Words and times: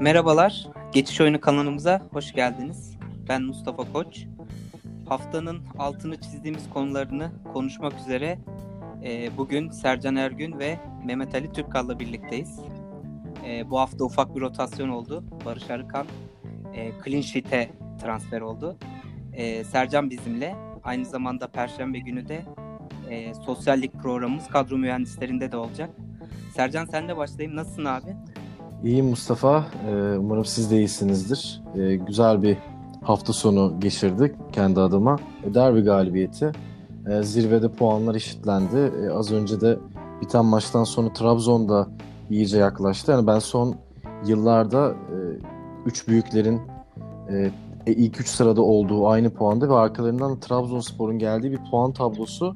Merhabalar, 0.00 0.66
Geçiş 0.92 1.20
Oyunu 1.20 1.40
kanalımıza 1.40 2.00
hoş 2.12 2.32
geldiniz. 2.32 2.96
Ben 3.28 3.42
Mustafa 3.42 3.92
Koç. 3.92 4.26
Haftanın 5.08 5.60
altını 5.78 6.20
çizdiğimiz 6.20 6.70
konularını 6.70 7.30
konuşmak 7.52 7.92
üzere 8.00 8.38
e, 9.04 9.36
bugün 9.36 9.70
Sercan 9.70 10.16
Ergün 10.16 10.58
ve 10.58 10.78
Mehmet 11.04 11.34
Ali 11.34 11.52
Türkkal'la 11.52 11.98
birlikteyiz. 12.00 12.60
E, 13.46 13.70
bu 13.70 13.78
hafta 13.80 14.04
ufak 14.04 14.36
bir 14.36 14.40
rotasyon 14.40 14.88
oldu. 14.88 15.24
Barış 15.44 15.70
Arıkan 15.70 16.06
e, 16.74 16.92
Clean 17.04 17.22
Sheet'e 17.22 17.70
transfer 18.02 18.40
oldu. 18.40 18.76
E, 19.32 19.64
Sercan 19.64 20.10
bizimle. 20.10 20.54
Aynı 20.84 21.04
zamanda 21.04 21.46
Perşembe 21.46 21.98
günü 21.98 22.28
de 22.28 22.44
e, 23.10 23.34
sosyallik 23.34 23.92
programımız 23.92 24.48
kadro 24.48 24.78
mühendislerinde 24.78 25.52
de 25.52 25.56
olacak. 25.56 25.90
Sercan 26.54 26.84
senle 26.84 27.16
başlayayım. 27.16 27.56
Nasılsın 27.56 27.84
abi? 27.84 28.16
İyiyim 28.84 29.06
Mustafa. 29.06 29.64
Ee, 29.88 30.16
umarım 30.18 30.44
siz 30.44 30.70
de 30.70 30.76
iyisinizdir. 30.76 31.62
Ee, 31.76 31.96
güzel 31.96 32.42
bir 32.42 32.58
hafta 33.02 33.32
sonu 33.32 33.74
geçirdik 33.80 34.34
kendi 34.52 34.80
adıma. 34.80 35.16
E, 35.44 35.54
derbi 35.54 35.80
galibiyeti. 35.80 36.52
Ee, 37.10 37.22
zirvede 37.22 37.68
puanlar 37.68 38.14
eşitlendi. 38.14 38.92
Az 39.14 39.32
önce 39.32 39.60
de 39.60 39.78
biten 40.20 40.44
maçtan 40.44 40.84
sonra 40.84 41.12
Trabzon'da 41.12 41.88
iyice 42.30 42.58
yaklaştı. 42.58 43.12
Yani 43.12 43.26
ben 43.26 43.38
son 43.38 43.74
yıllarda 44.26 44.90
e, 44.90 45.16
üç 45.86 46.08
büyüklerin 46.08 46.60
e, 47.30 47.50
ilk 47.86 48.20
üç 48.20 48.28
sırada 48.28 48.62
olduğu 48.62 49.08
aynı 49.08 49.30
puanda 49.30 49.68
ve 49.68 49.74
arkalarından 49.74 50.40
Trabzonspor'un 50.40 51.18
geldiği 51.18 51.52
bir 51.52 51.60
puan 51.70 51.92
tablosu 51.92 52.54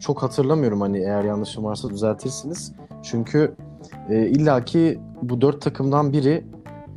çok 0.00 0.22
hatırlamıyorum. 0.22 0.80
Hani 0.80 0.98
eğer 0.98 1.24
yanlışım 1.24 1.64
varsa 1.64 1.90
düzeltirsiniz. 1.90 2.72
Çünkü 3.02 3.54
e, 4.08 4.26
illaki 4.26 5.00
bu 5.22 5.40
dört 5.40 5.62
takımdan 5.62 6.12
biri 6.12 6.44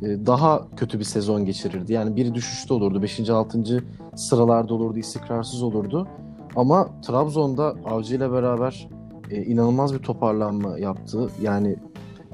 e, 0.02 0.26
daha 0.26 0.68
kötü 0.76 0.98
bir 0.98 1.04
sezon 1.04 1.44
geçirirdi. 1.44 1.92
Yani 1.92 2.16
biri 2.16 2.34
düşüşte 2.34 2.74
olurdu. 2.74 3.02
5. 3.02 3.30
6. 3.30 3.84
sıralarda 4.16 4.74
olurdu. 4.74 4.98
istikrarsız 4.98 5.62
olurdu. 5.62 6.08
Ama 6.56 6.88
Trabzon'da 7.02 7.74
Avcı 7.84 8.16
ile 8.16 8.32
beraber 8.32 8.88
e, 9.30 9.42
inanılmaz 9.42 9.94
bir 9.94 9.98
toparlanma 9.98 10.78
yaptı. 10.78 11.28
Yani 11.42 11.76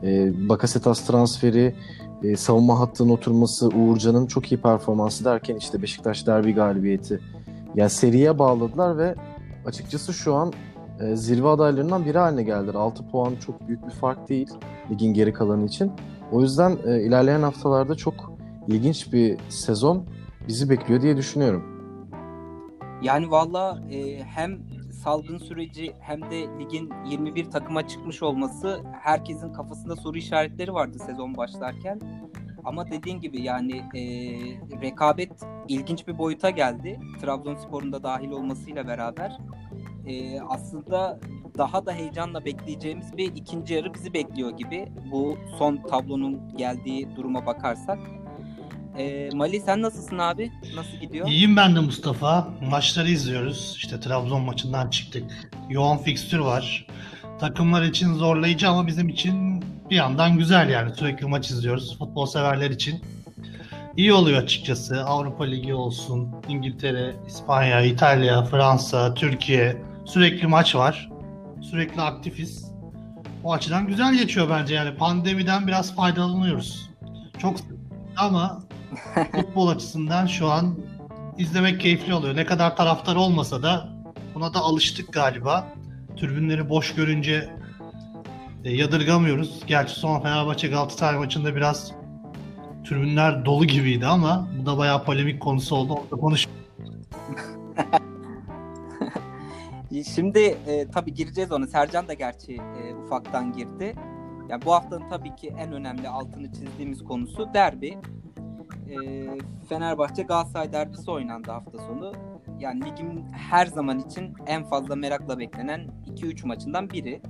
e, 0.02 0.32
Bakasetas 0.48 1.06
transferi, 1.06 1.74
e, 2.22 2.36
savunma 2.36 2.80
hattının 2.80 3.08
oturması, 3.08 3.68
Uğurcan'ın 3.68 4.26
çok 4.26 4.52
iyi 4.52 4.60
performansı 4.60 5.24
derken 5.24 5.56
işte 5.56 5.82
Beşiktaş 5.82 6.26
derbi 6.26 6.54
galibiyeti. 6.54 7.20
Yani 7.74 7.90
seriye 7.90 8.38
bağladılar 8.38 8.98
ve 8.98 9.14
açıkçası 9.66 10.12
şu 10.12 10.34
an 10.34 10.52
e, 11.00 11.16
zirve 11.16 11.48
adaylarından 11.48 12.04
biri 12.04 12.18
haline 12.18 12.42
geldiler. 12.42 12.74
6 12.74 13.08
puan 13.08 13.36
çok 13.46 13.68
büyük 13.68 13.86
bir 13.86 13.92
fark 13.92 14.28
değil 14.28 14.48
ligin 14.90 15.14
geri 15.14 15.32
kalanı 15.32 15.64
için. 15.64 15.92
O 16.32 16.42
yüzden 16.42 16.78
e, 16.86 17.02
ilerleyen 17.02 17.42
haftalarda 17.42 17.94
çok 17.94 18.32
ilginç 18.66 19.12
bir 19.12 19.38
sezon 19.48 20.04
bizi 20.48 20.70
bekliyor 20.70 21.02
diye 21.02 21.16
düşünüyorum. 21.16 21.78
Yani 23.02 23.30
valla 23.30 23.82
e, 23.90 24.22
hem 24.24 24.58
salgın 25.04 25.38
süreci 25.38 25.92
hem 26.00 26.22
de 26.22 26.58
ligin 26.58 26.92
21 27.10 27.50
takıma 27.50 27.88
çıkmış 27.88 28.22
olması 28.22 28.80
herkesin 29.02 29.52
kafasında 29.52 29.96
soru 29.96 30.18
işaretleri 30.18 30.74
vardı 30.74 30.98
sezon 31.06 31.36
başlarken. 31.36 32.00
Ama 32.64 32.90
dediğin 32.90 33.20
gibi 33.20 33.42
yani 33.42 33.76
e, 33.76 34.02
rekabet 34.80 35.32
ilginç 35.68 36.08
bir 36.08 36.18
boyuta 36.18 36.50
geldi. 36.50 37.00
Trabzonspor'un 37.20 37.92
da 37.92 38.02
dahil 38.02 38.30
olmasıyla 38.30 38.86
beraber 38.86 39.38
e, 40.08 40.40
aslında 40.40 41.20
daha 41.58 41.86
da 41.86 41.92
heyecanla 41.92 42.44
bekleyeceğimiz 42.44 43.16
bir 43.16 43.36
ikinci 43.36 43.74
yarı 43.74 43.94
bizi 43.94 44.14
bekliyor 44.14 44.50
gibi. 44.50 44.88
Bu 45.10 45.38
son 45.58 45.76
tablonun 45.76 46.56
geldiği 46.56 47.16
duruma 47.16 47.46
bakarsak. 47.46 47.98
E, 48.98 49.30
Mali 49.34 49.60
sen 49.60 49.82
nasılsın 49.82 50.18
abi? 50.18 50.50
Nasıl 50.76 50.96
gidiyor? 50.96 51.28
İyiyim 51.28 51.56
ben 51.56 51.76
de 51.76 51.80
Mustafa. 51.80 52.48
Maçları 52.70 53.10
izliyoruz. 53.10 53.74
İşte 53.76 54.00
Trabzon 54.00 54.42
maçından 54.42 54.90
çıktık. 54.90 55.50
Yoğun 55.68 55.96
fikstür 55.96 56.38
var. 56.38 56.86
Takımlar 57.40 57.82
için 57.82 58.14
zorlayıcı 58.14 58.68
ama 58.68 58.86
bizim 58.86 59.08
için 59.08 59.64
bir 59.90 59.96
yandan 59.96 60.38
güzel 60.38 60.70
yani. 60.70 60.94
Sürekli 60.94 61.26
maç 61.26 61.50
izliyoruz. 61.50 61.98
Futbol 61.98 62.26
severler 62.26 62.70
için. 62.70 63.02
İyi 63.96 64.12
oluyor 64.12 64.42
açıkçası. 64.42 65.04
Avrupa 65.04 65.44
Ligi 65.44 65.74
olsun, 65.74 66.28
İngiltere, 66.48 67.14
İspanya, 67.26 67.80
İtalya, 67.80 68.42
Fransa, 68.44 69.14
Türkiye. 69.14 69.87
Sürekli 70.08 70.46
maç 70.46 70.74
var. 70.74 71.10
Sürekli 71.60 72.02
aktifiz. 72.02 72.72
O 73.44 73.52
açıdan 73.52 73.86
güzel 73.86 74.14
geçiyor 74.14 74.50
bence 74.50 74.74
yani. 74.74 74.96
Pandemiden 74.96 75.66
biraz 75.66 75.94
faydalanıyoruz. 75.94 76.90
Çok 77.38 77.56
ama 78.16 78.62
futbol 79.32 79.68
açısından 79.68 80.26
şu 80.26 80.50
an 80.50 80.78
izlemek 81.38 81.80
keyifli 81.80 82.14
oluyor. 82.14 82.36
Ne 82.36 82.46
kadar 82.46 82.76
taraftar 82.76 83.16
olmasa 83.16 83.62
da 83.62 83.88
buna 84.34 84.54
da 84.54 84.58
alıştık 84.58 85.12
galiba. 85.12 85.66
Tribünleri 86.16 86.68
boş 86.68 86.94
görünce 86.94 87.50
e, 88.64 88.76
yadırgamıyoruz. 88.76 89.60
Gerçi 89.66 89.94
son 89.94 90.20
Fenerbahçe 90.20 90.68
Galatasaray 90.68 91.18
maçında 91.18 91.56
biraz 91.56 91.92
tribünler 92.84 93.44
dolu 93.44 93.64
gibiydi 93.64 94.06
ama 94.06 94.48
bu 94.60 94.66
da 94.66 94.78
bayağı 94.78 95.04
polemik 95.04 95.40
konusu 95.40 95.76
oldu. 95.76 95.92
Orada 95.92 96.16
konuş. 96.16 96.46
Şimdi 99.90 100.38
e, 100.38 100.88
tabii 100.90 101.14
gireceğiz 101.14 101.52
ona. 101.52 101.66
Sercan 101.66 102.08
da 102.08 102.14
gerçi 102.14 102.52
e, 102.54 102.94
ufaktan 102.94 103.52
girdi. 103.52 103.94
Yani 104.48 104.64
bu 104.64 104.72
haftanın 104.72 105.08
tabii 105.08 105.36
ki 105.36 105.54
en 105.58 105.72
önemli 105.72 106.08
altını 106.08 106.52
çizdiğimiz 106.52 107.04
konusu 107.04 107.54
derbi. 107.54 107.98
E, 108.88 108.96
Fenerbahçe 109.68 110.22
Galatasaray 110.22 110.72
derbisi 110.72 111.10
oynandı 111.10 111.50
hafta 111.50 111.78
sonu. 111.78 112.12
Yani 112.58 112.84
ligin 112.84 113.26
her 113.32 113.66
zaman 113.66 113.98
için 113.98 114.34
en 114.46 114.64
fazla 114.64 114.96
merakla 114.96 115.38
beklenen 115.38 115.88
2-3 116.06 116.46
maçından 116.46 116.90
biri. 116.90 117.20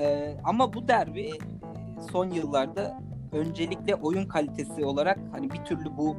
E, 0.00 0.36
ama 0.44 0.74
bu 0.74 0.88
derbi 0.88 1.30
son 2.12 2.30
yıllarda 2.30 3.02
öncelikle 3.32 3.94
oyun 3.94 4.28
kalitesi 4.28 4.84
olarak 4.84 5.18
hani 5.32 5.50
bir 5.50 5.64
türlü 5.64 5.96
bu 5.96 6.16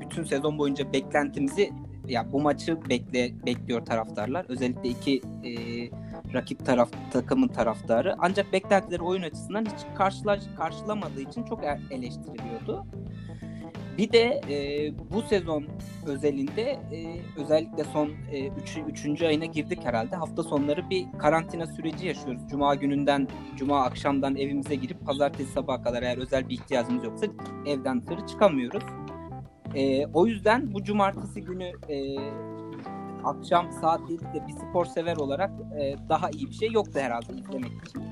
bütün 0.00 0.24
sezon 0.24 0.58
boyunca 0.58 0.92
beklentimizi 0.92 1.72
ya 2.08 2.32
bu 2.32 2.40
maçı 2.40 2.78
bekle 2.88 3.32
bekliyor 3.46 3.86
taraftarlar. 3.86 4.46
Özellikle 4.48 4.88
iki 4.88 5.20
e, 5.44 5.52
rakip 6.34 6.66
taraf 6.66 6.90
takımın 7.12 7.48
taraftarı. 7.48 8.14
Ancak 8.18 8.52
beklentileri 8.52 9.02
oyun 9.02 9.22
açısından 9.22 9.64
hiç 9.64 9.96
karşıla, 9.96 10.38
karşılamadığı 10.56 11.20
için 11.20 11.44
çok 11.44 11.64
er, 11.64 11.80
eleştiriliyordu. 11.90 12.86
Bir 13.98 14.12
de 14.12 14.40
e, 14.50 14.90
bu 15.12 15.22
sezon 15.22 15.64
özelinde 16.06 16.62
e, 16.62 17.20
özellikle 17.40 17.84
son 17.84 18.10
3. 18.62 18.76
E, 18.76 18.80
üç, 18.80 19.04
3. 19.06 19.22
ayına 19.22 19.44
girdik 19.44 19.78
herhalde. 19.84 20.16
Hafta 20.16 20.42
sonları 20.42 20.90
bir 20.90 21.06
karantina 21.18 21.66
süreci 21.66 22.06
yaşıyoruz. 22.06 22.42
Cuma 22.50 22.74
gününden, 22.74 23.28
cuma 23.56 23.84
akşamdan 23.84 24.36
evimize 24.36 24.74
girip 24.74 25.06
pazartesi 25.06 25.52
sabaha 25.52 25.82
kadar 25.82 26.02
eğer 26.02 26.18
özel 26.18 26.48
bir 26.48 26.54
ihtiyacımız 26.54 27.04
yoksa 27.04 27.26
evden 27.66 28.02
dışarı 28.02 28.26
çıkamıyoruz. 28.26 28.82
E, 29.74 30.06
o 30.06 30.26
yüzden 30.26 30.74
bu 30.74 30.84
cumartesi 30.84 31.40
günü 31.40 31.72
e, 31.88 32.16
akşam 33.24 33.72
saat 33.72 34.00
7'de 34.00 34.46
bir 34.46 34.52
spor 34.52 34.84
sever 34.84 35.16
olarak 35.16 35.50
e, 35.80 35.94
daha 36.08 36.30
iyi 36.30 36.46
bir 36.46 36.54
şey 36.54 36.72
yoktu 36.72 37.00
herhalde 37.00 37.32
izlemek 37.32 37.72
için. 37.88 38.02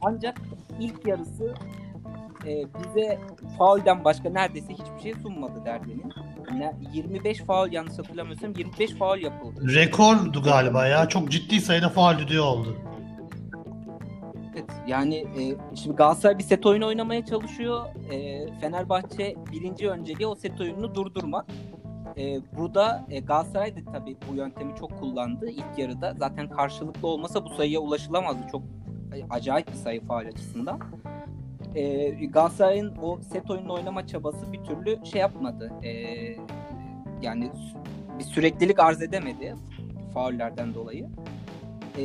Ancak 0.00 0.40
ilk 0.80 1.06
yarısı 1.06 1.54
e, 2.46 2.64
bize 2.78 3.18
faulden 3.58 4.04
başka 4.04 4.30
neredeyse 4.30 4.72
hiçbir 4.72 5.02
şey 5.02 5.14
sunmadı 5.22 5.64
Derden'in. 5.64 6.12
25 6.92 7.38
faul 7.38 7.72
yanlış 7.72 7.98
hatırlamıyorsam 7.98 8.52
25 8.56 8.90
faul 8.90 9.18
yapıldı. 9.18 9.74
Rekordu 9.74 10.42
galiba 10.42 10.86
ya. 10.86 11.08
Çok 11.08 11.30
ciddi 11.30 11.60
sayıda 11.60 11.88
faul 11.88 12.18
düdüğü 12.18 12.40
oldu. 12.40 12.76
Evet 14.60 14.70
yani 14.86 15.16
e, 15.16 15.76
şimdi 15.76 15.96
Galatasaray 15.96 16.38
bir 16.38 16.42
set 16.42 16.66
oyunu 16.66 16.86
oynamaya 16.86 17.24
çalışıyor. 17.24 17.86
E, 18.10 18.46
Fenerbahçe 18.60 19.34
birinci 19.52 19.90
önceliği 19.90 20.26
o 20.26 20.34
set 20.34 20.60
oyununu 20.60 20.94
durdurmak. 20.94 21.46
E, 22.16 22.40
burada 22.56 23.06
e, 23.10 23.20
Galatasaray 23.20 23.76
da 23.76 23.92
tabii 23.92 24.16
bu 24.30 24.34
yöntemi 24.34 24.74
çok 24.76 24.98
kullandı 24.98 25.50
ilk 25.50 25.78
yarıda. 25.78 26.14
Zaten 26.18 26.48
karşılıklı 26.48 27.08
olmasa 27.08 27.44
bu 27.44 27.48
sayıya 27.48 27.80
ulaşılamazdı. 27.80 28.40
Çok 28.52 28.62
e, 29.14 29.24
acayip 29.30 29.68
bir 29.68 29.72
sayı 29.72 30.04
faal 30.04 30.26
açısından. 30.26 30.80
E, 31.74 32.10
Galatasaray'ın 32.10 32.96
o 33.02 33.20
set 33.20 33.50
oyununu 33.50 33.72
oynama 33.72 34.06
çabası 34.06 34.52
bir 34.52 34.64
türlü 34.64 35.06
şey 35.06 35.20
yapmadı. 35.20 35.72
E, 35.82 35.92
yani 37.22 37.50
bir 38.18 38.24
süreklilik 38.24 38.80
arz 38.80 39.02
edemedi 39.02 39.54
faullerden 40.14 40.74
dolayı. 40.74 41.08
E, 41.98 42.04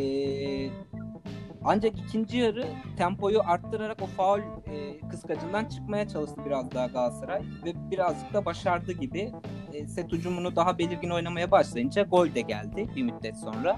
ancak 1.66 2.00
ikinci 2.00 2.38
yarı 2.38 2.68
tempoyu 2.98 3.42
arttırarak 3.46 4.02
o 4.02 4.06
faul 4.06 4.40
e, 4.40 5.00
kıskacından 5.10 5.66
çıkmaya 5.66 6.08
çalıştı 6.08 6.42
biraz 6.46 6.72
daha 6.72 6.88
Galatasaray 6.88 7.42
ve 7.66 7.92
birazcık 7.92 8.34
da 8.34 8.46
başardı 8.46 8.92
gibi. 8.92 9.32
E, 9.74 9.88
set 9.88 10.14
ucumunu 10.14 10.56
daha 10.56 10.78
belirgin 10.78 11.10
oynamaya 11.10 11.52
başlayınca 11.52 12.04
gol 12.04 12.36
de 12.36 12.42
geldi 12.42 12.90
bir 12.96 13.04
müddet 13.04 13.38
sonra. 13.38 13.78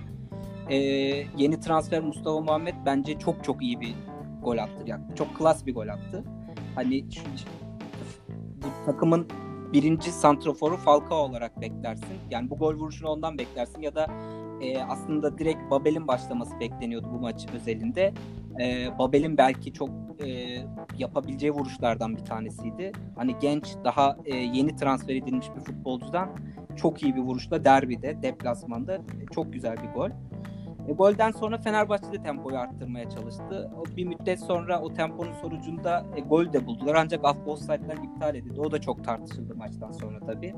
E, 0.70 0.78
yeni 1.38 1.60
transfer 1.60 2.04
Mustafa 2.04 2.40
Muhammed 2.40 2.76
bence 2.86 3.20
çok 3.20 3.44
çok 3.44 3.64
iyi 3.64 3.82
bir 3.82 3.96
gol 4.44 4.58
attı. 4.58 4.84
Yani 4.86 5.04
çok 5.16 5.38
klas 5.38 5.66
bir 5.66 5.74
gol 5.74 5.88
attı. 5.88 6.24
Hani 6.76 7.06
bu 8.58 8.86
takımın 8.86 9.28
birinci 9.74 10.12
santroforu 10.12 10.78
Falcao 10.78 11.18
olarak 11.18 11.62
beklersin. 11.62 12.18
Yani 12.32 12.50
bu 12.50 12.58
gol 12.58 12.74
vuruşunu 12.74 13.10
ondan 13.10 13.38
beklersin 13.38 13.82
ya 13.82 13.96
da 13.96 14.08
e, 14.62 14.84
aslında 14.84 15.38
direkt 15.38 15.72
Babel'in 15.72 16.08
başlaması 16.08 16.60
bekleniyordu 16.60 17.08
bu 17.14 17.20
maç 17.20 17.46
özelinde. 17.54 18.14
E, 18.62 18.98
Babel'in 19.00 19.38
belki 19.38 19.74
çok 19.74 19.90
e, 20.26 20.58
yapabileceği 20.98 21.52
vuruşlardan 21.52 22.18
bir 22.18 22.26
tanesiydi. 22.26 22.92
Hani 23.16 23.36
genç, 23.42 23.76
daha 23.84 24.18
e, 24.26 24.36
yeni 24.36 24.76
transfer 24.76 25.16
edilmiş 25.16 25.48
bir 25.56 25.62
futbolcudan 25.62 26.30
çok 26.76 27.04
iyi 27.04 27.16
bir 27.16 27.22
vuruşla 27.22 27.64
derbide, 27.64 28.22
deplasmanda 28.22 28.96
e, 28.96 29.26
çok 29.32 29.54
güzel 29.54 29.78
bir 29.78 29.94
gol. 29.94 30.10
E, 30.88 30.94
golden 30.94 31.32
sonra 31.32 31.58
Fenerbahçe 31.58 32.12
de 32.12 32.24
tempoyu 32.24 32.58
arttırmaya 32.58 33.10
çalıştı. 33.10 33.72
O, 33.78 33.96
bir 33.98 34.06
müddet 34.06 34.40
sonra 34.40 34.82
o 34.82 34.94
temponun 34.94 35.34
sonucunda 35.34 36.06
e, 36.16 36.22
gol 36.22 36.54
de 36.54 36.66
buldular. 36.66 36.96
Ancak 36.96 37.48
offside'ler 37.48 37.98
iptal 38.04 38.36
edildi. 38.36 38.62
O 38.62 38.72
da 38.72 38.82
çok 38.82 39.04
tartışıldı 39.04 39.56
maçtan 39.56 39.92
sonra 39.92 40.20
tabii. 40.20 40.56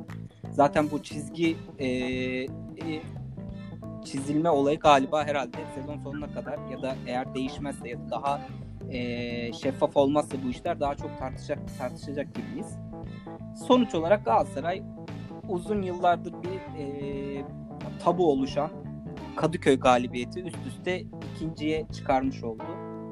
Zaten 0.51 0.91
bu 0.91 1.03
çizgi 1.03 1.57
e, 1.79 1.87
e, 1.87 2.47
çizilme 4.05 4.49
olayı 4.49 4.79
galiba 4.79 5.25
herhalde 5.25 5.57
sezon 5.75 5.97
sonuna 5.97 6.33
kadar 6.33 6.59
ya 6.71 6.81
da 6.81 6.95
eğer 7.07 7.35
değişmezse 7.35 7.89
ya 7.89 7.99
da 7.99 8.09
daha 8.09 8.41
e, 8.89 9.53
şeffaf 9.53 9.97
olmazsa 9.97 10.37
bu 10.45 10.49
işler 10.49 10.79
daha 10.79 10.95
çok 10.95 11.19
tartışacak 11.19 11.59
tartışacak 11.77 12.27
gibiyiz. 12.35 12.77
Sonuç 13.67 13.95
olarak 13.95 14.25
Galatasaray 14.25 14.83
uzun 15.49 15.81
yıllardır 15.81 16.33
bir 16.43 16.79
e, 16.79 17.45
tabu 18.03 18.31
oluşan 18.31 18.69
Kadıköy 19.35 19.79
galibiyeti 19.79 20.43
üst 20.43 20.67
üste 20.67 21.01
ikinciye 21.35 21.87
çıkarmış 21.93 22.43
oldu 22.43 22.63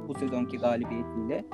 bu 0.07 0.13
sezonki 0.13 0.57
galibiyetiyle. 0.57 1.45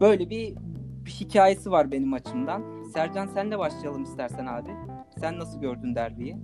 Böyle 0.00 0.30
bir, 0.30 0.56
bir 1.04 1.10
hikayesi 1.10 1.70
var 1.70 1.90
benim 1.92 2.12
açımdan. 2.12 2.82
Sercan 2.94 3.26
sen 3.26 3.50
de 3.50 3.58
başlayalım 3.58 4.02
istersen 4.02 4.46
abi. 4.46 4.70
Sen 5.18 5.38
nasıl 5.38 5.60
gördün 5.60 5.94
derbiyi? 5.94 6.36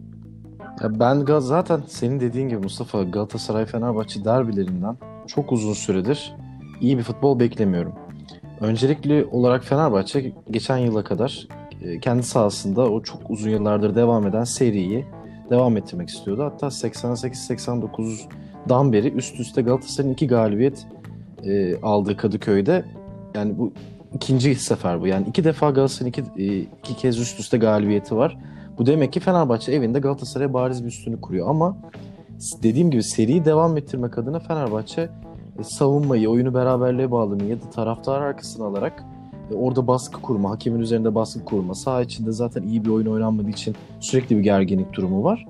Ya 0.82 1.00
ben 1.00 1.24
zaten 1.38 1.80
senin 1.86 2.20
dediğin 2.20 2.48
gibi 2.48 2.58
Mustafa 2.58 3.02
Galatasaray 3.02 3.66
Fenerbahçe 3.66 4.24
derbilerinden 4.24 4.96
çok 5.26 5.52
uzun 5.52 5.72
süredir 5.72 6.34
iyi 6.80 6.98
bir 6.98 7.02
futbol 7.02 7.40
beklemiyorum. 7.40 7.94
Öncelikli 8.60 9.26
olarak 9.30 9.64
Fenerbahçe 9.64 10.32
geçen 10.50 10.76
yıla 10.76 11.04
kadar 11.04 11.48
e, 11.82 12.00
kendi 12.00 12.22
sahasında 12.22 12.90
o 12.90 13.02
çok 13.02 13.30
uzun 13.30 13.50
yıllardır 13.50 13.94
devam 13.94 14.26
eden 14.26 14.44
seriyi 14.44 15.06
devam 15.50 15.76
ettirmek 15.76 16.08
istiyordu. 16.08 16.44
Hatta 16.44 16.66
88-89'dan 16.66 18.92
beri 18.92 19.12
üst 19.12 19.40
üste 19.40 19.62
Galatasaray'ın 19.62 20.14
iki 20.14 20.26
galibiyet 20.26 20.86
e, 21.44 21.80
aldığı 21.80 22.16
Kadıköy'de 22.16 22.84
yani 23.34 23.58
bu 23.58 23.72
ikinci 24.14 24.54
sefer 24.54 25.00
bu. 25.00 25.06
Yani 25.06 25.26
iki 25.28 25.44
defa 25.44 25.70
Galatasaray'ın 25.70 26.12
iki, 26.12 26.22
e, 26.42 26.58
iki 26.58 26.96
kez 26.96 27.18
üst 27.18 27.40
üste 27.40 27.58
galibiyeti 27.58 28.16
var. 28.16 28.38
Bu 28.78 28.86
demek 28.86 29.12
ki 29.12 29.20
Fenerbahçe 29.20 29.72
evinde 29.72 29.98
Galatasaray'a 29.98 30.52
bariz 30.52 30.82
bir 30.82 30.88
üstünlük 30.88 31.22
kuruyor 31.22 31.48
ama 31.48 31.76
dediğim 32.62 32.90
gibi 32.90 33.02
seriyi 33.02 33.44
devam 33.44 33.76
ettirmek 33.76 34.18
adına 34.18 34.38
Fenerbahçe 34.38 35.08
e, 35.58 35.64
savunmayı, 35.64 36.30
oyunu 36.30 36.54
beraberliğe 36.54 37.10
bağlamayı 37.10 37.48
ya 37.48 37.56
da 37.62 37.70
taraftar 37.70 38.20
arkasına 38.20 38.66
alarak 38.66 39.04
e, 39.50 39.54
orada 39.54 39.86
baskı 39.86 40.22
kurma, 40.22 40.50
hakemin 40.50 40.80
üzerinde 40.80 41.14
baskı 41.14 41.44
kurma, 41.44 41.74
saha 41.74 42.02
içinde 42.02 42.32
zaten 42.32 42.62
iyi 42.62 42.84
bir 42.84 42.90
oyun 42.90 43.06
oynanmadığı 43.06 43.50
için 43.50 43.74
sürekli 44.00 44.36
bir 44.36 44.42
gerginlik 44.42 44.92
durumu 44.92 45.24
var. 45.24 45.46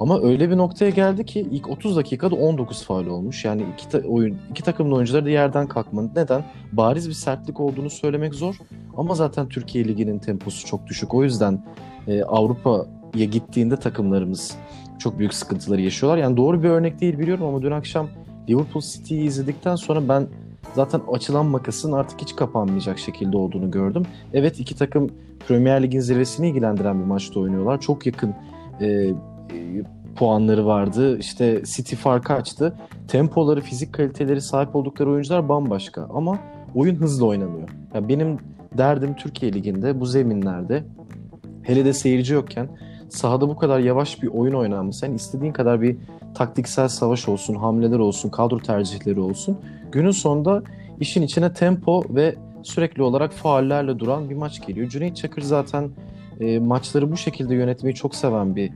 Ama 0.00 0.20
öyle 0.20 0.50
bir 0.50 0.56
noktaya 0.56 0.90
geldi 0.90 1.24
ki 1.24 1.40
ilk 1.50 1.70
30 1.70 1.96
dakikada 1.96 2.34
19 2.34 2.84
faul 2.84 3.06
olmuş. 3.06 3.44
Yani 3.44 3.64
iki, 3.74 3.88
ta- 3.88 4.08
oyun, 4.08 4.38
iki 4.50 4.62
takımın 4.62 4.92
oyuncuları 4.92 5.24
da 5.24 5.30
yerden 5.30 5.66
kalkmadı. 5.66 6.10
Neden? 6.16 6.44
Bariz 6.72 7.08
bir 7.08 7.14
sertlik 7.14 7.60
olduğunu 7.60 7.90
söylemek 7.90 8.34
zor. 8.34 8.56
Ama 8.96 9.14
zaten 9.14 9.48
Türkiye 9.48 9.84
Ligi'nin 9.84 10.18
temposu 10.18 10.66
çok 10.66 10.86
düşük. 10.86 11.14
O 11.14 11.24
yüzden 11.24 11.64
e, 12.06 12.22
Avrupa'ya 12.22 13.24
gittiğinde 13.24 13.76
takımlarımız 13.76 14.56
çok 14.98 15.18
büyük 15.18 15.34
sıkıntıları 15.34 15.80
yaşıyorlar. 15.80 16.18
Yani 16.18 16.36
doğru 16.36 16.62
bir 16.62 16.68
örnek 16.68 17.00
değil 17.00 17.18
biliyorum 17.18 17.46
ama 17.46 17.62
dün 17.62 17.70
akşam 17.70 18.08
Liverpool 18.48 18.82
City'yi 18.82 19.22
izledikten 19.22 19.76
sonra 19.76 20.08
ben 20.08 20.26
zaten 20.74 21.00
açılan 21.12 21.46
makasın 21.46 21.92
artık 21.92 22.20
hiç 22.20 22.36
kapanmayacak 22.36 22.98
şekilde 22.98 23.36
olduğunu 23.36 23.70
gördüm. 23.70 24.02
Evet 24.32 24.60
iki 24.60 24.76
takım 24.76 25.10
Premier 25.48 25.82
Lig'in 25.82 26.00
zirvesini 26.00 26.48
ilgilendiren 26.48 27.00
bir 27.00 27.04
maçta 27.04 27.40
oynuyorlar. 27.40 27.80
Çok 27.80 28.06
yakın 28.06 28.34
e, 28.80 28.86
e, 28.86 29.14
puanları 30.16 30.66
vardı. 30.66 31.18
İşte 31.18 31.62
City 31.64 31.94
farkı 31.94 32.32
açtı. 32.32 32.76
Tempoları, 33.08 33.60
fizik 33.60 33.92
kaliteleri 33.92 34.40
sahip 34.40 34.76
oldukları 34.76 35.10
oyuncular 35.10 35.48
bambaşka 35.48 36.08
ama 36.14 36.38
oyun 36.74 36.94
hızlı 36.94 37.26
oynanıyor. 37.26 37.68
Yani 37.94 38.08
benim 38.08 38.38
derdim 38.78 39.14
Türkiye 39.14 39.52
Ligi'nde 39.52 40.00
bu 40.00 40.06
zeminlerde 40.06 40.84
hele 41.68 41.84
de 41.84 41.92
seyirci 41.92 42.34
yokken 42.34 42.68
sahada 43.08 43.48
bu 43.48 43.56
kadar 43.56 43.80
yavaş 43.80 44.22
bir 44.22 44.28
oyun 44.28 44.54
oynanması. 44.54 45.06
Yani 45.06 45.16
istediğin 45.16 45.52
kadar 45.52 45.82
bir 45.82 45.96
taktiksel 46.34 46.88
savaş 46.88 47.28
olsun, 47.28 47.54
hamleler 47.54 47.98
olsun, 47.98 48.28
kadro 48.28 48.58
tercihleri 48.58 49.20
olsun. 49.20 49.58
Günün 49.92 50.10
sonunda 50.10 50.62
işin 51.00 51.22
içine 51.22 51.52
tempo 51.52 52.02
ve 52.10 52.34
sürekli 52.62 53.02
olarak 53.02 53.32
faullerle 53.32 53.98
duran 53.98 54.30
bir 54.30 54.34
maç 54.34 54.66
geliyor. 54.66 54.88
Cüneyt 54.88 55.16
Çakır 55.16 55.42
zaten 55.42 55.90
e, 56.40 56.58
maçları 56.58 57.12
bu 57.12 57.16
şekilde 57.16 57.54
yönetmeyi 57.54 57.94
çok 57.94 58.14
seven 58.14 58.56
bir 58.56 58.70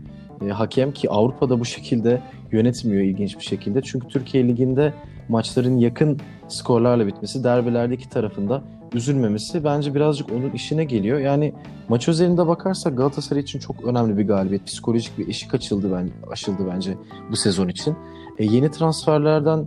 e, 0.47 0.49
hakem 0.49 0.93
ki 0.93 1.11
Avrupa'da 1.11 1.61
bu 1.61 1.65
şekilde 1.65 2.21
yönetmiyor 2.53 3.03
ilginç 3.03 3.39
bir 3.39 3.45
şekilde. 3.45 3.83
Çünkü 3.83 4.09
Türkiye 4.09 4.49
Ligi'nde 4.49 4.95
maçların 5.29 5.79
yakın 5.79 6.21
skorlarla 6.49 7.07
bitmesi, 7.07 7.45
derbilerde 7.45 7.95
iki 7.95 8.09
tarafında 8.09 8.63
üzülmemesi 8.95 9.65
bence 9.65 9.95
birazcık 9.95 10.33
onun 10.33 10.51
işine 10.51 10.85
geliyor. 10.85 11.19
Yani 11.19 11.55
maç 11.89 12.09
özelinde 12.09 12.47
bakarsak 12.47 12.97
Galatasaray 12.97 13.43
için 13.43 13.59
çok 13.59 13.85
önemli 13.85 14.19
bir 14.19 14.27
galibiyet. 14.27 14.67
Psikolojik 14.67 15.19
bir 15.19 15.29
eşik 15.29 15.55
açıldı 15.55 15.93
ben, 15.93 16.11
aşıldı 16.33 16.67
bence 16.75 16.97
bu 17.31 17.37
sezon 17.37 17.69
için. 17.69 17.97
E, 18.39 18.45
yeni 18.45 18.71
transferlerden 18.71 19.67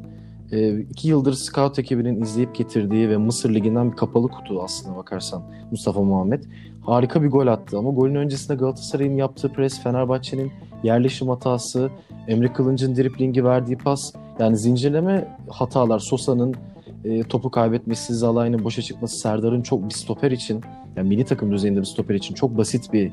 e, 0.51 0.79
iki 0.79 1.07
yıldır 1.07 1.33
scout 1.33 1.79
ekibinin 1.79 2.21
izleyip 2.21 2.55
getirdiği 2.55 3.09
ve 3.09 3.17
Mısır 3.17 3.53
Ligi'nden 3.53 3.91
bir 3.91 3.97
kapalı 3.97 4.27
kutu 4.27 4.63
aslında 4.63 4.97
bakarsan 4.97 5.43
Mustafa 5.71 6.01
Muhammed. 6.01 6.43
Harika 6.81 7.23
bir 7.23 7.29
gol 7.29 7.47
attı 7.47 7.77
ama 7.77 7.91
golün 7.91 8.15
öncesinde 8.15 8.57
Galatasaray'ın 8.57 9.15
yaptığı 9.17 9.53
pres, 9.53 9.79
Fenerbahçe'nin 9.83 10.51
yerleşim 10.83 11.29
hatası, 11.29 11.89
Emre 12.27 12.53
Kılınç'ın 12.53 12.95
driplingi 12.95 13.43
verdiği 13.43 13.77
pas 13.77 14.13
yani 14.39 14.57
zincirleme 14.57 15.37
hatalar 15.49 15.99
Sosa'nın 15.99 16.55
e, 17.05 17.23
topu 17.23 17.51
kaybetmesi, 17.51 18.13
Zalai'nin 18.15 18.63
boşa 18.63 18.81
çıkması, 18.81 19.19
Serdar'ın 19.19 19.61
çok 19.61 19.89
bir 19.89 19.93
stoper 19.93 20.31
için 20.31 20.61
yani 20.95 21.09
milli 21.09 21.25
takım 21.25 21.51
düzeyinde 21.51 21.79
bir 21.79 21.85
stoper 21.85 22.15
için 22.15 22.35
çok 22.35 22.57
basit 22.57 22.93
bir 22.93 23.11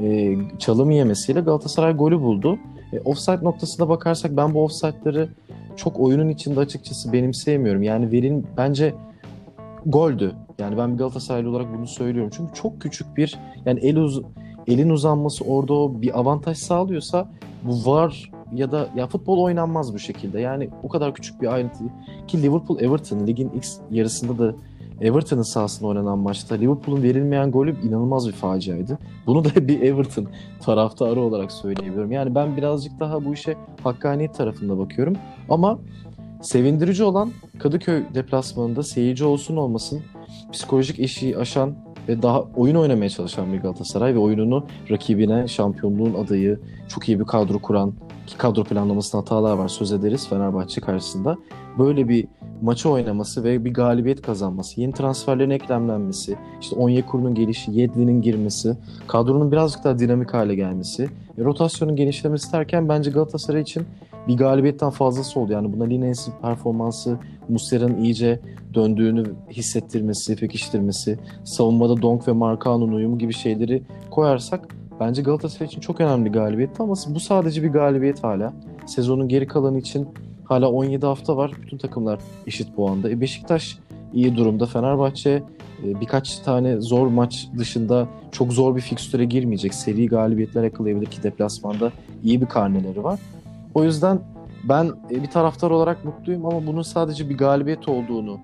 e, 0.00 0.36
çalım 0.58 0.90
yemesiyle 0.90 1.40
Galatasaray 1.40 1.96
golü 1.96 2.20
buldu. 2.20 2.58
E, 2.92 3.00
offside 3.00 3.44
noktasına 3.44 3.88
bakarsak 3.88 4.36
ben 4.36 4.54
bu 4.54 4.64
offside'ları 4.64 5.28
çok 5.76 6.00
oyunun 6.00 6.28
içinde 6.28 6.60
açıkçası 6.60 7.12
benimseyemiyorum. 7.12 7.82
Yani 7.82 8.12
verin 8.12 8.46
bence 8.56 8.94
goldü. 9.86 10.32
Yani 10.58 10.78
ben 10.78 10.92
bir 10.92 10.98
Galatasaraylı 10.98 11.50
olarak 11.50 11.78
bunu 11.78 11.86
söylüyorum. 11.86 12.30
Çünkü 12.36 12.54
çok 12.54 12.80
küçük 12.80 13.16
bir 13.16 13.38
yani 13.64 13.80
el 13.80 13.96
uz 13.96 14.22
elin 14.66 14.90
uzanması 14.90 15.44
orada 15.44 16.02
bir 16.02 16.18
avantaj 16.18 16.58
sağlıyorsa 16.58 17.28
bu 17.62 17.90
var 17.90 18.30
ya 18.54 18.72
da 18.72 18.88
ya 18.96 19.06
futbol 19.06 19.38
oynanmaz 19.38 19.94
bu 19.94 19.98
şekilde. 19.98 20.40
Yani 20.40 20.70
o 20.82 20.88
kadar 20.88 21.14
küçük 21.14 21.42
bir 21.42 21.52
ayrıntı 21.52 21.84
ki 22.28 22.42
Liverpool 22.42 22.80
Everton 22.80 23.26
ligin 23.26 23.50
ilk 23.54 23.66
yarısında 23.90 24.38
da 24.38 24.54
Everton'ın 25.00 25.42
sahasında 25.42 25.88
oynanan 25.88 26.18
maçta 26.18 26.54
Liverpool'un 26.54 27.02
verilmeyen 27.02 27.50
golü 27.50 27.76
inanılmaz 27.82 28.28
bir 28.28 28.32
faciaydı. 28.32 28.98
Bunu 29.26 29.44
da 29.44 29.48
bir 29.68 29.80
Everton 29.80 30.26
taraftarı 30.60 31.20
olarak 31.20 31.52
söyleyebilirim. 31.52 32.12
Yani 32.12 32.34
ben 32.34 32.56
birazcık 32.56 33.00
daha 33.00 33.24
bu 33.24 33.32
işe 33.32 33.56
hakkaniyet 33.82 34.34
tarafında 34.34 34.78
bakıyorum. 34.78 35.16
Ama 35.48 35.78
sevindirici 36.42 37.04
olan 37.04 37.30
Kadıköy 37.58 38.02
deplasmanında 38.14 38.82
seyirci 38.82 39.24
olsun 39.24 39.56
olmasın 39.56 40.02
psikolojik 40.52 41.00
eşiği 41.00 41.38
aşan 41.38 41.74
ve 42.08 42.22
daha 42.22 42.40
oyun 42.40 42.74
oynamaya 42.74 43.10
çalışan 43.10 43.52
bir 43.52 43.58
Galatasaray 43.58 44.14
ve 44.14 44.18
oyununu 44.18 44.66
rakibine 44.90 45.48
şampiyonluğun 45.48 46.14
adayı 46.14 46.60
çok 46.88 47.08
iyi 47.08 47.20
bir 47.20 47.24
kadro 47.24 47.58
kuran 47.58 47.92
ki 48.26 48.36
kadro 48.36 48.64
planlamasında 48.64 49.22
hatalar 49.22 49.56
var 49.56 49.68
söz 49.68 49.92
ederiz 49.92 50.28
Fenerbahçe 50.28 50.80
karşısında. 50.80 51.36
Böyle 51.78 52.08
bir 52.08 52.26
maçı 52.62 52.90
oynaması 52.90 53.44
ve 53.44 53.64
bir 53.64 53.74
galibiyet 53.74 54.22
kazanması, 54.22 54.80
yeni 54.80 54.92
transferlerin 54.92 55.50
eklemlenmesi, 55.50 56.36
işte 56.60 56.76
Onyekuru'nun 56.76 57.34
gelişi, 57.34 57.72
Yedlin'in 57.72 58.22
girmesi, 58.22 58.76
kadronun 59.06 59.52
birazcık 59.52 59.84
daha 59.84 59.98
dinamik 59.98 60.34
hale 60.34 60.54
gelmesi, 60.54 61.08
e, 61.38 61.44
rotasyonun 61.44 61.96
genişlemesi 61.96 62.52
derken 62.52 62.88
bence 62.88 63.10
Galatasaray 63.10 63.62
için 63.62 63.86
bir 64.28 64.36
galibiyetten 64.36 64.90
fazlası 64.90 65.40
oldu. 65.40 65.52
Yani 65.52 65.72
buna 65.72 65.84
Linens'in 65.84 66.34
performansı, 66.42 67.18
Muslera'nın 67.48 68.02
iyice 68.02 68.40
döndüğünü 68.74 69.24
hissettirmesi, 69.50 70.36
pekiştirmesi, 70.36 71.18
savunmada 71.44 72.02
Donk 72.02 72.28
ve 72.28 72.32
Marcao'nun 72.32 72.92
uyumu 72.92 73.18
gibi 73.18 73.32
şeyleri 73.32 73.82
koyarsak 74.10 74.79
bence 75.00 75.22
Galatasaray 75.22 75.66
için 75.66 75.80
çok 75.80 76.00
önemli 76.00 76.32
galibiyetti 76.32 76.82
ama 76.82 76.94
bu 77.08 77.20
sadece 77.20 77.62
bir 77.62 77.68
galibiyet 77.68 78.24
hala. 78.24 78.52
Sezonun 78.86 79.28
geri 79.28 79.46
kalanı 79.46 79.78
için 79.78 80.08
hala 80.44 80.70
17 80.70 81.06
hafta 81.06 81.36
var. 81.36 81.52
Bütün 81.62 81.78
takımlar 81.78 82.18
eşit 82.46 82.76
puanda. 82.76 83.10
E 83.10 83.20
Beşiktaş 83.20 83.78
iyi 84.12 84.36
durumda. 84.36 84.66
Fenerbahçe 84.66 85.42
e, 85.84 86.00
birkaç 86.00 86.38
tane 86.38 86.80
zor 86.80 87.06
maç 87.06 87.48
dışında 87.58 88.08
çok 88.32 88.52
zor 88.52 88.76
bir 88.76 88.80
fikstüre 88.80 89.24
girmeyecek. 89.24 89.74
Seri 89.74 90.06
galibiyetler 90.06 90.64
yakalayabilir 90.64 91.06
ki 91.06 91.22
deplasmanda 91.22 91.92
iyi 92.24 92.40
bir 92.40 92.46
karneleri 92.46 93.04
var. 93.04 93.20
O 93.74 93.84
yüzden 93.84 94.20
ben 94.64 94.90
e, 95.10 95.22
bir 95.22 95.30
taraftar 95.30 95.70
olarak 95.70 96.04
mutluyum 96.04 96.46
ama 96.46 96.66
bunun 96.66 96.82
sadece 96.82 97.28
bir 97.28 97.38
galibiyet 97.38 97.88
olduğunu 97.88 98.38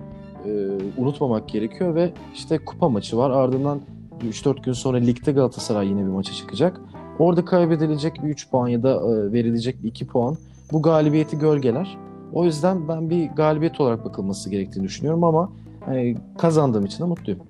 e, 0.44 0.50
unutmamak 0.96 1.48
gerekiyor 1.48 1.94
ve 1.94 2.12
işte 2.34 2.58
kupa 2.58 2.88
maçı 2.88 3.16
var. 3.16 3.30
Ardından 3.30 3.80
3-4 4.28 4.62
gün 4.62 4.72
sonra 4.72 4.96
ligde 4.96 5.32
Galatasaray 5.32 5.88
yine 5.88 6.00
bir 6.00 6.10
maça 6.10 6.32
çıkacak. 6.32 6.80
Orada 7.18 7.44
kaybedilecek 7.44 8.22
bir 8.24 8.28
3 8.28 8.50
puan 8.50 8.68
ya 8.68 8.82
da 8.82 8.94
e, 8.94 9.32
verilecek 9.32 9.82
bir 9.82 9.88
2 9.88 10.06
puan 10.06 10.36
bu 10.72 10.82
galibiyeti 10.82 11.38
gölgeler. 11.38 11.98
O 12.32 12.44
yüzden 12.44 12.88
ben 12.88 13.10
bir 13.10 13.28
galibiyet 13.28 13.80
olarak 13.80 14.04
bakılması 14.04 14.50
gerektiğini 14.50 14.84
düşünüyorum 14.84 15.24
ama 15.24 15.52
yani 15.86 16.16
kazandığım 16.38 16.84
için 16.84 17.04
de 17.04 17.04
mutluyum. 17.04 17.40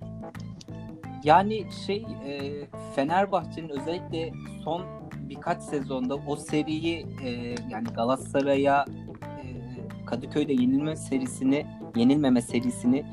Yani 1.25 1.67
şey 1.87 2.07
e, 2.27 2.41
Fenerbahçe'nin 2.95 3.69
özellikle 3.69 4.33
son 4.65 4.83
birkaç 5.29 5.63
sezonda 5.63 6.17
o 6.17 6.37
seriyi 6.37 7.07
e, 7.25 7.31
yani 7.71 7.89
Galatasaray'a 7.97 8.85
e, 9.23 9.45
Kadıköy'de 10.07 10.53
yenilme 10.53 10.97
serisini 10.97 11.67
yenilmeme 11.97 12.43
serisini 12.43 13.05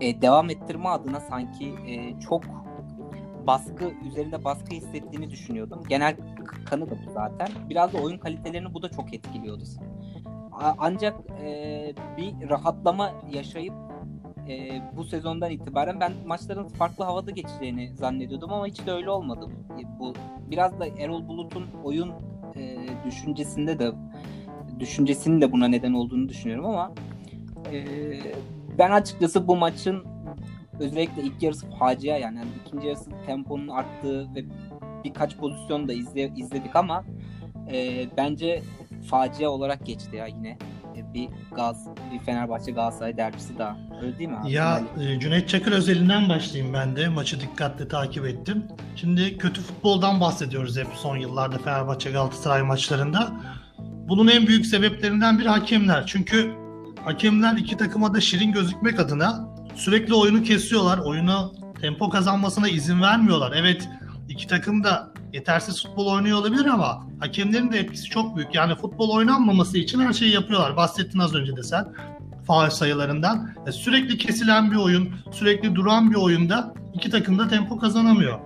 e, 0.00 0.22
devam 0.22 0.50
ettirme 0.50 0.88
adına 0.88 1.20
sanki 1.20 1.74
e, 1.88 2.20
çok 2.20 2.42
baskı 3.46 3.92
üzerinde 4.08 4.44
baskı 4.44 4.74
hissettiğini 4.74 5.30
düşünüyordum. 5.30 5.82
Genel 5.88 6.16
kanı 6.64 6.90
da 6.90 6.94
bu 7.06 7.12
zaten. 7.12 7.48
Biraz 7.70 7.92
da 7.92 7.98
oyun 7.98 8.18
kalitelerini 8.18 8.74
bu 8.74 8.82
da 8.82 8.88
çok 8.88 9.14
etkiliyordu. 9.14 9.64
Ancak 10.78 11.14
e, 11.42 11.92
bir 12.16 12.50
rahatlama 12.50 13.12
yaşayıp 13.32 13.74
e, 14.48 14.82
bu 14.96 15.04
sezondan 15.04 15.50
itibaren 15.50 16.00
ben 16.00 16.12
maçların 16.26 16.68
farklı 16.68 17.04
havada 17.04 17.30
geçeceğini 17.30 17.96
zannediyordum 17.96 18.52
ama 18.52 18.66
hiç 18.66 18.86
de 18.86 18.92
öyle 18.92 19.10
olmadı. 19.10 19.48
Bu 19.98 20.14
biraz 20.50 20.80
da 20.80 20.86
Erol 20.86 21.28
Bulut'un 21.28 21.66
oyun 21.84 22.12
e, 22.56 22.76
düşüncesinde 23.06 23.78
de 23.78 23.92
düşüncesinin 24.78 25.40
de 25.40 25.52
buna 25.52 25.68
neden 25.68 25.92
olduğunu 25.92 26.28
düşünüyorum 26.28 26.66
ama 26.66 26.92
e, 27.72 27.84
ben 28.78 28.90
açıkçası 28.90 29.48
bu 29.48 29.56
maçın 29.56 30.15
özellikle 30.80 31.22
ilk 31.22 31.42
yarısı 31.42 31.70
facia 31.70 32.16
yani, 32.16 32.36
yani 32.36 32.48
ikinci 32.66 32.86
yarısı 32.86 33.10
temponun 33.26 33.68
arttığı 33.68 34.34
ve 34.34 34.44
birkaç 35.04 35.36
pozisyon 35.36 35.88
da 35.88 35.92
izle, 35.92 36.32
izledik 36.36 36.76
ama 36.76 37.04
e, 37.72 38.06
bence 38.16 38.62
facia 39.10 39.50
olarak 39.50 39.86
geçti 39.86 40.16
ya 40.16 40.26
yine 40.26 40.58
e, 40.96 41.14
bir 41.14 41.28
Gaz 41.56 41.86
bir 42.12 42.18
Fenerbahçe 42.18 42.72
Galatasaray 42.72 43.16
derbisi 43.16 43.58
daha. 43.58 43.76
Öyle 44.02 44.18
değil 44.18 44.30
mi 44.30 44.36
abi? 44.36 44.52
Ya 44.52 44.82
e, 45.00 45.20
Cüneyt 45.20 45.48
Çakır 45.48 45.72
özelinden 45.72 46.28
başlayayım 46.28 46.74
ben 46.74 46.96
de. 46.96 47.08
Maçı 47.08 47.40
dikkatle 47.40 47.88
takip 47.88 48.26
ettim. 48.26 48.64
Şimdi 48.96 49.38
kötü 49.38 49.60
futboldan 49.60 50.20
bahsediyoruz 50.20 50.78
hep 50.78 50.86
son 50.94 51.16
yıllarda 51.16 51.58
Fenerbahçe 51.58 52.10
Galatasaray 52.10 52.62
maçlarında. 52.62 53.32
Bunun 54.08 54.28
en 54.28 54.46
büyük 54.46 54.66
sebeplerinden 54.66 55.38
biri 55.38 55.48
hakemler. 55.48 56.06
Çünkü 56.06 56.54
hakemler 57.04 57.56
iki 57.56 57.76
takıma 57.76 58.14
da 58.14 58.20
şirin 58.20 58.52
gözükmek 58.52 59.00
adına 59.00 59.55
sürekli 59.76 60.14
oyunu 60.14 60.42
kesiyorlar. 60.42 60.98
Oyunu 60.98 61.52
tempo 61.80 62.08
kazanmasına 62.10 62.68
izin 62.68 63.02
vermiyorlar. 63.02 63.52
Evet 63.56 63.88
iki 64.28 64.46
takım 64.46 64.84
da 64.84 65.12
yetersiz 65.32 65.82
futbol 65.82 66.06
oynuyor 66.06 66.38
olabilir 66.38 66.66
ama 66.66 67.06
hakemlerin 67.20 67.72
de 67.72 67.78
etkisi 67.78 68.04
çok 68.04 68.36
büyük. 68.36 68.54
Yani 68.54 68.74
futbol 68.74 69.10
oynanmaması 69.10 69.78
için 69.78 70.00
her 70.00 70.12
şeyi 70.12 70.32
yapıyorlar. 70.32 70.76
Bahsettin 70.76 71.18
az 71.18 71.34
önce 71.34 71.56
de 71.56 71.62
sen 71.62 71.94
faal 72.46 72.70
sayılarından. 72.70 73.54
E, 73.66 73.72
sürekli 73.72 74.18
kesilen 74.18 74.70
bir 74.70 74.76
oyun, 74.76 75.14
sürekli 75.32 75.74
duran 75.74 76.10
bir 76.10 76.16
oyunda 76.16 76.74
iki 76.94 77.10
takım 77.10 77.38
da 77.38 77.48
tempo 77.48 77.78
kazanamıyor. 77.78 78.38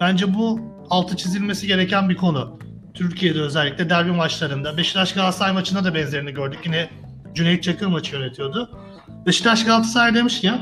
Bence 0.00 0.34
bu 0.34 0.60
altı 0.90 1.16
çizilmesi 1.16 1.66
gereken 1.66 2.08
bir 2.08 2.16
konu. 2.16 2.58
Türkiye'de 2.94 3.40
özellikle 3.40 3.90
derbi 3.90 4.12
maçlarında. 4.12 4.76
Beşiktaş 4.76 5.12
Galatasaray 5.12 5.52
maçında 5.52 5.84
da 5.84 5.94
benzerini 5.94 6.32
gördük. 6.32 6.58
Yine 6.64 6.90
Cüneyt 7.34 7.62
Çakır 7.62 7.86
maçı 7.86 8.16
yönetiyordu. 8.16 8.78
Beşiktaş 9.26 9.64
Galatasaray 9.64 10.14
demişken 10.14 10.58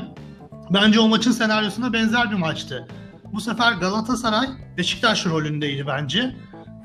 bence 0.69 0.99
o 0.99 1.07
maçın 1.07 1.31
senaryosuna 1.31 1.93
benzer 1.93 2.31
bir 2.31 2.35
maçtı. 2.35 2.87
Bu 3.33 3.41
sefer 3.41 3.73
Galatasaray 3.73 4.47
Beşiktaş 4.77 5.25
rolündeydi 5.25 5.87
bence. 5.87 6.35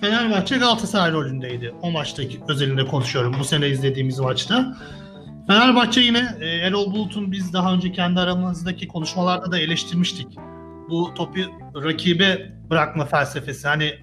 Fenerbahçe 0.00 0.58
Galatasaray 0.58 1.12
rolündeydi. 1.12 1.74
O 1.82 1.90
maçtaki 1.90 2.40
özelinde 2.48 2.86
konuşuyorum. 2.86 3.36
Bu 3.40 3.44
sene 3.44 3.68
izlediğimiz 3.68 4.18
maçta. 4.18 4.76
Fenerbahçe 5.46 6.00
yine 6.00 6.36
e, 6.40 6.46
Erol 6.46 6.92
Bulut'un 6.92 7.32
biz 7.32 7.52
daha 7.52 7.72
önce 7.72 7.92
kendi 7.92 8.20
aramızdaki 8.20 8.88
konuşmalarda 8.88 9.52
da 9.52 9.58
eleştirmiştik. 9.58 10.26
Bu 10.90 11.14
topu 11.14 11.40
rakibe 11.74 12.52
bırakma 12.70 13.04
felsefesi. 13.04 13.68
Hani 13.68 13.94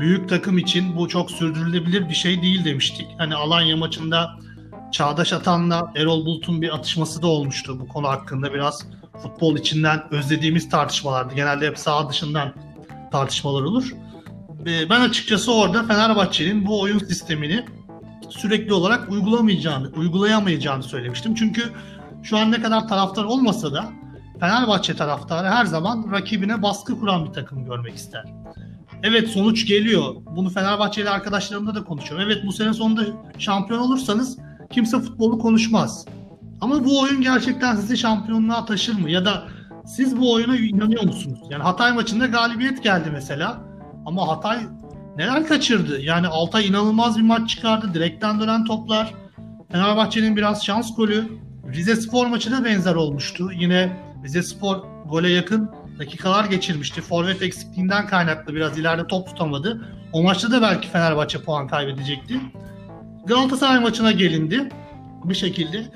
büyük 0.00 0.28
takım 0.28 0.58
için 0.58 0.96
bu 0.96 1.08
çok 1.08 1.30
sürdürülebilir 1.30 2.08
bir 2.08 2.14
şey 2.14 2.42
değil 2.42 2.64
demiştik. 2.64 3.06
Hani 3.18 3.34
Alanya 3.34 3.76
maçında 3.76 4.38
Çağdaş 4.92 5.32
Atan'la 5.32 5.92
Erol 5.96 6.26
Bulut'un 6.26 6.62
bir 6.62 6.74
atışması 6.74 7.22
da 7.22 7.26
olmuştu 7.26 7.80
bu 7.80 7.88
konu 7.88 8.08
hakkında. 8.08 8.54
Biraz 8.54 8.86
futbol 9.22 9.56
içinden 9.56 10.02
özlediğimiz 10.10 10.68
tartışmalardı. 10.68 11.34
Genelde 11.34 11.66
hep 11.66 11.78
sağ 11.78 12.08
dışından 12.08 12.52
tartışmalar 13.12 13.62
olur. 13.62 13.94
Ben 14.66 15.00
açıkçası 15.00 15.54
orada 15.54 15.82
Fenerbahçe'nin 15.82 16.66
bu 16.66 16.80
oyun 16.80 16.98
sistemini 16.98 17.64
sürekli 18.28 18.72
olarak 18.72 19.10
uygulamayacağını, 19.10 19.88
uygulayamayacağını 19.96 20.82
söylemiştim. 20.82 21.34
Çünkü 21.34 21.62
şu 22.22 22.38
an 22.38 22.52
ne 22.52 22.62
kadar 22.62 22.88
taraftar 22.88 23.24
olmasa 23.24 23.72
da 23.72 23.88
Fenerbahçe 24.40 24.96
taraftarı 24.96 25.48
her 25.48 25.64
zaman 25.64 26.08
rakibine 26.12 26.62
baskı 26.62 27.00
kuran 27.00 27.26
bir 27.26 27.32
takım 27.32 27.64
görmek 27.64 27.94
ister. 27.94 28.24
Evet 29.02 29.28
sonuç 29.28 29.66
geliyor. 29.66 30.14
Bunu 30.36 30.50
Fenerbahçeli 30.50 31.10
arkadaşlarımla 31.10 31.74
da 31.74 31.84
konuşuyorum. 31.84 32.30
Evet 32.30 32.46
bu 32.46 32.52
sene 32.52 32.74
sonunda 32.74 33.04
şampiyon 33.38 33.80
olursanız 33.80 34.38
kimse 34.70 35.00
futbolu 35.00 35.38
konuşmaz. 35.38 36.04
Ama 36.60 36.84
bu 36.84 37.00
oyun 37.00 37.20
gerçekten 37.20 37.76
sizi 37.76 37.96
şampiyonluğa 37.96 38.64
taşır 38.64 38.98
mı? 38.98 39.10
Ya 39.10 39.24
da 39.24 39.48
siz 39.86 40.20
bu 40.20 40.32
oyuna 40.32 40.56
inanıyor 40.56 41.02
musunuz? 41.02 41.38
Yani 41.50 41.62
Hatay 41.62 41.92
maçında 41.92 42.26
galibiyet 42.26 42.82
geldi 42.82 43.08
mesela. 43.12 43.60
Ama 44.06 44.28
Hatay 44.28 44.58
neler 45.16 45.46
kaçırdı? 45.46 46.00
Yani 46.00 46.26
Altay 46.26 46.66
inanılmaz 46.66 47.16
bir 47.16 47.22
maç 47.22 47.50
çıkardı. 47.50 47.94
Direkten 47.94 48.40
dönen 48.40 48.64
toplar. 48.64 49.14
Fenerbahçe'nin 49.72 50.36
biraz 50.36 50.64
şans 50.64 50.96
golü. 50.96 51.28
Rize 51.72 51.96
Spor 51.96 52.26
maçı 52.26 52.52
da 52.52 52.64
benzer 52.64 52.94
olmuştu. 52.94 53.50
Yine 53.52 54.02
Rize 54.24 54.42
Spor 54.42 54.76
gole 55.08 55.30
yakın 55.30 55.70
dakikalar 55.98 56.44
geçirmişti. 56.44 57.00
Forvet 57.00 57.42
eksikliğinden 57.42 58.06
kaynaklı 58.06 58.54
biraz 58.54 58.78
ileride 58.78 59.06
top 59.06 59.26
tutamadı. 59.26 59.88
O 60.12 60.22
maçta 60.22 60.50
da 60.50 60.62
belki 60.62 60.88
Fenerbahçe 60.88 61.42
puan 61.42 61.68
kaybedecekti. 61.68 62.40
Galatasaray 63.26 63.78
maçına 63.78 64.12
gelindi 64.12 64.68
bir 65.24 65.34
şekilde. 65.34 65.86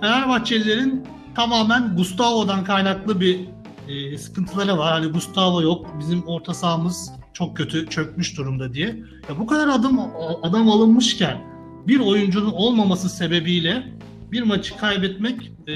Fenerbahçelilerin 0.00 1.04
tamamen 1.34 1.96
Gustavo'dan 1.96 2.64
kaynaklı 2.64 3.20
bir 3.20 3.40
e, 3.88 4.18
sıkıntıları 4.18 4.78
var. 4.78 4.92
Hani 4.92 5.06
Gustavo 5.06 5.62
yok, 5.62 5.94
bizim 5.98 6.22
orta 6.26 6.54
sahamız 6.54 7.12
çok 7.32 7.56
kötü 7.56 7.88
çökmüş 7.88 8.38
durumda 8.38 8.74
diye. 8.74 8.88
Ya 9.28 9.38
bu 9.38 9.46
kadar 9.46 9.68
adım 9.68 10.00
adam 10.42 10.70
alınmışken 10.70 11.38
bir 11.86 12.00
oyuncunun 12.00 12.52
olmaması 12.52 13.08
sebebiyle 13.08 13.92
bir 14.32 14.42
maçı 14.42 14.76
kaybetmek, 14.76 15.52
e, 15.68 15.74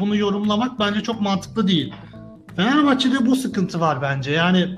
bunu 0.00 0.16
yorumlamak 0.16 0.78
bence 0.78 1.00
çok 1.00 1.20
mantıklı 1.20 1.68
değil. 1.68 1.92
Fenerbahçe'de 2.56 3.26
bu 3.26 3.36
sıkıntı 3.36 3.80
var 3.80 4.02
bence. 4.02 4.30
Yani 4.30 4.68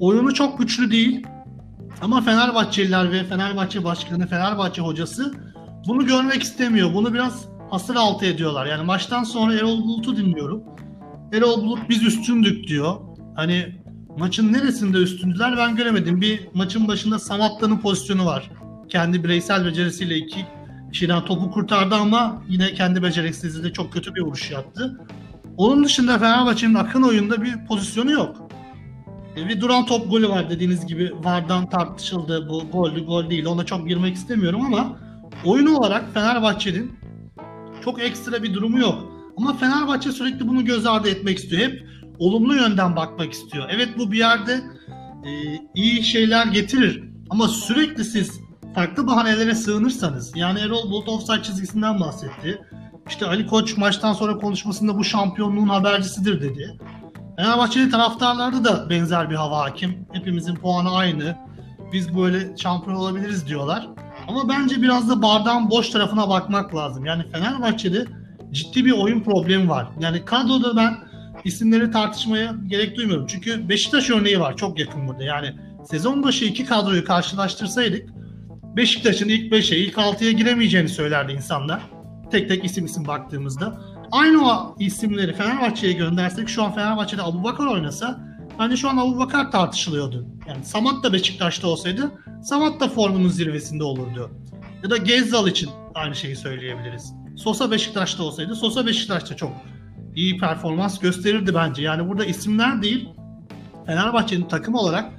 oyunu 0.00 0.34
çok 0.34 0.58
güçlü 0.58 0.90
değil. 0.90 1.26
Ama 2.00 2.20
Fenerbahçeliler 2.20 3.12
ve 3.12 3.24
Fenerbahçe 3.24 3.84
başkanı, 3.84 4.26
Fenerbahçe 4.26 4.82
hocası 4.82 5.34
bunu 5.86 6.06
görmek 6.06 6.42
istemiyor. 6.42 6.94
Bunu 6.94 7.14
biraz 7.14 7.44
hasır 7.70 7.96
altı 7.96 8.26
ediyorlar. 8.26 8.66
Yani 8.66 8.84
maçtan 8.84 9.24
sonra 9.24 9.54
Erol 9.54 9.82
Bulut'u 9.82 10.16
dinliyorum. 10.16 10.62
Erol 11.32 11.62
Bulut 11.62 11.88
biz 11.88 12.02
üstündük 12.02 12.68
diyor. 12.68 12.96
Hani 13.36 13.82
maçın 14.18 14.52
neresinde 14.52 14.98
üstündüler 14.98 15.56
ben 15.56 15.76
göremedim. 15.76 16.20
Bir 16.20 16.48
maçın 16.54 16.88
başında 16.88 17.18
Samatta'nın 17.18 17.78
pozisyonu 17.78 18.26
var. 18.26 18.50
Kendi 18.88 19.24
bireysel 19.24 19.66
becerisiyle 19.66 20.16
iki 20.16 20.46
kişiden 20.92 21.24
topu 21.24 21.50
kurtardı 21.50 21.94
ama 21.94 22.42
yine 22.48 22.74
kendi 22.74 23.02
beceriksizliğiyle 23.02 23.72
çok 23.72 23.92
kötü 23.92 24.14
bir 24.14 24.20
vuruş 24.20 24.50
yaptı. 24.50 25.00
Onun 25.56 25.84
dışında 25.84 26.18
Fenerbahçe'nin 26.18 26.74
akın 26.74 27.02
oyunda 27.02 27.42
bir 27.42 27.66
pozisyonu 27.66 28.10
yok. 28.10 28.43
E, 29.36 29.48
bir 29.48 29.60
duran 29.60 29.86
top 29.86 30.10
golü 30.10 30.28
var 30.28 30.50
dediğiniz 30.50 30.86
gibi 30.86 31.12
Vardan 31.24 31.70
tartışıldı. 31.70 32.48
Bu 32.48 32.70
gollü 32.72 33.06
gol 33.06 33.30
değil. 33.30 33.46
Ona 33.46 33.66
çok 33.66 33.88
girmek 33.88 34.14
istemiyorum 34.14 34.60
ama 34.66 34.98
oyun 35.44 35.66
olarak 35.66 36.14
Fenerbahçe'nin 36.14 36.92
çok 37.84 38.02
ekstra 38.02 38.42
bir 38.42 38.54
durumu 38.54 38.78
yok. 38.78 39.12
Ama 39.36 39.56
Fenerbahçe 39.56 40.12
sürekli 40.12 40.48
bunu 40.48 40.64
göz 40.64 40.86
ardı 40.86 41.08
etmek 41.08 41.38
istiyor. 41.38 41.62
Hep 41.62 41.86
olumlu 42.18 42.54
yönden 42.54 42.96
bakmak 42.96 43.32
istiyor. 43.32 43.68
Evet 43.70 43.88
bu 43.98 44.12
bir 44.12 44.18
yerde 44.18 44.52
e, 45.24 45.30
iyi 45.74 46.02
şeyler 46.02 46.46
getirir. 46.46 47.04
Ama 47.30 47.48
sürekli 47.48 48.04
siz 48.04 48.40
farklı 48.74 49.06
bahanelere 49.06 49.54
sığınırsanız 49.54 50.32
yani 50.36 50.60
Erol 50.60 50.90
Bulut 50.90 51.08
offside 51.08 51.42
çizgisinden 51.42 52.00
bahsetti. 52.00 52.58
İşte 53.08 53.26
Ali 53.26 53.46
Koç 53.46 53.76
maçtan 53.76 54.12
sonra 54.12 54.36
konuşmasında 54.36 54.98
bu 54.98 55.04
şampiyonluğun 55.04 55.68
habercisidir 55.68 56.42
dedi. 56.42 56.78
Fenerbahçeli 57.36 57.90
taraftarlarda 57.90 58.64
da 58.64 58.90
benzer 58.90 59.30
bir 59.30 59.34
hava 59.34 59.58
hakim. 59.58 60.06
Hepimizin 60.12 60.54
puanı 60.54 60.90
aynı. 60.90 61.36
Biz 61.92 62.16
böyle 62.16 62.56
şampiyon 62.56 62.96
olabiliriz 62.96 63.48
diyorlar. 63.48 63.88
Ama 64.28 64.48
bence 64.48 64.82
biraz 64.82 65.10
da 65.10 65.22
bardağın 65.22 65.70
boş 65.70 65.90
tarafına 65.90 66.28
bakmak 66.28 66.74
lazım. 66.74 67.04
Yani 67.04 67.30
Fenerbahçe'de 67.32 68.04
ciddi 68.50 68.84
bir 68.84 68.92
oyun 68.92 69.20
problemi 69.20 69.68
var. 69.68 69.86
Yani 70.00 70.24
kadroda 70.24 70.76
ben 70.76 70.94
isimleri 71.44 71.90
tartışmaya 71.90 72.54
gerek 72.66 72.96
duymuyorum. 72.96 73.26
Çünkü 73.26 73.68
Beşiktaş 73.68 74.10
örneği 74.10 74.40
var 74.40 74.56
çok 74.56 74.78
yakın 74.78 75.08
burada. 75.08 75.22
Yani 75.24 75.54
sezon 75.90 76.22
başı 76.22 76.44
iki 76.44 76.64
kadroyu 76.64 77.04
karşılaştırsaydık 77.04 78.10
Beşiktaş'ın 78.76 79.28
ilk 79.28 79.52
5'e, 79.52 79.78
ilk 79.78 79.94
6'ya 79.94 80.32
giremeyeceğini 80.32 80.88
söylerdi 80.88 81.32
insanlar. 81.32 81.80
Tek 82.30 82.48
tek 82.48 82.64
isim 82.64 82.84
isim 82.84 83.06
baktığımızda. 83.06 83.80
Aynı 84.14 84.46
o 84.46 84.76
isimleri 84.78 85.34
Fenerbahçe'ye 85.34 85.92
göndersek 85.92 86.48
şu 86.48 86.64
an 86.64 86.74
Fenerbahçe'de 86.74 87.22
Abu 87.22 87.44
Bakar 87.44 87.66
oynasa 87.66 88.20
bence 88.58 88.76
şu 88.76 88.88
an 88.88 88.96
Abu 88.96 89.18
Bakar 89.18 89.50
tartışılıyordu. 89.50 90.26
Yani 90.48 90.64
Samat 90.64 91.04
da 91.04 91.12
Beşiktaş'ta 91.12 91.68
olsaydı 91.68 92.12
Samat 92.42 92.80
da 92.80 92.88
formunun 92.88 93.28
zirvesinde 93.28 93.84
olurdu. 93.84 94.30
Ya 94.82 94.90
da 94.90 94.96
Gezzal 94.96 95.48
için 95.48 95.70
aynı 95.94 96.14
şeyi 96.14 96.36
söyleyebiliriz. 96.36 97.12
Sosa 97.36 97.70
Beşiktaş'ta 97.70 98.22
olsaydı 98.22 98.54
Sosa 98.54 98.86
Beşiktaş'ta 98.86 99.36
çok 99.36 99.52
iyi 100.16 100.38
performans 100.38 100.98
gösterirdi 100.98 101.54
bence. 101.54 101.82
Yani 101.82 102.08
burada 102.08 102.24
isimler 102.24 102.82
değil 102.82 103.08
Fenerbahçe'nin 103.86 104.48
takım 104.48 104.74
olarak 104.74 105.12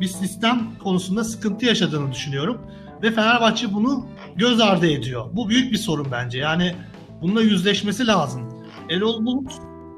bir 0.00 0.08
sistem 0.08 0.60
konusunda 0.82 1.24
sıkıntı 1.24 1.66
yaşadığını 1.66 2.12
düşünüyorum. 2.12 2.60
Ve 3.02 3.10
Fenerbahçe 3.10 3.74
bunu 3.74 4.06
göz 4.36 4.60
ardı 4.60 4.90
ediyor. 4.90 5.26
Bu 5.32 5.48
büyük 5.48 5.72
bir 5.72 5.78
sorun 5.78 6.06
bence. 6.12 6.38
Yani 6.38 6.74
bununla 7.22 7.42
yüzleşmesi 7.42 8.06
lazım. 8.06 8.48
Erol 8.90 9.26
Bulut 9.26 9.52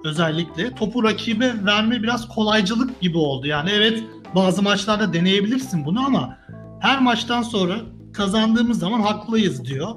özellikle 0.05 0.75
topu 0.75 1.05
rakibe 1.05 1.65
verme 1.65 2.03
biraz 2.03 2.29
kolaycılık 2.29 3.01
gibi 3.01 3.19
oldu. 3.19 3.47
Yani 3.47 3.71
evet 3.71 4.05
bazı 4.35 4.63
maçlarda 4.63 5.13
deneyebilirsin 5.13 5.85
bunu 5.85 6.07
ama 6.07 6.39
her 6.81 7.01
maçtan 7.01 7.43
sonra 7.43 7.77
kazandığımız 8.13 8.79
zaman 8.79 9.01
haklıyız 9.01 9.65
diyor. 9.65 9.89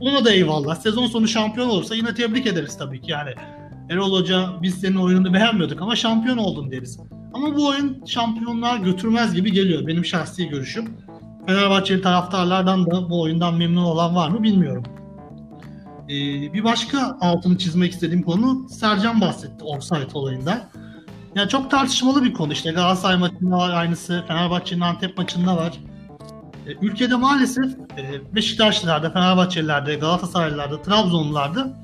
Ona 0.00 0.24
da 0.24 0.30
eyvallah. 0.30 0.74
Sezon 0.74 1.06
sonu 1.06 1.28
şampiyon 1.28 1.68
olursa 1.68 1.94
yine 1.94 2.14
tebrik 2.14 2.46
ederiz 2.46 2.78
tabii 2.78 3.00
ki. 3.00 3.10
Yani 3.10 3.30
Erol 3.90 4.12
Hoca 4.12 4.48
biz 4.62 4.74
senin 4.74 4.96
oyununu 4.96 5.34
beğenmiyorduk 5.34 5.82
ama 5.82 5.96
şampiyon 5.96 6.36
oldun 6.36 6.70
deriz. 6.70 7.00
Ama 7.34 7.56
bu 7.56 7.66
oyun 7.66 8.04
şampiyonluğa 8.06 8.76
götürmez 8.76 9.34
gibi 9.34 9.52
geliyor 9.52 9.86
benim 9.86 10.04
şahsi 10.04 10.48
görüşüm. 10.48 10.88
Fenerbahçeli 11.46 12.02
taraftarlardan 12.02 12.86
da 12.86 13.10
bu 13.10 13.22
oyundan 13.22 13.54
memnun 13.54 13.84
olan 13.84 14.16
var 14.16 14.28
mı 14.28 14.42
bilmiyorum. 14.42 14.82
Ee, 16.08 16.52
bir 16.52 16.64
başka 16.64 17.18
altını 17.20 17.58
çizmek 17.58 17.92
istediğim 17.92 18.22
konu 18.22 18.68
Sercan 18.68 19.20
bahsetti 19.20 19.64
offside 19.64 20.08
olayından. 20.14 20.60
Yani 21.34 21.48
çok 21.48 21.70
tartışmalı 21.70 22.24
bir 22.24 22.32
konu 22.32 22.52
işte 22.52 22.70
Galatasaray 22.70 23.16
maçında 23.16 23.56
var 23.56 23.70
aynısı, 23.70 24.24
Fenerbahçe'nin 24.28 24.80
Antep 24.80 25.18
maçında 25.18 25.56
var. 25.56 25.72
Ee, 26.66 26.72
ülkede 26.82 27.16
maalesef 27.16 27.64
e, 27.98 28.34
Beşiktaşlılarda, 28.34 29.10
Fenerbahçelilerde, 29.10 29.94
Galatasaraylılarda, 29.94 30.82
Trabzonlularda 30.82 31.76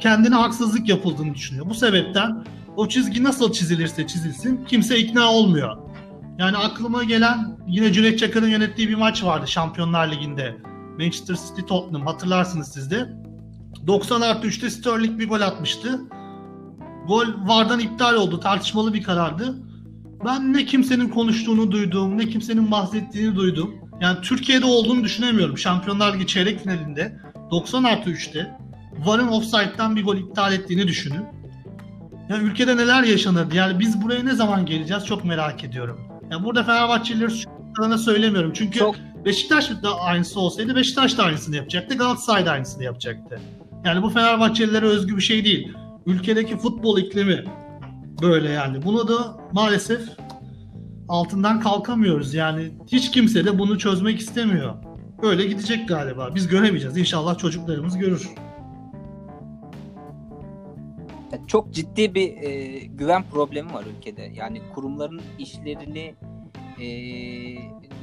kendine 0.00 0.34
haksızlık 0.34 0.88
yapıldığını 0.88 1.34
düşünüyor. 1.34 1.66
Bu 1.68 1.74
sebepten 1.74 2.44
o 2.76 2.88
çizgi 2.88 3.24
nasıl 3.24 3.52
çizilirse 3.52 4.06
çizilsin 4.06 4.64
kimse 4.64 4.98
ikna 4.98 5.32
olmuyor. 5.32 5.76
Yani 6.38 6.56
aklıma 6.56 7.04
gelen 7.04 7.58
yine 7.66 7.92
Cüneyt 7.92 8.18
Çakır'ın 8.18 8.48
yönettiği 8.48 8.88
bir 8.88 8.94
maç 8.94 9.24
vardı 9.24 9.48
Şampiyonlar 9.48 10.12
Ligi'nde. 10.12 10.56
Manchester 10.98 11.34
City 11.34 11.60
Tottenham 11.66 12.06
hatırlarsınız 12.06 12.68
siz 12.68 12.90
de. 12.90 13.08
90 13.86 14.20
artı 14.20 14.46
3'te 14.46 14.70
Sterling 14.70 15.20
bir 15.20 15.28
gol 15.28 15.40
atmıştı. 15.40 16.00
Gol 17.08 17.26
VAR'dan 17.46 17.80
iptal 17.80 18.14
oldu. 18.14 18.40
Tartışmalı 18.40 18.94
bir 18.94 19.02
karardı. 19.02 19.58
Ben 20.24 20.52
ne 20.52 20.64
kimsenin 20.64 21.08
konuştuğunu 21.08 21.70
duydum, 21.70 22.18
ne 22.18 22.28
kimsenin 22.28 22.70
bahsettiğini 22.70 23.36
duydum. 23.36 23.74
Yani 24.00 24.20
Türkiye'de 24.22 24.66
olduğunu 24.66 25.04
düşünemiyorum. 25.04 25.58
Şampiyonlar 25.58 26.14
Ligi 26.14 26.26
çeyrek 26.26 26.60
finalinde 26.60 27.20
90 27.50 27.84
artı 27.84 28.10
3'te 28.10 28.56
VAR'ın 28.98 29.28
offside'dan 29.28 29.96
bir 29.96 30.04
gol 30.04 30.16
iptal 30.16 30.52
ettiğini 30.52 30.88
düşünün. 30.88 31.24
Ya 32.28 32.38
ülkede 32.38 32.76
neler 32.76 33.02
yaşanırdı? 33.02 33.56
Yani 33.56 33.80
biz 33.80 34.02
buraya 34.02 34.22
ne 34.22 34.34
zaman 34.34 34.66
geleceğiz 34.66 35.06
çok 35.06 35.24
merak 35.24 35.64
ediyorum. 35.64 36.00
Yani 36.30 36.44
burada 36.44 36.64
Fenerbahçeliler 36.64 37.28
şu 37.28 37.98
söylemiyorum. 37.98 38.52
Çünkü 38.54 38.78
çok... 38.78 38.96
Beşiktaş 39.24 39.70
da 39.70 40.00
aynısı 40.00 40.40
olsaydı 40.40 40.76
Beşiktaş 40.76 41.18
da 41.18 41.24
aynısını 41.24 41.56
yapacaktı. 41.56 41.94
Galatasaray 41.94 42.46
da 42.46 42.50
aynısını 42.50 42.84
yapacaktı. 42.84 43.40
Yani 43.84 44.02
bu 44.02 44.10
Fenerbahçelilere 44.10 44.86
özgü 44.86 45.16
bir 45.16 45.22
şey 45.22 45.44
değil. 45.44 45.72
Ülkedeki 46.06 46.56
futbol 46.56 46.98
iklimi 46.98 47.44
böyle 48.22 48.50
yani. 48.50 48.82
Bunu 48.82 49.08
da 49.08 49.36
maalesef 49.52 50.00
altından 51.08 51.60
kalkamıyoruz. 51.60 52.34
Yani 52.34 52.70
hiç 52.92 53.10
kimse 53.10 53.44
de 53.44 53.58
bunu 53.58 53.78
çözmek 53.78 54.20
istemiyor. 54.20 54.74
Böyle 55.22 55.46
gidecek 55.46 55.88
galiba. 55.88 56.34
Biz 56.34 56.48
göremeyeceğiz. 56.48 56.96
İnşallah 56.96 57.38
çocuklarımız 57.38 57.98
görür 57.98 58.30
çok 61.52 61.72
ciddi 61.72 62.14
bir 62.14 62.42
e, 62.42 62.78
güven 62.78 63.22
problemi 63.30 63.74
var 63.74 63.84
ülkede. 63.96 64.30
Yani 64.34 64.62
kurumların 64.74 65.20
işlerini 65.38 66.14
e, 66.80 66.86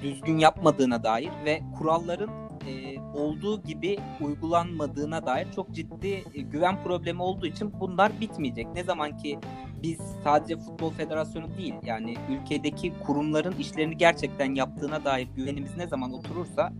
düzgün 0.02 0.38
yapmadığına 0.38 1.04
dair 1.04 1.30
ve 1.46 1.62
kuralların 1.78 2.48
e, 2.69 2.99
olduğu 3.13 3.63
gibi 3.63 3.97
uygulanmadığına 4.21 5.25
dair 5.25 5.47
çok 5.55 5.71
ciddi 5.71 6.23
e, 6.34 6.41
güven 6.41 6.84
problemi 6.84 7.21
olduğu 7.21 7.45
için 7.45 7.73
bunlar 7.79 8.12
bitmeyecek. 8.21 8.67
Ne 8.73 8.84
zaman 8.84 9.17
ki 9.17 9.39
biz 9.84 9.99
sadece 10.23 10.58
Futbol 10.58 10.91
Federasyonu 10.91 11.58
değil 11.58 11.73
yani 11.84 12.15
ülkedeki 12.29 12.93
kurumların 13.05 13.55
işlerini 13.60 13.97
gerçekten 13.97 14.55
yaptığına 14.55 15.05
dair 15.05 15.27
güvenimiz 15.36 15.77
ne 15.77 15.88
zaman 15.88 16.13
oturursa 16.13 16.73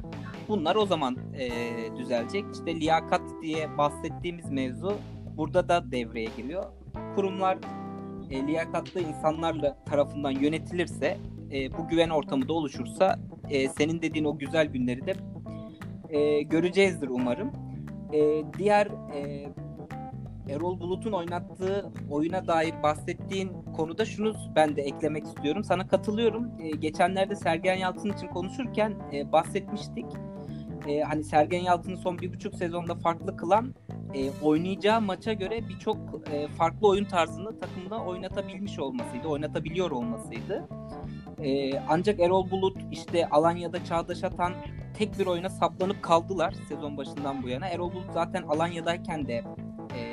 bunlar 0.48 0.76
o 0.76 0.86
zaman 0.86 1.18
e, 1.34 1.50
düzelecek. 1.98 2.46
İşte 2.54 2.76
liyakat 2.76 3.22
diye 3.42 3.78
bahsettiğimiz 3.78 4.52
mevzu 4.52 4.98
burada 5.38 5.70
da 5.70 5.92
devreye 5.92 6.30
giriyor. 6.38 6.66
Kurumlar 7.16 7.58
e, 8.30 8.48
liyakatlı 8.48 9.02
insanlarla 9.02 9.84
tarafından 9.86 10.32
yönetilirse, 10.32 11.18
e, 11.52 11.78
bu 11.78 11.88
güven 11.88 12.10
ortamı 12.10 12.48
da 12.48 12.54
oluşursa 12.54 13.20
e, 13.50 13.70
senin 13.70 14.02
dediğin 14.02 14.26
o 14.26 14.38
güzel 14.38 14.68
günleri 14.68 15.06
de 15.06 15.14
e, 16.10 16.42
göreceğizdir 16.42 17.08
umarım. 17.08 17.52
E, 18.14 18.44
diğer 18.58 18.88
e, 18.88 19.50
Erol 20.50 20.80
Bulut'un 20.80 21.12
oynattığı 21.12 21.92
oyuna 22.10 22.48
dair 22.48 22.84
bahsettiğin 22.84 23.52
konuda 23.78 24.06
şunu 24.06 24.36
ben 24.56 24.76
de 24.76 24.82
eklemek 24.82 25.26
istiyorum. 25.26 25.64
Sana 25.64 25.88
katılıyorum. 25.88 26.52
E, 26.62 26.70
geçenlerde 26.70 27.36
Sergen 27.36 27.76
Yalçın 27.76 28.14
için 28.14 28.28
konuşurken 28.28 28.94
e, 29.14 29.32
bahsetmiştik. 29.32 30.06
E, 30.90 31.02
hani 31.02 31.24
Sergen 31.24 31.62
Yalçın'ı 31.62 31.98
son 31.98 32.20
bir 32.20 32.34
buçuk 32.34 32.56
sezonda 32.56 32.96
farklı 32.96 33.38
kılan 33.38 33.74
e, 34.14 34.32
oynayacağı 34.44 35.02
maça 35.02 35.34
göre 35.34 35.70
birçok 35.70 35.98
e, 36.32 36.48
farklı 36.48 36.88
oyun 36.88 37.06
tarzını 37.06 37.60
takımda 37.60 38.00
oynatabilmiş 38.04 38.80
olmasıydı, 38.80 39.28
oynatabiliyor 39.28 39.92
olmasıydı. 39.92 40.68
E, 41.44 41.80
ancak 41.80 42.20
Erol 42.20 42.52
Bulut 42.52 42.78
işte 42.92 43.30
Alanya'da 43.30 43.86
Çağdaş 43.86 44.24
Atan 44.24 44.54
tek 44.98 45.20
bir 45.20 45.26
oyuna 45.26 45.50
saplanıp 45.50 46.04
kaldılar 46.04 46.54
sezon 46.70 46.98
başından 46.98 47.44
bu 47.44 47.50
yana. 47.50 47.68
Erol 47.68 47.94
Bulut 47.94 48.14
zaten 48.14 48.44
Alanya'dayken 48.44 49.28
de 49.28 49.44
e, 50.00 50.04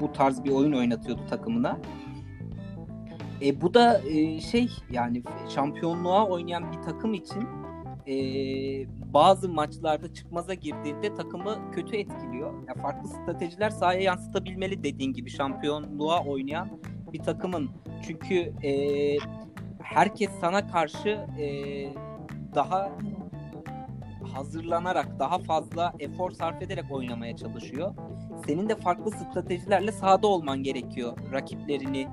bu 0.00 0.12
tarz 0.12 0.44
bir 0.44 0.50
oyun 0.50 0.72
oynatıyordu 0.72 1.26
takımına. 1.30 1.78
E, 3.42 3.60
bu 3.60 3.74
da 3.74 4.00
e, 4.08 4.40
şey 4.40 4.68
yani 4.90 5.22
şampiyonluğa 5.48 6.26
oynayan 6.26 6.72
bir 6.72 6.82
takım 6.82 7.14
için 7.14 7.48
e, 8.06 8.14
bazı 9.14 9.48
maçlarda 9.48 10.14
çıkmaza 10.14 10.54
girdiğinde 10.54 11.14
takımı 11.14 11.72
kötü 11.72 11.96
etkiliyor. 11.96 12.54
Yani 12.68 12.82
farklı 12.82 13.08
stratejiler 13.08 13.70
sahaya 13.70 14.00
yansıtabilmeli 14.00 14.84
dediğin 14.84 15.12
gibi 15.12 15.30
şampiyonluğa 15.30 16.24
oynayan 16.24 16.68
bir 17.12 17.18
takımın. 17.18 17.70
Çünkü 18.06 18.34
e, 18.62 18.72
herkes 19.82 20.30
sana 20.40 20.66
karşı 20.66 21.08
e, 21.08 21.46
daha 22.54 22.92
hazırlanarak, 24.34 25.18
daha 25.18 25.38
fazla 25.38 25.92
efor 25.98 26.30
sarf 26.30 26.62
ederek 26.62 26.84
oynamaya 26.90 27.36
çalışıyor. 27.36 27.94
Senin 28.46 28.68
de 28.68 28.76
farklı 28.76 29.10
stratejilerle 29.10 29.92
sahada 29.92 30.26
olman 30.26 30.62
gerekiyor 30.62 31.16
rakiplerini 31.32 32.08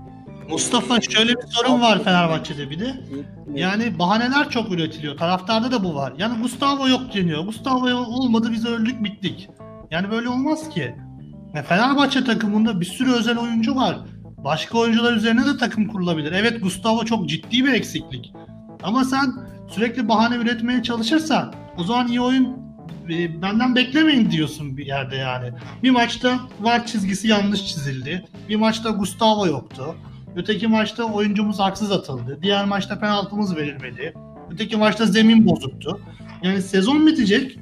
Mustafa 0.49 1.01
şöyle 1.01 1.29
bir 1.29 1.47
sorun 1.49 1.81
var 1.81 2.03
Fenerbahçe'de 2.03 2.69
bir 2.69 2.79
de. 2.79 3.03
Yani 3.53 3.99
bahaneler 3.99 4.49
çok 4.49 4.71
üretiliyor. 4.71 5.17
Taraftarda 5.17 5.71
da 5.71 5.83
bu 5.83 5.95
var. 5.95 6.13
Yani 6.17 6.41
Gustavo 6.41 6.87
yok 6.87 7.01
deniyor. 7.13 7.45
Gustavo 7.45 7.89
olmadı 7.89 8.49
biz 8.51 8.65
öldük 8.65 9.03
bittik. 9.03 9.49
Yani 9.91 10.11
böyle 10.11 10.29
olmaz 10.29 10.69
ki. 10.69 10.95
Ya 11.53 11.63
Fenerbahçe 11.63 12.23
takımında 12.23 12.81
bir 12.81 12.85
sürü 12.85 13.11
özel 13.11 13.37
oyuncu 13.37 13.75
var. 13.75 13.97
Başka 14.37 14.77
oyuncular 14.77 15.13
üzerine 15.13 15.45
de 15.45 15.57
takım 15.57 15.87
kurulabilir. 15.87 16.31
Evet 16.31 16.63
Gustavo 16.63 17.05
çok 17.05 17.29
ciddi 17.29 17.65
bir 17.65 17.73
eksiklik. 17.73 18.33
Ama 18.83 19.03
sen 19.03 19.33
sürekli 19.69 20.07
bahane 20.09 20.35
üretmeye 20.35 20.83
çalışırsan 20.83 21.53
o 21.77 21.83
zaman 21.83 22.07
iyi 22.07 22.21
oyun 22.21 22.67
e, 23.09 23.41
benden 23.41 23.75
beklemeyin 23.75 24.31
diyorsun 24.31 24.77
bir 24.77 24.85
yerde 24.85 25.15
yani. 25.15 25.51
Bir 25.83 25.89
maçta 25.89 26.39
var 26.59 26.85
çizgisi 26.85 27.27
yanlış 27.27 27.65
çizildi. 27.67 28.25
Bir 28.49 28.55
maçta 28.55 28.89
Gustavo 28.89 29.47
yoktu. 29.47 29.95
Öteki 30.37 30.67
maçta 30.67 31.03
oyuncumuz 31.03 31.59
haksız 31.59 31.91
atıldı. 31.91 32.39
Diğer 32.41 32.65
maçta 32.65 32.99
penaltımız 32.99 33.55
verilmedi. 33.55 34.13
Öteki 34.51 34.77
maçta 34.77 35.05
zemin 35.05 35.45
bozuktu. 35.45 35.99
Yani 36.43 36.61
sezon 36.61 37.07
bitecek. 37.07 37.59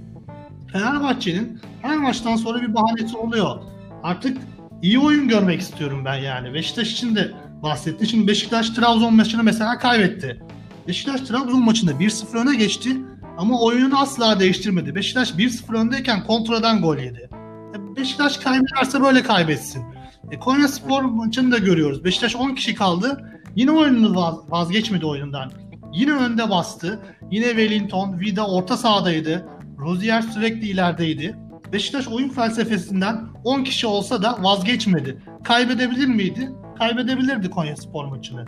Fenerbahçe'nin 0.71 1.61
her 1.81 1.97
maçtan 1.97 2.35
sonra 2.35 2.61
bir 2.61 2.75
bahanesi 2.75 3.17
oluyor. 3.17 3.61
Artık 4.03 4.37
iyi 4.81 4.99
oyun 4.99 5.27
görmek 5.27 5.61
istiyorum 5.61 6.05
ben 6.05 6.15
yani. 6.15 6.53
Beşiktaş 6.53 6.91
için 6.91 7.15
de 7.15 7.31
bahsetti. 7.63 8.07
Şimdi 8.07 8.27
Beşiktaş 8.27 8.69
Trabzon 8.69 9.15
maçını 9.15 9.43
mesela 9.43 9.77
kaybetti. 9.77 10.41
Beşiktaş 10.87 11.21
Trabzon 11.21 11.63
maçında 11.63 11.91
1-0 11.91 12.37
öne 12.37 12.55
geçti 12.55 12.97
ama 13.37 13.61
oyununu 13.61 13.99
asla 13.99 14.39
değiştirmedi. 14.39 14.95
Beşiktaş 14.95 15.31
1-0 15.31 15.77
öndeyken 15.77 16.23
kontradan 16.23 16.81
gol 16.81 16.97
yedi. 16.97 17.29
E, 17.75 17.95
Beşiktaş 17.95 18.37
kaybederse 18.37 19.01
böyle 19.01 19.23
kaybetsin. 19.23 19.94
E, 20.31 20.39
Konya 20.39 20.67
Spor 20.67 21.01
maçını 21.01 21.51
da 21.51 21.57
görüyoruz. 21.57 22.03
Beşiktaş 22.03 22.35
10 22.35 22.55
kişi 22.55 22.75
kaldı. 22.75 23.31
Yine 23.55 23.71
oyununu 23.71 24.15
vaz- 24.15 24.51
vazgeçmedi 24.51 25.05
oyundan. 25.05 25.51
Yine 25.93 26.11
önde 26.11 26.49
bastı. 26.49 26.99
Yine 27.31 27.45
Wellington, 27.45 28.19
Vida 28.19 28.47
orta 28.47 28.77
sahadaydı. 28.77 29.45
Rozier 29.79 30.21
sürekli 30.21 30.67
ilerideydi. 30.67 31.35
Beşiktaş 31.73 32.07
oyun 32.07 32.29
felsefesinden 32.29 33.21
10 33.43 33.63
kişi 33.63 33.87
olsa 33.87 34.23
da 34.23 34.43
vazgeçmedi. 34.43 35.17
Kaybedebilir 35.43 36.07
miydi? 36.07 36.51
Kaybedebilirdi 36.77 37.49
Konya 37.49 37.75
Spor 37.77 38.05
maçını. 38.05 38.45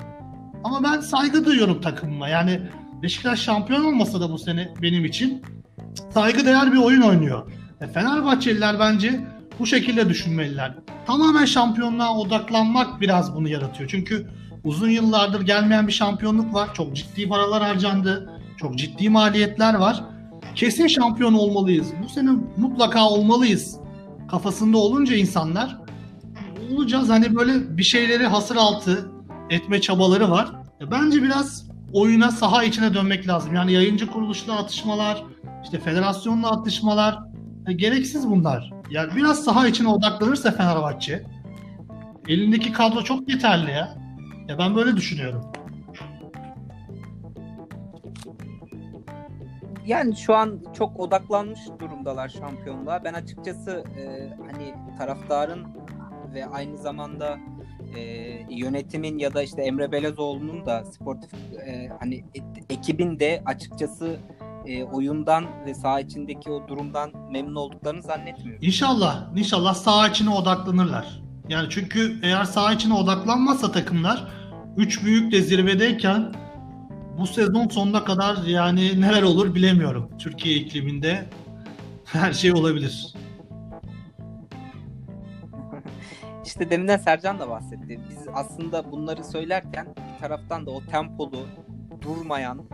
Ama 0.63 0.84
ben 0.84 1.00
saygı 1.02 1.46
duyuyorum 1.46 1.82
takımıma. 1.82 2.30
Yani 2.30 2.62
Beşiktaş 3.02 3.40
şampiyon 3.40 3.84
olmasa 3.86 4.22
da 4.22 4.32
bu 4.32 4.38
sene 4.38 4.74
benim 4.82 5.06
için 5.06 5.42
saygıdeğer 6.13 6.74
bir 6.74 6.78
oyun 6.78 7.02
oynuyor. 7.02 7.52
E, 7.82 7.88
Fenerbahçeliler 7.88 8.80
bence 8.80 9.22
bu 9.60 9.65
şekilde 9.65 10.10
düşünmeliler. 10.10 10.74
Tamamen 11.08 11.46
şampiyonluğa 11.46 12.17
odaklanmak 12.17 13.02
biraz 13.02 13.36
bunu 13.36 13.50
yaratıyor. 13.50 13.89
Çünkü 13.89 14.28
uzun 14.63 14.89
yıllardır 14.89 15.41
gelmeyen 15.41 15.88
bir 15.88 15.93
şampiyonluk 15.93 16.54
var. 16.54 16.70
Çok 16.74 16.96
ciddi 16.96 17.30
paralar 17.30 17.63
harcandı. 17.63 18.30
Çok 18.58 18.78
ciddi 18.78 19.10
maliyetler 19.10 19.74
var. 19.74 20.04
Kesin 20.56 20.88
şampiyon 20.88 21.34
olmalıyız. 21.34 21.88
Bu 22.04 22.10
sene 22.10 22.30
mutlaka 22.58 23.10
olmalıyız. 23.10 23.78
Kafasında 24.32 24.78
olunca 24.78 25.15
insanlar 25.15 25.78
olacağız. 26.74 27.10
Hani 27.10 27.36
böyle 27.36 27.78
bir 27.78 27.84
şeyleri 27.84 28.28
hasır 28.28 28.56
altı 28.56 29.12
etme 29.50 29.82
çabaları 29.82 30.32
var. 30.32 30.52
E, 30.82 30.91
Bence 30.91 31.24
biraz 31.24 31.67
oyuna 31.93 32.32
saha 32.32 32.63
içine 32.63 32.93
dönmek 32.93 33.28
lazım. 33.28 33.56
Yani 33.56 33.74
yayıncı 33.74 34.08
kuruluşla 34.08 34.58
atışmalar, 34.58 35.24
işte 35.63 35.80
federasyonla 35.80 36.52
atışmalar 36.52 37.20
e, 37.67 37.73
gereksiz 37.73 38.30
bunlar. 38.30 38.73
Yani 38.89 39.15
biraz 39.15 39.43
saha 39.43 39.67
içine 39.67 39.88
odaklanırsa 39.88 40.51
Fenerbahçe 40.51 41.23
elindeki 42.27 42.71
kadro 42.73 43.03
çok 43.03 43.30
yeterli 43.30 43.71
ya. 43.71 43.97
Ya 44.47 44.58
ben 44.58 44.75
böyle 44.75 44.95
düşünüyorum. 44.95 45.51
Yani 49.86 50.15
şu 50.15 50.36
an 50.36 50.60
çok 50.77 50.99
odaklanmış 50.99 51.60
durumdalar 51.80 52.30
şampiyonluğa. 52.30 53.03
Ben 53.03 53.13
açıkçası 53.13 53.84
e, 53.99 54.30
hani 54.51 54.73
taraftarın 54.97 55.67
ve 56.34 56.45
aynı 56.45 56.77
zamanda 56.77 57.38
e, 57.95 58.01
yönetimin 58.49 59.17
ya 59.17 59.34
da 59.34 59.43
işte 59.43 59.62
Emre 59.62 59.91
Belezoğlu'nun 59.91 60.65
da 60.65 60.86
sportif 60.86 61.34
e, 61.67 61.89
hani 61.99 62.15
e- 62.15 62.73
ekibin 62.73 63.19
de 63.19 63.41
açıkçası 63.45 64.17
e, 64.67 64.84
oyundan 64.84 65.45
ve 65.65 65.73
saha 65.73 65.99
içindeki 65.99 66.51
o 66.51 66.67
durumdan 66.67 67.12
memnun 67.32 67.56
olduklarını 67.56 68.01
zannetmiyorum. 68.01 68.65
İnşallah, 68.65 69.36
inşallah 69.36 69.73
saha 69.73 70.08
içine 70.08 70.30
odaklanırlar. 70.30 71.21
Yani 71.49 71.67
çünkü 71.69 72.19
eğer 72.23 72.43
saha 72.43 72.73
içine 72.73 72.93
odaklanmazsa 72.93 73.71
takımlar 73.71 74.27
3 74.77 75.03
büyük 75.03 75.32
de 75.32 75.41
zirvedeyken 75.41 76.34
bu 77.17 77.27
sezon 77.27 77.67
sonuna 77.67 78.03
kadar 78.03 78.43
yani 78.43 79.01
neler 79.01 79.23
olur 79.23 79.56
bilemiyorum. 79.56 80.12
Türkiye 80.19 80.56
ikliminde 80.56 81.25
her 82.06 82.34
şey 82.34 82.53
olabilir. 82.53 83.13
İşte 86.45 86.69
deminden 86.69 86.97
Sercan 86.97 87.39
da 87.39 87.49
bahsetti. 87.49 87.99
Biz 88.10 88.27
aslında 88.34 88.91
bunları 88.91 89.23
söylerken 89.23 89.88
bir 89.95 90.21
taraftan 90.21 90.65
da 90.65 90.71
o 90.71 90.82
tempolu, 90.82 91.45
durmayan, 92.01 92.65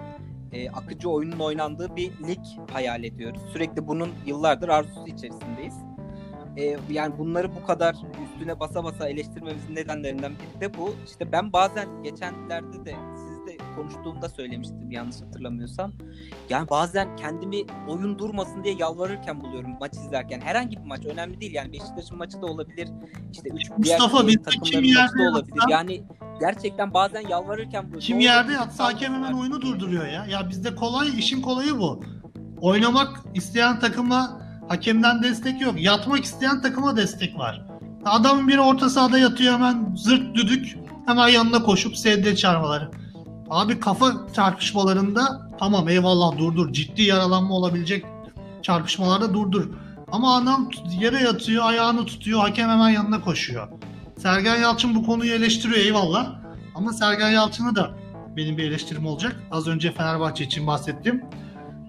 e, 0.54 0.70
akıcı 0.70 1.10
oyunun 1.10 1.40
oynandığı 1.40 1.96
bir 1.96 2.12
lig 2.28 2.46
hayal 2.72 3.04
ediyoruz. 3.04 3.42
Sürekli 3.54 3.88
bunun 3.88 4.12
yıllardır 4.26 4.70
arzusu 4.70 5.08
içerisindeyiz. 5.08 5.76
E, 6.58 6.78
yani 6.90 7.18
bunları 7.18 7.56
bu 7.56 7.66
kadar 7.66 7.96
üstüne 8.26 8.60
basa 8.60 8.84
basa 8.84 9.10
eleştirmemizin 9.10 9.76
nedenlerinden 9.76 10.32
biri 10.32 10.62
de 10.62 10.78
bu. 10.78 10.96
İşte 11.06 11.32
ben 11.32 11.54
bazen 11.54 12.04
geçenlerde 12.04 12.86
de 12.86 12.96
sizle 13.54 13.76
konuştuğumda 13.76 14.30
söylemiştim 14.30 14.92
yanlış 14.92 15.22
hatırlamıyorsam. 15.22 15.92
Yani 16.50 16.70
bazen 16.70 17.16
kendimi 17.16 17.58
oyun 17.88 18.20
durmasın 18.20 18.64
diye 18.64 18.76
yalvarırken 18.80 19.42
buluyorum 19.42 19.72
maç 19.80 19.94
izlerken. 19.94 20.42
Herhangi 20.42 20.78
bir 20.78 20.86
maç 20.86 21.06
önemli 21.06 21.42
değil 21.42 21.54
yani 21.54 21.74
Beşiktaş'ın 21.74 22.18
maçı 22.18 22.42
da 22.42 22.46
olabilir. 22.46 22.90
İşte 23.32 23.50
üç 23.50 23.70
Mustafa, 23.78 24.28
diğer 24.28 24.44
takımların 24.44 24.94
maçı 24.94 25.18
da 25.18 25.30
olabilir. 25.32 25.56
yatsa- 25.56 25.72
Yani 25.72 26.04
gerçekten 26.40 26.94
bazen 26.94 27.28
yalvarırken 27.30 27.82
buluyorum. 27.84 28.00
Kim 28.08 28.20
yerde 28.20 28.54
yatsa 28.54 28.84
hakem 28.86 29.14
hemen 29.14 29.34
oyunu 29.34 29.62
durduruyor 29.62 30.06
ya. 30.08 30.26
Ya 30.26 30.50
bizde 30.50 30.76
kolay, 30.76 31.20
işin 31.20 31.42
kolayı 31.42 31.80
bu. 31.80 32.04
Oynamak 32.62 33.20
isteyen 33.34 33.80
takıma 33.80 34.42
hakemden 34.70 35.24
destek 35.24 35.62
yok. 35.62 35.82
Yatmak 35.82 36.24
isteyen 36.24 36.62
takıma 36.62 36.98
destek 36.98 37.38
var. 37.40 37.66
Adamın 38.06 38.48
biri 38.48 38.62
orta 38.62 38.90
sahada 38.90 39.18
yatıyor 39.20 39.54
hemen 39.54 39.96
zırt 39.96 40.36
düdük 40.36 40.78
hemen 41.06 41.28
yanına 41.28 41.64
koşup 41.64 41.98
sedye 41.98 42.36
çarmaları. 42.36 42.92
Abi 43.50 43.80
kafa 43.80 44.14
çarpışmalarında 44.36 45.50
tamam 45.60 45.90
eyvallah 45.90 46.38
durdur. 46.38 46.74
Ciddi 46.74 47.02
yaralanma 47.02 47.56
olabilecek 47.56 48.06
çarpışmalarda 48.62 49.34
durdur. 49.34 49.70
Ama 50.12 50.36
adam 50.36 50.70
yere 51.00 51.20
yatıyor, 51.20 51.66
ayağını 51.66 52.06
tutuyor, 52.06 52.40
hakem 52.40 52.70
hemen 52.70 52.90
yanına 52.90 53.22
koşuyor. 53.22 53.68
Sergen 54.18 54.58
Yalçın 54.58 54.96
bu 54.96 55.06
konuyu 55.06 55.34
eleştiriyor 55.34 55.80
eyvallah. 55.80 56.36
Ama 56.76 56.94
Sergen 56.94 57.30
Yalçın'a 57.30 57.76
da 57.76 57.92
benim 58.38 58.58
bir 58.58 58.64
eleştirim 58.64 59.06
olacak. 59.06 59.36
Az 59.52 59.68
önce 59.68 59.92
Fenerbahçe 59.92 60.44
için 60.44 60.68
bahsettim. 60.68 61.24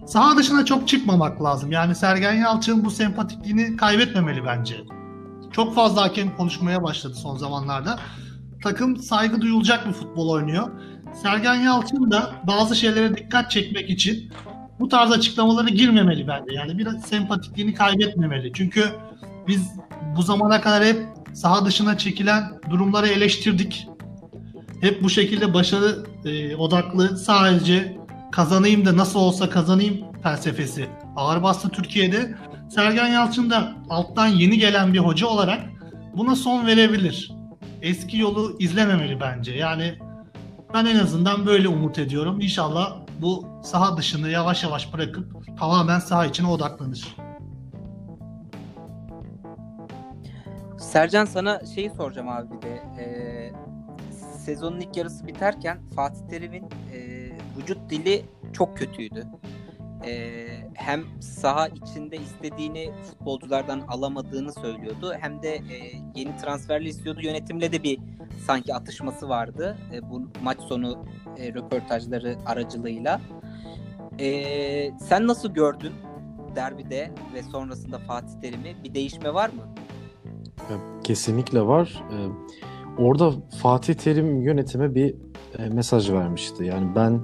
Saha 0.07 0.37
dışına 0.37 0.65
çok 0.65 0.87
çıkmamak 0.87 1.43
lazım. 1.43 1.71
Yani 1.71 1.95
Sergen 1.95 2.33
Yalçın 2.33 2.85
bu 2.85 2.91
sempatikliğini 2.91 3.77
kaybetmemeli 3.77 4.45
bence. 4.45 4.75
Çok 5.51 5.75
fazla 5.75 6.01
hakem 6.01 6.35
konuşmaya 6.37 6.83
başladı 6.83 7.13
son 7.15 7.37
zamanlarda. 7.37 7.99
Takım 8.63 8.97
saygı 8.97 9.41
duyulacak 9.41 9.87
bir 9.87 9.93
futbol 9.93 10.29
oynuyor. 10.29 10.67
Sergen 11.21 11.55
Yalçın 11.55 12.11
da 12.11 12.35
bazı 12.43 12.75
şeylere 12.75 13.17
dikkat 13.17 13.51
çekmek 13.51 13.89
için 13.89 14.31
bu 14.79 14.89
tarz 14.89 15.11
açıklamaları 15.11 15.69
girmemeli 15.69 16.27
bence. 16.27 16.53
Yani 16.53 16.77
biraz 16.77 17.01
sempatikliğini 17.01 17.73
kaybetmemeli. 17.73 18.51
Çünkü 18.53 18.85
biz 19.47 19.71
bu 20.17 20.21
zamana 20.21 20.61
kadar 20.61 20.83
hep 20.83 21.05
saha 21.33 21.65
dışına 21.65 21.97
çekilen 21.97 22.43
durumları 22.69 23.07
eleştirdik. 23.07 23.87
Hep 24.81 25.03
bu 25.03 25.09
şekilde 25.09 25.53
başarı 25.53 26.05
e, 26.25 26.55
odaklı 26.55 27.17
sadece 27.17 27.97
kazanayım 28.31 28.85
da 28.85 28.97
nasıl 28.97 29.19
olsa 29.19 29.49
kazanayım 29.49 29.97
felsefesi 30.23 30.85
ağır 31.15 31.43
bastı 31.43 31.69
Türkiye'de. 31.69 32.35
Sergen 32.69 33.07
Yalçın 33.07 33.49
da 33.49 33.75
alttan 33.89 34.27
yeni 34.27 34.57
gelen 34.59 34.93
bir 34.93 34.99
hoca 34.99 35.27
olarak 35.27 35.59
buna 36.17 36.35
son 36.35 36.67
verebilir. 36.67 37.31
Eski 37.81 38.17
yolu 38.17 38.55
izlememeli 38.59 39.19
bence. 39.19 39.51
Yani 39.51 39.95
ben 40.73 40.85
en 40.85 40.99
azından 40.99 41.45
böyle 41.45 41.67
umut 41.67 41.99
ediyorum. 41.99 42.41
İnşallah 42.41 42.97
bu 43.21 43.47
saha 43.63 43.97
dışını 43.97 44.29
yavaş 44.29 44.63
yavaş 44.63 44.93
bırakıp 44.93 45.57
tamamen 45.59 45.99
saha 45.99 46.25
içine 46.25 46.47
odaklanır. 46.47 47.15
Sercan 50.77 51.25
sana 51.25 51.61
şeyi 51.75 51.89
soracağım 51.89 52.29
abi 52.29 52.47
bir 52.51 52.61
de. 52.61 52.75
Ee, 52.99 53.53
sezonun 54.45 54.79
ilk 54.79 54.97
yarısı 54.97 55.27
biterken 55.27 55.79
Fatih 55.95 56.27
Terim'in 56.29 56.63
e, 56.93 57.29
vücut 57.57 57.89
dili 57.89 58.25
çok 58.53 58.77
kötüydü. 58.77 59.27
Ee, 60.05 60.47
hem 60.73 61.03
saha 61.19 61.67
içinde 61.67 62.17
istediğini 62.17 62.91
futbolculardan 63.03 63.81
alamadığını 63.87 64.53
söylüyordu. 64.53 65.13
Hem 65.19 65.41
de 65.41 65.55
e, 65.55 66.01
yeni 66.15 66.37
transferli 66.37 66.89
istiyordu. 66.89 67.19
Yönetimle 67.23 67.71
de 67.71 67.83
bir 67.83 67.99
sanki 68.45 68.73
atışması 68.73 69.29
vardı. 69.29 69.77
E, 69.93 70.09
bu 70.09 70.21
maç 70.43 70.59
sonu 70.59 71.05
e, 71.37 71.53
röportajları 71.53 72.37
aracılığıyla. 72.45 73.21
Ee, 74.19 74.91
sen 74.99 75.27
nasıl 75.27 75.53
gördün 75.53 75.91
derbide 76.55 77.11
ve 77.33 77.43
sonrasında 77.43 77.99
Fatih 77.99 78.41
Terim'i? 78.41 78.75
Bir 78.83 78.93
değişme 78.93 79.33
var 79.33 79.49
mı? 79.49 79.63
Kesinlikle 81.03 81.61
var. 81.61 82.03
Ee, 82.11 82.15
Orada 82.97 83.31
Fatih 83.61 83.93
Terim 83.93 84.41
yönetime 84.41 84.95
bir 84.95 85.15
e, 85.59 85.69
mesaj 85.69 86.11
vermişti. 86.11 86.65
Yani 86.65 86.95
ben 86.95 87.21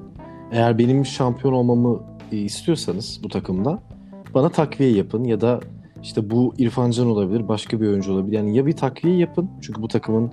eğer 0.52 0.78
benim 0.78 1.06
şampiyon 1.06 1.54
olmamı 1.54 2.00
e, 2.00 2.11
istiyorsanız 2.38 3.20
bu 3.24 3.30
takımda 3.30 3.80
bana 4.34 4.50
takviye 4.50 4.92
yapın 4.92 5.24
ya 5.24 5.42
da 5.42 5.60
işte 6.04 6.30
bu 6.30 6.54
İrfan 6.58 6.92
Can 6.92 7.08
olabilir, 7.08 7.48
başka 7.48 7.82
bir 7.82 7.88
oyuncu 7.88 8.14
olabilir. 8.14 8.38
Yani 8.38 8.58
ya 8.58 8.66
bir 8.66 8.74
takviye 8.74 9.18
yapın 9.18 9.50
çünkü 9.62 9.82
bu 9.82 9.88
takımın 9.88 10.32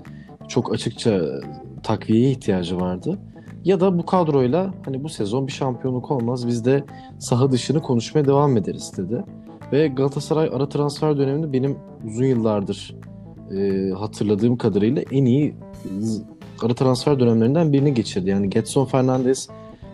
çok 0.48 0.74
açıkça 0.74 1.22
takviyeye 1.82 2.30
ihtiyacı 2.30 2.80
vardı. 2.80 3.18
Ya 3.64 3.80
da 3.80 3.98
bu 3.98 4.06
kadroyla 4.06 4.74
hani 4.84 5.04
bu 5.04 5.08
sezon 5.08 5.46
bir 5.46 5.52
şampiyonluk 5.52 6.10
olmaz 6.10 6.46
biz 6.46 6.64
de 6.64 6.84
saha 7.18 7.52
dışını 7.52 7.82
konuşmaya 7.82 8.24
devam 8.24 8.56
ederiz 8.56 8.92
dedi. 8.96 9.24
Ve 9.72 9.88
Galatasaray 9.88 10.50
ara 10.52 10.68
transfer 10.68 11.18
döneminde 11.18 11.52
benim 11.52 11.76
uzun 12.06 12.24
yıllardır 12.24 12.94
e, 13.56 13.90
hatırladığım 13.90 14.56
kadarıyla 14.56 15.02
en 15.12 15.24
iyi 15.24 15.54
ara 16.62 16.74
transfer 16.74 17.20
dönemlerinden 17.20 17.72
birini 17.72 17.94
geçirdi. 17.94 18.30
Yani 18.30 18.50
Getson 18.50 18.84
Fernandes 18.84 19.48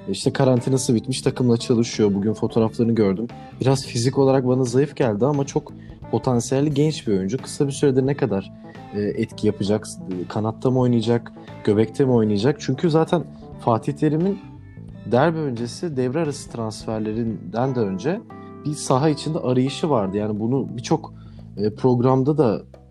işte 0.09 0.33
karantinası 0.33 0.95
bitmiş 0.95 1.23
takımla 1.23 1.57
çalışıyor. 1.57 2.15
Bugün 2.15 2.33
fotoğraflarını 2.33 2.95
gördüm. 2.95 3.27
Biraz 3.61 3.87
fizik 3.87 4.19
olarak 4.19 4.47
bana 4.47 4.65
zayıf 4.65 4.97
geldi 4.97 5.27
ama 5.27 5.47
çok 5.47 5.73
potansiyelli 6.11 6.75
genç 6.75 7.07
bir 7.07 7.13
oyuncu. 7.13 7.39
Kısa 7.39 7.67
bir 7.67 7.73
sürede 7.73 8.07
ne 8.07 8.17
kadar 8.17 8.53
e, 8.95 9.01
etki 9.01 9.47
yapacak? 9.47 9.87
Kanatta 10.29 10.71
mı 10.71 10.81
oynayacak? 10.81 11.33
Göbekte 11.65 12.05
mi 12.05 12.13
oynayacak? 12.13 12.57
Çünkü 12.61 12.91
zaten 12.91 13.25
Fatih 13.61 13.93
Terim'in 13.93 14.39
derbi 15.13 15.39
öncesi 15.39 15.97
devre 15.97 16.19
arası 16.19 16.51
transferlerinden 16.51 17.75
de 17.75 17.81
önce 17.81 18.21
bir 18.65 18.75
saha 18.75 19.09
içinde 19.09 19.39
arayışı 19.39 19.91
vardı. 19.91 20.17
Yani 20.17 20.41
bunu 20.41 20.77
birçok 20.77 21.15
e, 21.57 21.75
programda 21.75 22.39
da 22.39 22.57
e, 22.59 22.84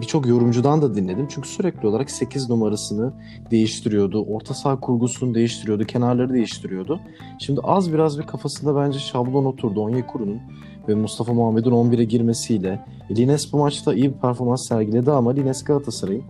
birçok 0.00 0.26
yorumcudan 0.26 0.82
da 0.82 0.94
dinledim. 0.94 1.26
Çünkü 1.30 1.48
sürekli 1.48 1.88
olarak 1.88 2.10
8 2.10 2.50
numarasını 2.50 3.12
değiştiriyordu. 3.50 4.24
Orta 4.24 4.54
saha 4.54 4.80
kurgusunu 4.80 5.34
değiştiriyordu. 5.34 5.84
Kenarları 5.84 6.32
değiştiriyordu. 6.32 7.00
Şimdi 7.38 7.60
az 7.64 7.92
biraz 7.92 8.18
bir 8.18 8.26
kafasında 8.26 8.76
bence 8.76 8.98
şablon 8.98 9.44
oturdu. 9.44 9.80
Onyekuru'nun 9.80 10.40
ve 10.88 10.94
Mustafa 10.94 11.32
Muhammed'in 11.32 11.70
11'e 11.70 12.04
girmesiyle. 12.04 12.84
Lines 13.10 13.52
bu 13.52 13.58
maçta 13.58 13.94
iyi 13.94 14.14
bir 14.14 14.18
performans 14.18 14.68
sergiledi 14.68 15.10
ama 15.10 15.30
Lines 15.30 15.64
Galatasaray'ın 15.64 16.24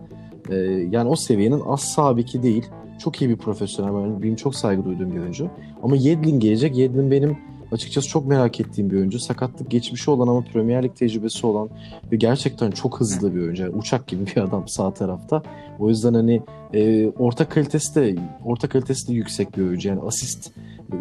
e, 0.49 0.55
yani 0.91 1.09
o 1.09 1.15
seviyenin 1.15 1.61
az 1.67 1.81
sabiki 1.81 2.43
değil. 2.43 2.65
Çok 2.99 3.21
iyi 3.21 3.29
bir 3.29 3.35
profesyonel. 3.35 3.93
Ben, 3.93 4.23
benim 4.23 4.35
çok 4.35 4.55
saygı 4.55 4.85
duyduğum 4.85 5.15
bir 5.15 5.19
oyuncu. 5.19 5.49
Ama 5.83 5.95
Yedlin 5.95 6.39
gelecek. 6.39 6.77
Yedlin 6.77 7.11
benim 7.11 7.37
açıkçası 7.71 8.07
çok 8.07 8.27
merak 8.27 8.59
ettiğim 8.59 8.89
bir 8.89 8.95
oyuncu. 8.95 9.19
Sakatlık 9.19 9.71
geçmişi 9.71 10.11
olan 10.11 10.27
ama 10.27 10.41
Premier 10.41 10.83
Lig 10.83 10.95
tecrübesi 10.95 11.47
olan 11.47 11.69
ve 12.11 12.15
gerçekten 12.15 12.71
çok 12.71 12.99
hızlı 12.99 13.35
bir 13.35 13.41
oyuncu. 13.41 13.63
Yani 13.63 13.75
uçak 13.75 14.07
gibi 14.07 14.25
bir 14.25 14.37
adam 14.37 14.67
sağ 14.67 14.93
tarafta. 14.93 15.43
O 15.79 15.89
yüzden 15.89 16.13
hani 16.13 16.41
e, 16.73 17.09
orta 17.09 17.49
kalitesi 17.49 17.95
de 17.95 18.15
orta 18.45 18.69
kalitesi 18.69 19.07
de 19.07 19.13
yüksek 19.13 19.57
bir 19.57 19.63
oyuncu. 19.63 19.89
Yani 19.89 20.01
asist 20.01 20.51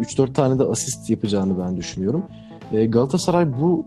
3-4 0.01 0.33
tane 0.33 0.59
de 0.59 0.65
asist 0.65 1.11
yapacağını 1.11 1.59
ben 1.59 1.77
düşünüyorum. 1.77 2.25
E, 2.73 2.87
Galatasaray 2.87 3.61
bu 3.61 3.85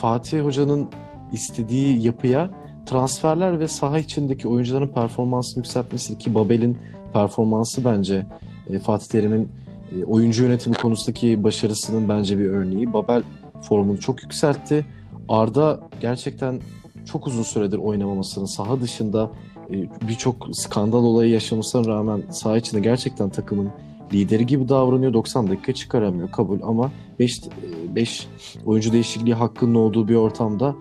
Fatih 0.00 0.44
Hoca'nın 0.44 0.88
istediği 1.32 2.06
yapıya 2.06 2.50
transferler 2.86 3.60
ve 3.60 3.68
saha 3.68 3.98
içindeki 3.98 4.48
oyuncuların 4.48 4.88
performansını 4.88 5.58
yükseltmesi 5.58 6.18
ki 6.18 6.34
Babel'in 6.34 6.78
performansı 7.14 7.84
bence 7.84 8.26
e, 8.70 8.78
Fatih 8.78 9.06
Terim'in 9.06 9.48
e, 9.92 10.04
oyuncu 10.04 10.44
yönetimi 10.44 10.76
konusundaki 10.76 11.44
başarısının 11.44 12.08
bence 12.08 12.38
bir 12.38 12.46
örneği. 12.46 12.92
Babel 12.92 13.22
formunu 13.62 14.00
çok 14.00 14.22
yükseltti. 14.22 14.86
Arda 15.28 15.80
gerçekten 16.00 16.60
çok 17.04 17.26
uzun 17.26 17.42
süredir 17.42 17.78
oynamamasının 17.78 18.44
saha 18.44 18.80
dışında 18.80 19.30
e, 19.70 19.74
birçok 20.08 20.48
skandal 20.52 21.04
olayı 21.04 21.30
yaşamasına 21.30 21.86
rağmen 21.86 22.22
saha 22.30 22.58
içinde 22.58 22.80
gerçekten 22.80 23.30
takımın 23.30 23.70
lideri 24.12 24.46
gibi 24.46 24.68
davranıyor. 24.68 25.12
90 25.12 25.48
dakika 25.50 25.72
çıkaramıyor 25.72 26.30
kabul 26.30 26.58
ama 26.62 26.92
5 27.18 27.42
5 27.94 28.20
e, 28.20 28.64
oyuncu 28.64 28.92
değişikliği 28.92 29.34
hakkının 29.34 29.74
olduğu 29.74 30.08
bir 30.08 30.14
ortamda 30.14 30.74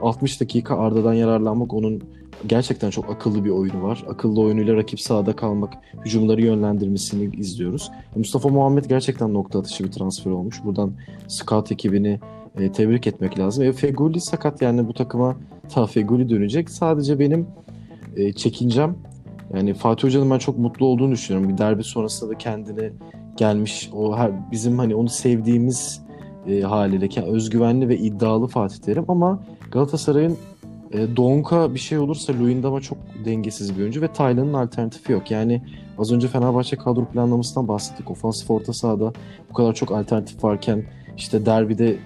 60 0.00 0.40
dakika 0.40 0.78
Arda'dan 0.78 1.14
yararlanmak 1.14 1.74
onun 1.74 2.02
gerçekten 2.46 2.90
çok 2.90 3.10
akıllı 3.10 3.44
bir 3.44 3.50
oyunu 3.50 3.82
var. 3.82 4.04
Akıllı 4.08 4.40
oyunuyla 4.40 4.76
rakip 4.76 5.00
sahada 5.00 5.36
kalmak, 5.36 5.74
hücumları 6.04 6.42
yönlendirmesini 6.42 7.36
izliyoruz. 7.36 7.90
Mustafa 8.16 8.48
Muhammed 8.48 8.84
gerçekten 8.84 9.34
nokta 9.34 9.58
atışı 9.58 9.84
bir 9.84 9.92
transfer 9.92 10.30
olmuş. 10.30 10.64
Buradan 10.64 10.92
scout 11.28 11.72
ekibini 11.72 12.20
e, 12.58 12.72
tebrik 12.72 13.06
etmek 13.06 13.38
lazım. 13.38 13.64
E, 13.64 13.72
Feguli 13.72 14.20
sakat 14.20 14.62
yani 14.62 14.88
bu 14.88 14.94
takıma 14.94 15.36
ta 15.68 15.86
Feguli 15.86 16.28
dönecek. 16.28 16.70
Sadece 16.70 17.18
benim 17.18 17.46
e, 18.16 18.32
çekincem 18.32 18.96
yani 19.54 19.74
Fatih 19.74 20.04
Hoca'nın 20.04 20.30
ben 20.30 20.38
çok 20.38 20.58
mutlu 20.58 20.86
olduğunu 20.86 21.12
düşünüyorum. 21.12 21.48
Bir 21.52 21.58
derbi 21.58 21.84
sonrasında 21.84 22.30
da 22.30 22.38
kendine 22.38 22.90
gelmiş 23.36 23.90
o 23.92 24.16
her 24.16 24.50
bizim 24.50 24.78
hani 24.78 24.94
onu 24.94 25.08
sevdiğimiz 25.08 26.02
e, 26.46 26.60
haliyle 26.60 27.22
özgüvenli 27.22 27.88
ve 27.88 27.98
iddialı 27.98 28.46
Fatih 28.46 28.76
Terim 28.76 29.04
ama 29.08 29.42
Galatasaray'ın 29.70 30.38
e, 30.92 31.16
Donka 31.16 31.74
bir 31.74 31.78
şey 31.78 31.98
olursa 31.98 32.32
Luyendama 32.32 32.80
çok 32.80 32.98
dengesiz 33.24 33.76
bir 33.76 33.82
oyuncu 33.82 34.02
ve 34.02 34.12
Taylan'ın 34.12 34.52
alternatifi 34.52 35.12
yok. 35.12 35.30
Yani 35.30 35.62
az 35.98 36.12
önce 36.12 36.28
Fenerbahçe 36.28 36.76
kadro 36.76 37.04
planlamasından 37.04 37.68
bahsettik. 37.68 38.10
Ofansif 38.10 38.50
orta 38.50 38.72
sahada 38.72 39.12
bu 39.50 39.54
kadar 39.54 39.74
çok 39.74 39.92
alternatif 39.92 40.44
varken 40.44 40.84
işte 41.16 41.46
derbide 41.46 41.96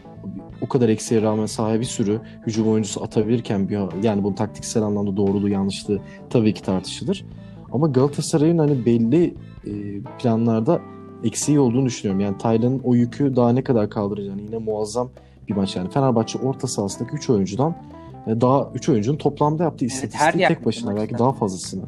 o 0.63 0.69
kadar 0.69 0.89
eksiğe 0.89 1.23
rağmen 1.23 1.47
sahaya 1.47 1.81
bir 1.81 1.85
sürü 1.85 2.21
hücum 2.47 2.69
oyuncusu 2.69 3.03
atabilirken 3.03 3.69
bir, 3.69 4.03
yani 4.03 4.25
bunun 4.25 4.35
taktiksel 4.35 4.83
anlamda 4.83 5.17
doğruluğu 5.17 5.49
yanlışlığı 5.49 6.01
tabii 6.31 6.55
ki 6.55 6.63
tartışılır. 6.63 7.25
Ama 7.73 7.87
Galatasaray'ın 7.87 8.59
hani 8.59 8.87
belli 8.87 9.35
e, 9.67 10.01
planlarda 10.19 10.81
eksiği 11.25 11.61
olduğunu 11.61 11.87
düşünüyorum. 11.87 12.21
Yani 12.21 12.39
Taylan'ın 12.39 12.81
o 12.85 12.95
yükü 12.95 13.37
daha 13.37 13.53
ne 13.53 13.65
kadar 13.65 13.91
kaldıracağını 13.91 14.43
yine 14.43 14.59
muazzam 14.59 15.11
bir 15.49 15.55
maç 15.55 15.77
yani. 15.77 15.91
Fenerbahçe 15.91 16.39
orta 16.39 16.67
sahasındaki 16.67 17.17
3 17.17 17.31
oyuncudan 17.31 17.77
daha 18.27 18.71
3 18.75 18.89
oyuncunun 18.89 19.19
toplamda 19.19 19.63
yaptığı 19.63 19.85
istatistiği 19.85 20.31
evet, 20.35 20.49
tek 20.49 20.67
başına 20.67 20.97
belki 20.97 21.19
daha 21.19 21.33
fazlasını 21.33 21.83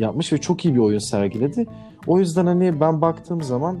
yapmış 0.00 0.32
ve 0.32 0.38
çok 0.38 0.64
iyi 0.64 0.74
bir 0.74 0.80
oyun 0.80 0.98
sergiledi. 0.98 1.66
O 2.06 2.18
yüzden 2.18 2.46
hani 2.46 2.80
ben 2.80 3.00
baktığım 3.00 3.42
zaman 3.42 3.80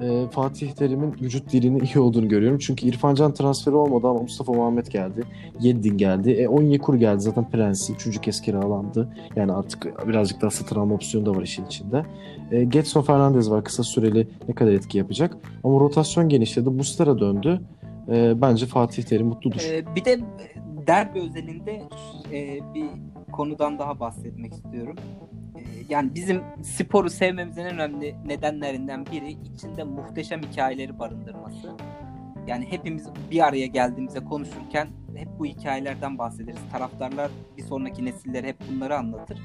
e, 0.00 0.26
Fatih 0.30 0.72
Terim'in 0.72 1.12
vücut 1.12 1.52
dilinin 1.52 1.84
iyi 1.84 1.98
olduğunu 1.98 2.28
görüyorum. 2.28 2.58
Çünkü 2.58 2.86
İrfan 2.86 3.14
Can 3.14 3.34
transferi 3.34 3.74
olmadı 3.74 4.06
ama 4.06 4.20
Mustafa 4.20 4.52
Muhammed 4.52 4.86
geldi. 4.86 5.22
Yeddin 5.60 5.98
geldi. 5.98 6.30
E, 6.30 6.48
Onyekuru 6.48 6.96
geldi. 6.96 7.20
Zaten 7.20 7.50
Prensi. 7.50 7.92
Üçüncü 7.92 8.20
kez 8.20 8.40
kiralandı. 8.40 9.08
Yani 9.36 9.52
artık 9.52 10.08
birazcık 10.08 10.42
daha 10.42 10.50
satın 10.50 10.76
alma 10.76 10.94
opsiyonu 10.94 11.26
da 11.26 11.36
var 11.36 11.42
işin 11.42 11.66
içinde. 11.66 12.02
E, 12.50 12.64
Getson 12.64 13.02
Fernandez 13.02 13.50
var. 13.50 13.64
Kısa 13.64 13.82
süreli 13.82 14.28
ne 14.48 14.54
kadar 14.54 14.72
etki 14.72 14.98
yapacak. 14.98 15.36
Ama 15.64 15.80
rotasyon 15.80 16.28
genişledi. 16.28 16.70
Mustera 16.70 17.18
döndü. 17.18 17.60
E, 18.08 18.40
bence 18.40 18.66
Fatih 18.66 19.02
Terim 19.02 19.26
mutludur. 19.26 19.60
Ee, 19.70 19.84
bir 19.96 20.04
de 20.04 20.20
derbi 20.90 21.20
özelinde 21.20 21.82
e, 22.32 22.60
bir 22.74 22.88
konudan 23.32 23.78
daha 23.78 24.00
bahsetmek 24.00 24.52
istiyorum. 24.52 24.96
E, 25.56 25.60
yani 25.88 26.14
bizim 26.14 26.42
sporu 26.62 27.10
sevmemizin 27.10 27.64
en 27.64 27.74
önemli 27.74 28.16
nedenlerinden 28.26 29.06
biri 29.06 29.30
içinde 29.30 29.84
muhteşem 29.84 30.42
hikayeleri 30.42 30.98
barındırması. 30.98 31.76
Yani 32.46 32.66
hepimiz 32.70 33.08
bir 33.30 33.46
araya 33.46 33.66
geldiğimizde 33.66 34.24
konuşurken 34.24 34.88
hep 35.16 35.28
bu 35.38 35.46
hikayelerden 35.46 36.18
bahsederiz. 36.18 36.60
Taraftarlar 36.72 37.30
bir 37.56 37.62
sonraki 37.62 38.04
nesillere 38.04 38.48
hep 38.48 38.56
bunları 38.70 38.98
anlatır. 38.98 39.38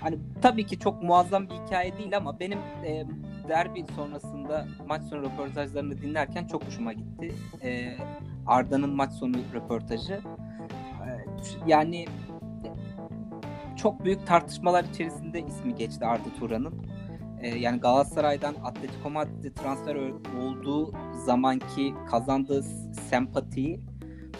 Hani 0.00 0.18
tabii 0.42 0.66
ki 0.66 0.78
çok 0.78 1.02
muazzam 1.02 1.48
bir 1.48 1.54
hikaye 1.54 1.98
değil 1.98 2.16
ama 2.16 2.40
benim 2.40 2.58
e, 2.58 3.04
derbi 3.48 3.84
sonrasında 3.96 4.66
maç 4.88 5.02
sonu 5.02 5.22
röportajlarını 5.22 6.02
dinlerken 6.02 6.46
çok 6.46 6.66
hoşuma 6.66 6.92
gitti. 6.92 7.32
E, 7.62 7.96
Arda'nın 8.46 8.96
maç 8.96 9.12
sonu 9.12 9.36
röportajı 9.54 10.20
yani 11.66 12.06
çok 13.76 14.04
büyük 14.04 14.26
tartışmalar 14.26 14.84
içerisinde 14.84 15.40
ismi 15.40 15.74
geçti 15.74 16.06
Arda 16.06 16.28
Turan'ın. 16.38 16.74
Ee, 17.40 17.48
yani 17.48 17.80
Galatasaray'dan 17.80 18.54
Atletico 18.64 19.10
Madrid'e 19.10 19.52
transfer 19.52 19.96
olduğu 20.42 20.92
zamanki 21.24 21.94
kazandığı 22.10 22.62
sempatiyi 23.10 23.80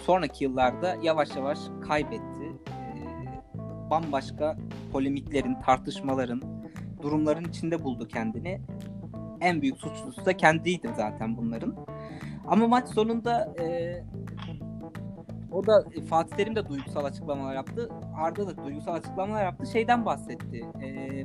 sonraki 0.06 0.44
yıllarda 0.44 0.96
yavaş 1.02 1.36
yavaş 1.36 1.58
kaybetti. 1.88 2.52
Ee, 2.68 3.90
bambaşka 3.90 4.56
polemiklerin, 4.92 5.54
tartışmaların, 5.54 6.42
durumların 7.02 7.44
içinde 7.44 7.84
buldu 7.84 8.08
kendini. 8.08 8.60
En 9.40 9.62
büyük 9.62 9.76
suçlusu 9.76 10.24
da 10.24 10.36
kendiydi 10.36 10.90
zaten 10.96 11.36
bunların. 11.36 11.76
Ama 12.48 12.68
maç 12.68 12.88
sonunda 12.88 13.54
e, 13.60 13.66
o 15.52 15.66
da 15.66 15.84
e, 15.94 16.02
Fatih 16.02 16.36
Terim 16.36 16.56
de 16.56 16.68
duygusal 16.68 17.04
açıklamalar 17.04 17.54
yaptı. 17.54 17.88
Arda 18.16 18.46
da 18.46 18.64
duygusal 18.64 18.94
açıklamalar 18.94 19.44
yaptı. 19.44 19.66
Şeyden 19.72 20.06
bahsetti. 20.06 20.64
E, 20.82 21.24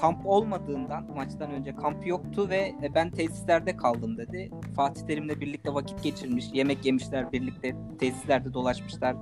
kamp 0.00 0.26
olmadığından 0.26 1.06
maçtan 1.16 1.50
önce 1.50 1.76
kamp 1.76 2.06
yoktu 2.06 2.46
ve 2.50 2.74
e, 2.82 2.94
ben 2.94 3.10
tesislerde 3.10 3.76
kaldım 3.76 4.18
dedi. 4.18 4.50
Fatih 4.76 5.06
Terim'le 5.06 5.40
birlikte 5.40 5.74
vakit 5.74 6.02
geçirmiş, 6.02 6.44
yemek 6.52 6.84
yemişler 6.84 7.32
birlikte 7.32 7.76
tesislerde 7.98 8.54
dolaşmışlar, 8.54 9.16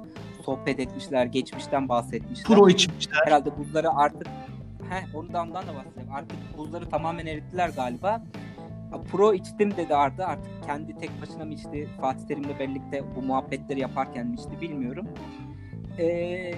sohbet 0.45 0.81
etmişler, 0.81 1.27
geçmişten 1.27 1.89
bahsetmişler. 1.89 2.57
Pro 2.57 2.69
içmişler. 2.69 3.23
Herhalde 3.25 3.59
buzları 3.59 3.91
artık 3.91 4.27
he, 4.91 5.17
onu 5.17 5.33
da 5.33 5.43
ondan 5.43 5.67
da 5.67 5.75
bahsedeyim. 5.75 6.13
Artık 6.13 6.59
buzları 6.59 6.89
tamamen 6.91 7.27
erittiler 7.27 7.69
galiba. 7.69 8.23
Pro 9.13 9.35
içtim 9.35 9.77
dedi 9.77 9.95
Arda. 9.95 10.27
Artık 10.27 10.65
kendi 10.67 10.97
tek 10.97 11.11
başına 11.23 11.45
mı 11.45 11.55
içti? 11.55 11.89
Fatih 12.01 12.27
Terim'le 12.27 12.59
birlikte 12.59 13.03
bu 13.17 13.23
muhabbetleri 13.23 13.81
yaparken 13.81 14.27
mi 14.27 14.35
içti 14.35 14.61
bilmiyorum. 14.61 15.07
Ee, 15.99 16.55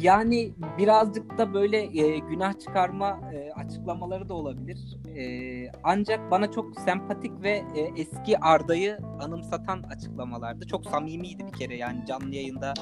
yani 0.00 0.52
birazcık 0.78 1.38
da 1.38 1.54
böyle 1.54 1.78
e, 1.78 2.18
günah 2.18 2.58
çıkarma 2.58 3.20
e, 3.32 3.52
açıklamaları 3.52 4.28
da 4.28 4.34
olabilir. 4.34 4.98
E, 5.16 5.72
ancak 5.84 6.30
bana 6.30 6.50
çok 6.50 6.80
sempatik 6.80 7.42
ve 7.42 7.50
e, 7.50 7.80
eski 7.96 8.38
Arda'yı 8.38 8.98
anımsatan 9.20 9.82
açıklamalardı. 9.82 10.66
Çok 10.66 10.86
samimiydi 10.86 11.46
bir 11.46 11.52
kere 11.52 11.76
yani 11.76 12.06
canlı 12.06 12.34
yayında 12.34 12.74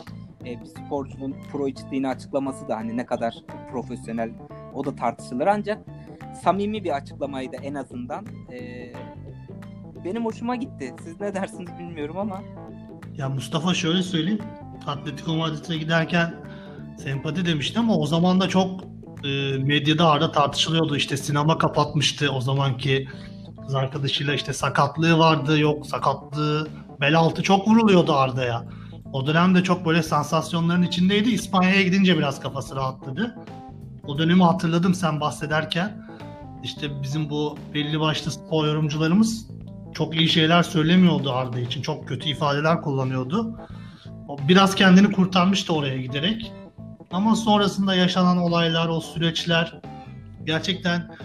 e, 0.47 0.61
bir 0.61 0.67
sporcunun 0.67 1.37
pro 1.53 1.69
içtiğini 1.69 2.09
açıklaması 2.09 2.69
da 2.69 2.77
hani 2.77 2.97
ne 2.97 3.07
kadar 3.07 3.35
profesyonel 3.73 4.31
o 4.75 4.85
da 4.85 4.97
tartışılır 4.97 5.47
ancak 5.47 5.85
samimi 6.35 6.85
bir 6.85 6.97
açıklamaydı 6.97 7.57
en 7.63 7.75
azından. 7.75 8.27
E, 8.53 8.93
benim 10.05 10.25
hoşuma 10.25 10.57
gitti. 10.57 10.95
Siz 11.05 11.21
ne 11.21 11.35
dersiniz 11.35 11.79
bilmiyorum 11.79 12.17
ama. 12.19 12.41
Ya 13.17 13.29
Mustafa 13.29 13.75
şöyle 13.75 14.03
söyleyeyim. 14.03 14.41
Atletico 14.87 15.35
Madrid'e 15.37 15.77
giderken 15.77 16.35
sempati 16.99 17.47
demişti 17.47 17.79
ama 17.79 17.97
o 17.97 18.07
zaman 18.07 18.41
da 18.41 18.49
çok 18.49 18.81
e, 19.25 19.59
medyada 19.59 20.11
arada 20.11 20.33
tartışılıyordu. 20.33 20.97
İşte 20.97 21.17
sinema 21.17 21.59
kapatmıştı 21.59 22.31
o 22.33 22.41
zamanki 22.41 23.09
kız 23.63 23.75
arkadaşıyla 23.75 24.35
işte 24.35 24.53
sakatlığı 24.53 25.19
vardı 25.19 25.59
yok 25.59 25.87
sakatlığı 25.87 26.69
bel 27.01 27.19
altı 27.19 27.43
çok 27.43 27.69
vuruluyordu 27.69 28.13
Arda'ya. 28.13 28.65
O 29.13 29.27
dönemde 29.27 29.63
çok 29.63 29.87
böyle 29.87 30.03
sansasyonların 30.03 30.83
içindeydi. 30.83 31.31
İspanya'ya 31.31 31.83
gidince 31.83 32.19
biraz 32.19 32.41
kafası 32.41 32.77
rahatladı. 32.77 33.37
O 34.07 34.19
dönemi 34.19 34.43
hatırladım 34.43 34.95
sen 34.95 35.21
bahsederken. 35.21 36.10
İşte 36.65 37.03
bizim 37.03 37.31
bu 37.31 37.59
belli 37.75 38.01
başlı 38.01 38.31
spor 38.31 38.67
yorumcularımız 38.67 39.47
çok 39.95 40.17
iyi 40.17 40.29
şeyler 40.29 40.63
söylemiyordu 40.63 41.33
Arda 41.33 41.61
için. 41.61 41.83
Çok 41.83 42.09
kötü 42.09 42.29
ifadeler 42.29 42.83
kullanıyordu. 42.83 43.61
O 44.29 44.39
biraz 44.49 44.75
kendini 44.75 45.13
kurtarmıştı 45.13 45.75
oraya 45.75 45.97
giderek. 45.97 46.53
Ama 47.11 47.37
sonrasında 47.37 47.95
yaşanan 47.95 48.39
olaylar, 48.39 48.89
o 48.89 49.01
süreçler 49.01 49.81
gerçekten 50.45 51.17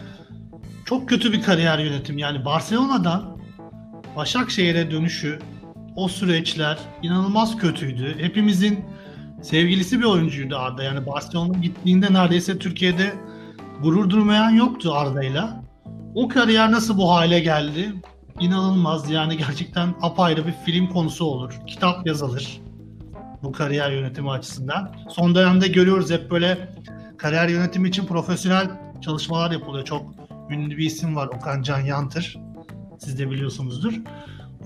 çok 0.85 1.09
kötü 1.09 1.33
bir 1.33 1.41
kariyer 1.41 1.79
yönetim. 1.79 2.17
Yani 2.17 2.45
Barcelona'dan 2.45 3.37
Başakşehir'e 4.15 4.91
dönüşü, 4.91 5.39
o 5.95 6.07
süreçler 6.07 6.77
inanılmaz 7.01 7.57
kötüydü. 7.57 8.15
Hepimizin 8.19 8.85
sevgilisi 9.41 9.99
bir 9.99 10.05
oyuncuydu 10.05 10.57
Arda. 10.57 10.83
Yani 10.83 11.05
Barcelona 11.07 11.57
gittiğinde 11.57 12.13
neredeyse 12.13 12.59
Türkiye'de 12.59 13.13
gurur 13.83 14.09
durmayan 14.09 14.49
yoktu 14.49 14.93
Arda'yla. 14.93 15.63
O 16.15 16.27
kariyer 16.27 16.71
nasıl 16.71 16.97
bu 16.97 17.11
hale 17.11 17.39
geldi? 17.39 17.93
İnanılmaz. 18.39 19.09
Yani 19.09 19.37
gerçekten 19.37 19.95
apayrı 20.01 20.47
bir 20.47 20.53
film 20.65 20.87
konusu 20.87 21.25
olur. 21.25 21.53
Kitap 21.67 22.07
yazılır 22.07 22.65
bu 23.45 23.51
kariyer 23.51 23.91
yönetimi 23.91 24.31
açısından. 24.31 24.95
Son 25.09 25.35
dönemde 25.35 25.67
görüyoruz 25.67 26.11
hep 26.11 26.31
böyle 26.31 26.69
kariyer 27.17 27.49
yönetimi 27.49 27.89
için 27.89 28.05
profesyonel 28.05 28.69
çalışmalar 29.01 29.51
yapılıyor. 29.51 29.85
Çok 29.85 30.13
ünlü 30.49 30.77
bir 30.77 30.85
isim 30.85 31.15
var 31.15 31.27
Okan 31.27 31.61
Can 31.61 31.79
Yantır. 31.79 32.37
Siz 32.99 33.19
de 33.19 33.31
biliyorsunuzdur. 33.31 33.93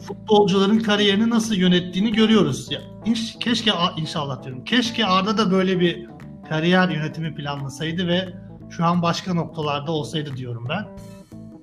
Futbolcuların 0.07 0.79
kariyerini 0.79 1.29
nasıl 1.29 1.55
yönettiğini 1.55 2.11
görüyoruz. 2.11 2.71
Ya, 2.71 2.81
inş, 3.05 3.35
keşke 3.39 3.71
inşallah 3.97 4.43
diyorum. 4.43 4.63
Keşke 4.63 5.05
Arda 5.05 5.37
da 5.37 5.51
böyle 5.51 5.79
bir 5.79 6.07
kariyer 6.49 6.89
yönetimi 6.89 7.35
planlasaydı 7.35 8.07
ve 8.07 8.33
şu 8.69 8.85
an 8.85 9.01
başka 9.01 9.33
noktalarda 9.33 9.91
olsaydı 9.91 10.37
diyorum 10.37 10.65
ben. 10.69 10.87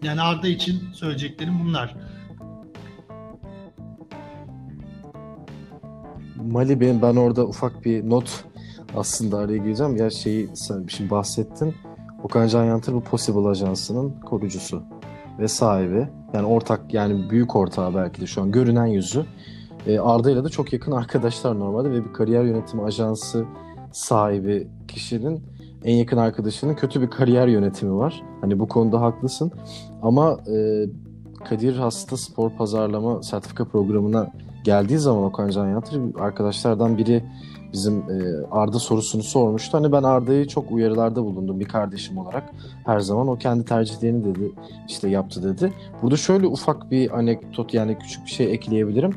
Yani 0.03 0.21
Arda 0.21 0.49
için 0.49 0.83
söyleyeceklerim 0.92 1.55
bunlar. 1.64 1.97
Mali 6.37 6.81
benim 6.81 7.03
ben 7.03 7.16
orada 7.16 7.47
ufak 7.47 7.85
bir 7.85 8.11
not 8.11 8.45
aslında 8.97 9.38
araya 9.38 9.57
gireceğim. 9.57 9.97
Ya 9.97 10.11
şeyi 10.11 10.49
sen 10.55 10.87
bir 10.87 10.92
şey 10.92 11.11
bahsettin. 11.11 11.75
Okan 12.23 12.47
Can 12.47 12.64
Yantır 12.64 12.92
bu 12.92 13.01
Possible 13.01 13.49
Ajansı'nın 13.49 14.21
kurucusu 14.21 14.83
ve 15.38 15.49
sahibi. 15.49 16.09
Yani 16.33 16.47
ortak 16.47 16.95
yani 16.95 17.31
büyük 17.31 17.57
ortağı 17.57 17.95
belki 17.95 18.21
de 18.21 18.27
şu 18.27 18.42
an 18.42 18.53
görünen 18.53 18.87
yüzü. 18.87 19.27
E, 19.87 19.99
Arda 19.99 20.31
ile 20.31 20.45
de 20.45 20.49
çok 20.49 20.73
yakın 20.73 20.92
arkadaşlar 20.92 21.59
normalde 21.59 21.90
ve 21.90 22.05
bir 22.05 22.12
kariyer 22.12 22.45
yönetimi 22.45 22.83
ajansı 22.83 23.45
sahibi 23.92 24.69
kişinin 24.88 25.56
en 25.87 25.96
yakın 25.96 26.16
arkadaşının 26.16 26.75
kötü 26.75 27.03
bir 27.03 27.11
kariyer 27.11 27.49
yönetimi 27.49 27.96
var. 27.96 28.22
Hani 28.40 28.59
bu 28.59 28.68
konuda 28.68 29.01
haklısın. 29.01 29.53
Ama 30.03 30.38
e, 30.55 30.87
Kadir 31.49 31.77
Hasta 31.77 32.16
Spor 32.16 32.51
Pazarlama 32.51 33.22
Sertifika 33.22 33.64
Programı'na 33.64 34.33
geldiği 34.64 34.99
zaman 34.99 35.25
Okan 35.25 35.51
Can 35.51 35.68
Yatır 35.68 36.01
arkadaşlardan 36.20 36.99
biri 36.99 37.25
bizim 37.72 37.99
e, 37.99 38.46
Arda 38.51 38.79
sorusunu 38.79 39.22
sormuştu. 39.22 39.79
Hani 39.79 39.92
ben 39.92 40.03
Arda'yı 40.03 40.46
çok 40.49 40.72
uyarılarda 40.72 41.25
bulundum 41.25 41.61
bir 41.61 41.68
kardeşim 41.68 42.18
olarak. 42.18 42.51
Her 42.87 43.01
zaman 43.01 43.29
o 43.29 43.38
kendi 43.38 43.64
tercihlerini 43.64 44.25
dedi 44.25 44.53
işte 44.88 45.09
yaptı 45.09 45.42
dedi. 45.42 45.72
Burada 46.03 46.16
şöyle 46.16 46.46
ufak 46.46 46.90
bir 46.90 47.18
anekdot 47.18 47.75
yani 47.75 47.99
küçük 47.99 48.27
bir 48.27 48.31
şey 48.31 48.53
ekleyebilirim. 48.53 49.14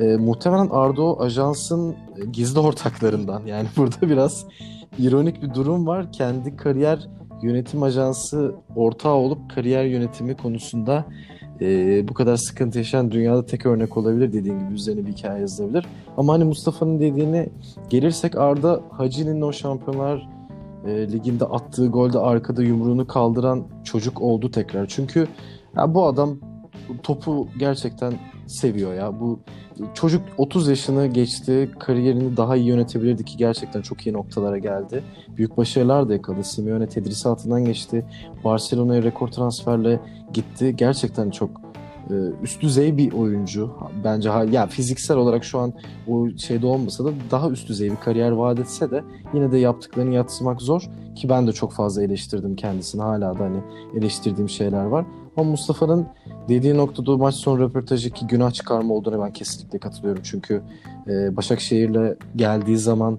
E, 0.00 0.04
muhtemelen 0.16 0.68
Arda 0.70 1.02
o 1.02 1.22
ajansın 1.22 1.96
gizli 2.32 2.60
ortaklarından. 2.60 3.46
Yani 3.46 3.68
burada 3.76 4.08
biraz 4.10 4.46
ironik 4.98 5.42
bir 5.42 5.54
durum 5.54 5.86
var. 5.86 6.12
Kendi 6.12 6.56
kariyer 6.56 7.08
yönetim 7.42 7.82
ajansı 7.82 8.54
ortağı 8.76 9.14
olup 9.14 9.50
kariyer 9.54 9.84
yönetimi 9.84 10.36
konusunda 10.36 11.04
e, 11.60 12.08
bu 12.08 12.14
kadar 12.14 12.36
sıkıntı 12.36 12.78
yaşayan 12.78 13.10
dünyada 13.10 13.46
tek 13.46 13.66
örnek 13.66 13.96
olabilir 13.96 14.32
dediğin 14.32 14.58
gibi 14.58 14.74
üzerine 14.74 15.06
bir 15.06 15.12
hikaye 15.12 15.40
yazılabilir. 15.40 15.86
Ama 16.16 16.32
hani 16.32 16.44
Mustafa'nın 16.44 17.00
dediğine 17.00 17.48
gelirsek 17.90 18.36
Arda 18.36 18.80
Hacı'nin 18.90 19.40
o 19.40 19.52
şampiyonlar 19.52 20.28
e, 20.86 21.12
liginde 21.12 21.44
attığı 21.44 21.86
golde 21.86 22.18
arkada 22.18 22.62
yumruğunu 22.62 23.06
kaldıran 23.06 23.64
çocuk 23.84 24.22
oldu 24.22 24.50
tekrar. 24.50 24.86
Çünkü 24.86 25.26
ya 25.76 25.94
bu 25.94 26.06
adam 26.06 26.38
topu 27.02 27.48
gerçekten 27.58 28.12
seviyor 28.46 28.94
ya. 28.94 29.20
Bu 29.20 29.40
çocuk 29.94 30.22
30 30.38 30.68
yaşını 30.68 31.06
geçti. 31.06 31.70
Kariyerini 31.78 32.36
daha 32.36 32.56
iyi 32.56 32.66
yönetebilirdi 32.66 33.24
ki 33.24 33.36
gerçekten 33.36 33.82
çok 33.82 34.06
iyi 34.06 34.12
noktalara 34.12 34.58
geldi. 34.58 35.02
Büyük 35.36 35.56
başarılar 35.56 36.08
da 36.08 36.12
yakaladı. 36.12 36.44
Simeone 36.44 36.86
tedrisatından 36.86 37.64
geçti. 37.64 38.04
Barcelona'ya 38.44 39.02
rekor 39.02 39.28
transferle 39.28 40.00
gitti. 40.32 40.76
Gerçekten 40.76 41.30
çok 41.30 41.71
e, 42.10 42.14
üst 42.42 42.62
düzey 42.62 42.96
bir 42.96 43.12
oyuncu. 43.12 43.70
Bence 44.04 44.30
ya 44.50 44.66
fiziksel 44.66 45.16
olarak 45.16 45.44
şu 45.44 45.58
an 45.58 45.72
o 46.08 46.28
şeyde 46.36 46.66
olmasa 46.66 47.04
da 47.04 47.10
daha 47.30 47.50
üst 47.50 47.68
düzey 47.68 47.90
bir 47.90 47.96
kariyer 47.96 48.30
vaat 48.30 48.58
etse 48.58 48.90
de 48.90 49.04
yine 49.34 49.52
de 49.52 49.58
yaptıklarını 49.58 50.14
yatsımak 50.14 50.62
zor 50.62 50.82
ki 51.14 51.28
ben 51.28 51.46
de 51.46 51.52
çok 51.52 51.72
fazla 51.72 52.02
eleştirdim 52.02 52.56
kendisini. 52.56 53.02
Hala 53.02 53.38
da 53.38 53.44
hani 53.44 53.58
eleştirdiğim 53.98 54.48
şeyler 54.48 54.84
var. 54.84 55.04
Ama 55.36 55.50
Mustafa'nın 55.50 56.06
dediği 56.48 56.76
noktada 56.76 57.16
maç 57.16 57.34
sonu 57.34 57.58
röportajı 57.60 58.10
ki 58.10 58.26
günah 58.26 58.50
çıkarma 58.50 58.94
olduğuna 58.94 59.24
ben 59.24 59.32
kesinlikle 59.32 59.78
katılıyorum. 59.78 60.22
Çünkü 60.24 60.62
e, 61.08 61.36
Başakşehir'le 61.36 62.16
geldiği 62.36 62.78
zaman 62.78 63.18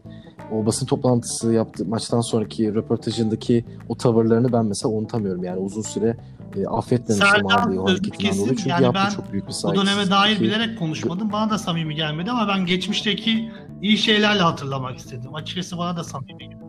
o 0.51 0.65
basın 0.65 0.85
toplantısı 0.85 1.53
yaptığı 1.53 1.85
maçtan 1.85 2.21
sonraki 2.21 2.75
röportajındaki 2.75 3.65
o 3.89 3.95
tavırlarını 3.95 4.53
ben 4.53 4.65
mesela 4.65 4.95
unutamıyorum. 4.95 5.43
Yani 5.43 5.59
uzun 5.59 5.81
süre 5.81 6.17
e, 6.57 6.67
affetmemiştim 6.67 7.47
abi 7.47 7.79
o 7.79 7.89
hareketinden 7.89 8.37
dolayı. 8.37 8.55
Çünkü 8.55 8.69
yani 8.69 8.83
yaptı 8.83 9.15
çok 9.15 9.31
büyük 9.31 9.47
bir 9.47 9.53
Bu 9.63 9.75
döneme 9.75 10.09
dair 10.09 10.35
ki... 10.35 10.41
bilerek 10.41 10.79
konuşmadım. 10.79 11.31
Bana 11.31 11.49
da 11.49 11.57
samimi 11.57 11.95
gelmedi 11.95 12.31
ama 12.31 12.47
ben 12.47 12.65
geçmişteki 12.65 13.51
iyi 13.81 13.97
şeylerle 13.97 14.41
hatırlamak 14.41 14.97
istedim. 14.97 15.35
Açıkçası 15.35 15.77
bana 15.77 15.97
da 15.97 16.03
samimi 16.03 16.49
geldi. 16.49 16.63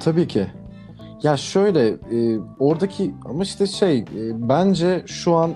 tabii 0.00 0.28
ki. 0.28 0.46
Ya 1.22 1.36
şöyle 1.36 1.88
e, 1.88 2.38
oradaki 2.58 3.14
ama 3.24 3.42
işte 3.42 3.66
şey 3.66 3.98
e, 3.98 4.48
bence 4.48 5.04
şu 5.06 5.34
an 5.34 5.54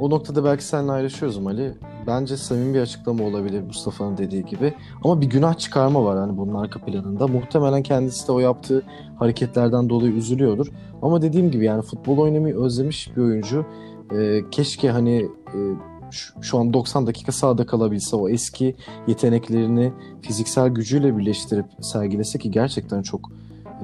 o 0.00 0.10
noktada 0.10 0.44
belki 0.44 0.64
seninle 0.64 0.92
ayrışıyoruz 0.92 1.46
Ali. 1.46 1.74
Bence 2.06 2.36
samimi 2.36 2.74
bir 2.74 2.80
açıklama 2.80 3.24
olabilir 3.24 3.62
Mustafa'nın 3.62 4.16
dediği 4.16 4.44
gibi. 4.44 4.74
Ama 5.04 5.20
bir 5.20 5.26
günah 5.26 5.58
çıkarma 5.58 6.04
var 6.04 6.18
hani 6.18 6.36
bunun 6.36 6.54
arka 6.54 6.80
planında. 6.80 7.26
Muhtemelen 7.26 7.82
kendisi 7.82 8.28
de 8.28 8.32
o 8.32 8.38
yaptığı 8.38 8.82
hareketlerden 9.18 9.88
dolayı 9.88 10.12
üzülüyordur. 10.12 10.66
Ama 11.02 11.22
dediğim 11.22 11.50
gibi 11.50 11.64
yani 11.64 11.82
futbol 11.82 12.18
oynamayı 12.18 12.56
özlemiş 12.56 13.16
bir 13.16 13.22
oyuncu. 13.22 13.66
E, 14.12 14.40
keşke 14.50 14.90
hani 14.90 15.28
e, 15.54 15.58
şu, 16.40 16.58
an 16.58 16.72
90 16.72 17.06
dakika 17.06 17.32
sahada 17.32 17.66
kalabilse 17.66 18.16
o 18.16 18.28
eski 18.28 18.76
yeteneklerini 19.06 19.92
fiziksel 20.22 20.68
gücüyle 20.68 21.18
birleştirip 21.18 21.66
sergilese 21.80 22.38
ki 22.38 22.50
gerçekten 22.50 23.02
çok 23.02 23.30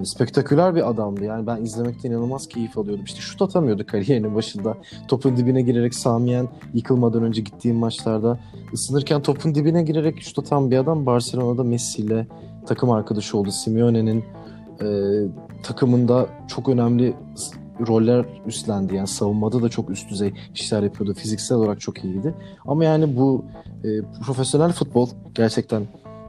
spektaküler 0.04 0.74
bir 0.74 0.90
adamdı. 0.90 1.24
Yani 1.24 1.46
ben 1.46 1.62
izlemekten 1.62 2.10
inanılmaz 2.10 2.48
keyif 2.48 2.78
alıyordum. 2.78 3.04
İşte 3.04 3.20
şut 3.20 3.42
atamıyordu 3.42 3.86
kariyerinin 3.86 4.34
başında. 4.34 4.76
Topun 5.08 5.36
dibine 5.36 5.62
girerek 5.62 5.94
Samiyen 5.94 6.48
yıkılmadan 6.74 7.22
önce 7.22 7.42
gittiğim 7.42 7.76
maçlarda 7.76 8.38
ısınırken 8.72 9.22
topun 9.22 9.54
dibine 9.54 9.82
girerek 9.82 10.22
şut 10.22 10.38
atan 10.38 10.70
bir 10.70 10.78
adam 10.78 11.06
Barcelona'da 11.06 11.64
Messi 11.64 12.02
ile 12.02 12.26
takım 12.66 12.90
arkadaşı 12.90 13.38
oldu. 13.38 13.50
Simeone'nin 13.50 14.24
e, 14.82 14.86
takımında 15.62 16.26
çok 16.48 16.68
önemli 16.68 17.14
roller 17.88 18.26
üstlendi. 18.46 18.94
Yani 18.94 19.06
savunmada 19.06 19.62
da 19.62 19.68
çok 19.68 19.90
üst 19.90 20.10
düzey 20.10 20.34
işler 20.54 20.82
yapıyordu. 20.82 21.14
Fiziksel 21.14 21.58
olarak 21.58 21.80
çok 21.80 22.04
iyiydi. 22.04 22.34
Ama 22.66 22.84
yani 22.84 23.16
bu 23.16 23.44
e, 23.84 23.88
profesyonel 24.26 24.72
futbol 24.72 25.08
gerçekten 25.34 25.82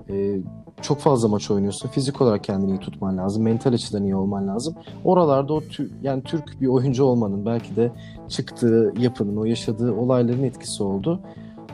e, 0.09 0.37
çok 0.81 0.99
fazla 0.99 1.27
maç 1.27 1.51
oynuyorsun. 1.51 1.89
Fizik 1.89 2.21
olarak 2.21 2.43
kendini 2.43 2.71
iyi 2.71 2.79
tutman 2.79 3.17
lazım. 3.17 3.43
Mental 3.43 3.73
açıdan 3.73 4.03
iyi 4.03 4.15
olman 4.15 4.47
lazım. 4.47 4.75
Oralarda 5.03 5.53
o 5.53 5.61
tü, 5.61 5.91
yani 6.01 6.23
Türk 6.23 6.61
bir 6.61 6.67
oyuncu 6.67 7.03
olmanın 7.03 7.45
belki 7.45 7.75
de 7.75 7.91
çıktığı 8.29 8.93
yapının, 8.99 9.37
o 9.37 9.45
yaşadığı 9.45 9.93
olayların 9.93 10.43
etkisi 10.43 10.83
oldu. 10.83 11.21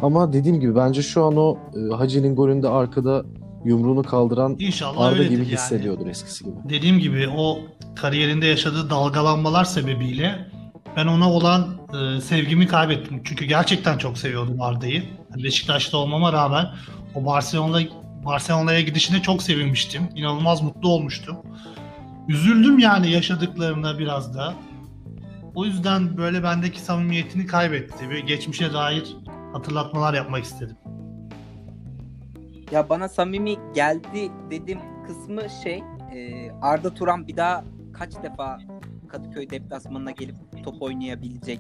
Ama 0.02 0.34
dediğim 0.34 0.60
gibi 0.60 0.76
bence 0.76 1.02
şu 1.02 1.26
an 1.26 1.38
o 1.38 1.58
e, 1.76 1.96
Hacı'nin 1.96 2.36
golünde 2.36 2.70
arkada 2.70 3.26
yumruğunu 3.66 4.04
kaldıran 4.04 4.56
İnşallah 4.60 5.06
Arda 5.06 5.24
gibi 5.24 5.34
yani. 5.34 5.46
hissediyordur 5.46 6.08
eskisi 6.08 6.44
gibi. 6.44 6.56
Dediğim 6.70 7.00
gibi 7.00 7.30
o 7.38 7.60
kariyerinde 7.96 8.46
yaşadığı 8.46 8.90
dalgalanmalar 8.90 9.66
sebebiyle 9.66 10.48
ben 10.98 11.08
ona 11.08 11.32
olan 11.32 11.68
e, 11.94 12.22
sevgimi 12.22 12.68
kaybettim. 12.68 13.22
Çünkü 13.24 13.46
gerçekten 13.46 13.98
çok 13.98 14.18
seviyordum 14.18 14.62
Arda'yı. 14.62 15.04
Beşiktaş'ta 15.44 15.98
olmama 15.98 16.34
rağmen 16.34 16.66
o 17.16 17.26
Barcelona 17.26 17.82
Barcelona'ya 18.26 18.82
gidişine 18.82 19.22
çok 19.22 19.44
sevinmiştim. 19.44 20.10
İnanılmaz 20.16 20.62
mutlu 20.62 20.90
olmuştum. 20.90 21.38
Üzüldüm 22.28 22.80
yani 22.80 23.12
yaşadıklarına 23.12 24.00
biraz 24.00 24.36
da. 24.36 24.54
O 25.56 25.66
yüzden 25.66 26.18
böyle 26.18 26.44
bendeki 26.44 26.82
samimiyetini 26.82 27.46
kaybetti 27.46 28.10
ve 28.10 28.20
geçmişe 28.20 28.74
dair 28.74 29.18
hatırlatmalar 29.54 30.14
yapmak 30.14 30.44
istedim. 30.44 30.78
Ya 32.72 32.90
bana 32.90 33.10
samimi 33.10 33.56
geldi 33.76 34.32
dediğim 34.52 34.80
kısmı 35.08 35.42
şey 35.64 35.84
e, 36.14 36.52
Arda 36.62 36.94
Turan 36.94 37.28
bir 37.28 37.38
daha 37.38 37.64
kaç 37.94 38.24
defa 38.24 38.60
Kadıköy 39.08 39.50
deplasmanına 39.50 40.12
gelip 40.12 40.36
top 40.64 40.82
oynayabilecek 40.82 41.60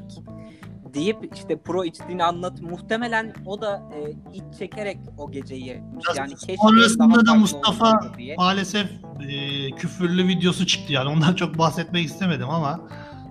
deyip 0.93 1.35
işte 1.35 1.57
pro 1.57 1.85
içtiğini 1.85 2.23
anlat. 2.23 2.61
Muhtemelen 2.61 3.33
o 3.45 3.61
da 3.61 3.83
e, 3.93 4.11
iç 4.33 4.43
çekerek 4.59 4.97
o 5.17 5.31
geceyi 5.31 5.83
Yani 6.17 6.33
sonrasında 6.61 7.25
da 7.25 7.33
Mustafa. 7.33 8.11
Maalesef 8.37 8.91
e, 9.29 9.69
küfürlü 9.71 10.27
videosu 10.27 10.67
çıktı 10.67 10.93
yani 10.93 11.09
ondan 11.09 11.33
çok 11.33 11.57
bahsetmek 11.57 12.05
istemedim 12.05 12.49
ama 12.49 12.79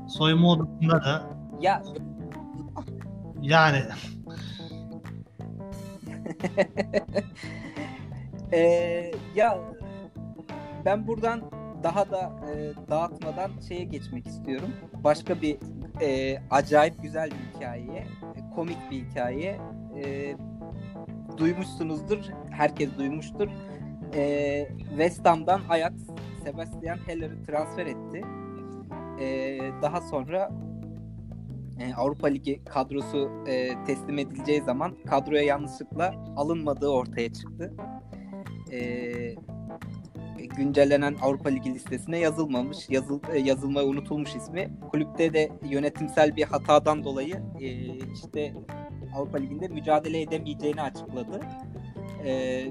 soyunma 0.09 0.51
odasında 0.51 1.05
da 1.05 1.23
Ya 1.61 1.83
yani 3.43 3.83
Ee, 8.53 9.13
ya 9.35 9.59
ben 10.85 11.07
buradan 11.07 11.43
daha 11.83 12.11
da 12.11 12.33
e, 12.51 12.73
dağıtmadan 12.91 13.51
şeye 13.69 13.85
geçmek 13.85 14.27
istiyorum. 14.27 14.71
Başka 15.05 15.43
bir 15.43 15.57
e, 16.03 16.39
acayip 16.51 17.03
güzel 17.03 17.31
bir 17.31 17.57
hikayeye, 17.57 18.07
e, 18.37 18.55
komik 18.55 18.79
bir 18.91 19.05
hikaye. 19.05 19.59
E, 19.97 20.37
duymuşsunuzdur, 21.37 22.19
herkes 22.51 22.99
duymuştur. 22.99 23.49
E, 24.15 24.69
West 24.89 25.27
Ham'dan 25.27 25.61
Ajax 25.69 25.93
Sebastian 26.45 26.99
Heller'ı 27.07 27.43
transfer 27.43 27.87
etti. 27.87 28.25
E, 29.21 29.59
daha 29.83 30.01
sonra 30.01 30.51
e, 31.81 31.95
Avrupa 31.95 32.27
Ligi 32.27 32.65
kadrosu 32.65 33.31
e, 33.47 33.85
teslim 33.85 34.19
edileceği 34.19 34.63
zaman 34.63 34.97
kadroya 35.07 35.43
yanlışlıkla 35.43 36.15
alınmadığı 36.37 36.89
ortaya 36.89 37.33
çıktı. 37.33 37.73
E, 38.73 38.81
güncellenen 40.57 41.17
Avrupa 41.23 41.49
Ligi 41.49 41.75
listesine 41.75 42.19
yazılmamış, 42.19 42.79
yazıl, 42.89 43.21
e, 43.33 43.39
yazılmaya 43.39 43.87
unutulmuş 43.87 44.35
ismi. 44.35 44.71
Kulüpte 44.91 45.33
de 45.35 45.53
yönetimsel 45.71 46.37
bir 46.37 46.45
hatadan 46.45 47.05
dolayı 47.05 47.43
e, 47.61 47.69
işte 48.13 48.55
Avrupa 49.17 49.39
Ligi'nde 49.39 49.69
mücadele 49.69 50.21
edemeyeceğini 50.21 50.83
açıkladı. 50.83 51.41
E, 52.25 52.65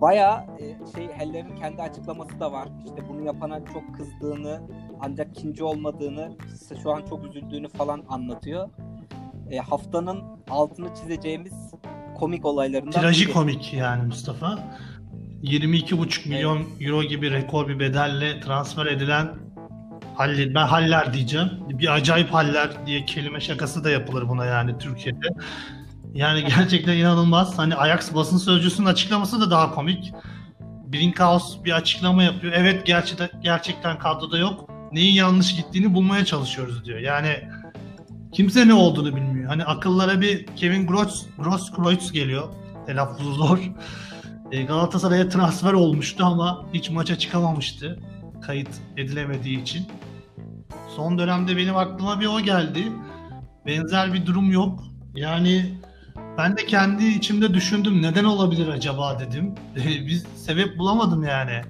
bayağı 0.00 0.38
e, 0.38 0.92
şey 0.96 1.08
Heller'in 1.08 1.56
kendi 1.56 1.82
açıklaması 1.82 2.40
da 2.40 2.52
var. 2.52 2.68
İşte 2.84 3.08
bunu 3.08 3.24
yapana 3.24 3.64
çok 3.72 3.94
kızdığını, 3.96 4.60
ancak 5.00 5.38
ikinci 5.38 5.64
olmadığını, 5.64 6.36
şu 6.82 6.90
an 6.92 7.02
çok 7.08 7.24
üzüldüğünü 7.24 7.68
falan 7.68 8.04
anlatıyor. 8.08 8.68
E, 9.50 9.58
haftanın 9.58 10.22
altını 10.50 10.94
çizeceğimiz 10.94 11.52
komik 12.18 12.44
olaylarından 12.44 12.92
biri. 12.92 13.00
trajikomik 13.00 13.74
yani 13.74 14.06
Mustafa. 14.06 14.58
22,5 15.42 16.28
milyon 16.28 16.66
euro 16.80 17.02
gibi 17.02 17.30
rekor 17.30 17.68
bir 17.68 17.78
bedelle 17.78 18.40
transfer 18.40 18.86
edilen 18.86 19.28
Halil, 20.14 20.54
ben 20.54 20.66
Haller 20.66 21.14
diyeceğim. 21.14 21.50
Bir 21.68 21.94
acayip 21.94 22.34
Haller 22.34 22.86
diye 22.86 23.04
kelime 23.04 23.40
şakası 23.40 23.84
da 23.84 23.90
yapılır 23.90 24.28
buna 24.28 24.44
yani 24.44 24.78
Türkiye'de. 24.78 25.26
Yani 26.14 26.44
gerçekten 26.56 26.96
inanılmaz. 26.96 27.58
Hani 27.58 27.74
Ajax 27.74 28.14
basın 28.14 28.38
sözcüsünün 28.38 28.86
açıklaması 28.86 29.40
da 29.40 29.50
daha 29.50 29.74
komik. 29.74 30.12
Brinkhaus 30.92 31.64
bir 31.64 31.72
açıklama 31.72 32.22
yapıyor. 32.22 32.52
Evet 32.56 32.86
gerçekten 32.86 33.28
gerçekten 33.42 33.98
kadroda 33.98 34.38
yok. 34.38 34.70
Neyin 34.92 35.14
yanlış 35.14 35.56
gittiğini 35.56 35.94
bulmaya 35.94 36.24
çalışıyoruz 36.24 36.84
diyor. 36.84 36.98
Yani 36.98 37.48
kimse 38.32 38.68
ne 38.68 38.74
olduğunu 38.74 39.16
bilmiyor. 39.16 39.48
Hani 39.48 39.64
akıllara 39.64 40.20
bir 40.20 40.46
Kevin 40.46 40.86
Gross, 40.86 41.26
Grosskreutz 41.38 42.12
geliyor. 42.12 42.48
Telaffuzu 42.86 43.32
zor. 43.32 43.58
E, 44.52 44.62
Galatasaray'a 44.62 45.28
transfer 45.28 45.72
olmuştu 45.72 46.24
ama 46.24 46.64
hiç 46.74 46.90
maça 46.90 47.18
çıkamamıştı. 47.18 48.00
Kayıt 48.40 48.68
edilemediği 48.96 49.62
için. 49.62 49.86
Son 50.96 51.18
dönemde 51.18 51.56
benim 51.56 51.76
aklıma 51.76 52.20
bir 52.20 52.26
o 52.26 52.40
geldi. 52.40 52.92
Benzer 53.66 54.12
bir 54.12 54.26
durum 54.26 54.52
yok. 54.52 54.84
Yani 55.14 55.74
ben 56.38 56.56
de 56.56 56.66
kendi 56.66 57.06
içimde 57.06 57.54
düşündüm 57.54 58.02
neden 58.02 58.24
olabilir 58.24 58.68
acaba 58.68 59.18
dedim. 59.20 59.54
Biz 60.06 60.26
sebep 60.36 60.78
bulamadım 60.78 61.22
yani. 61.22 61.60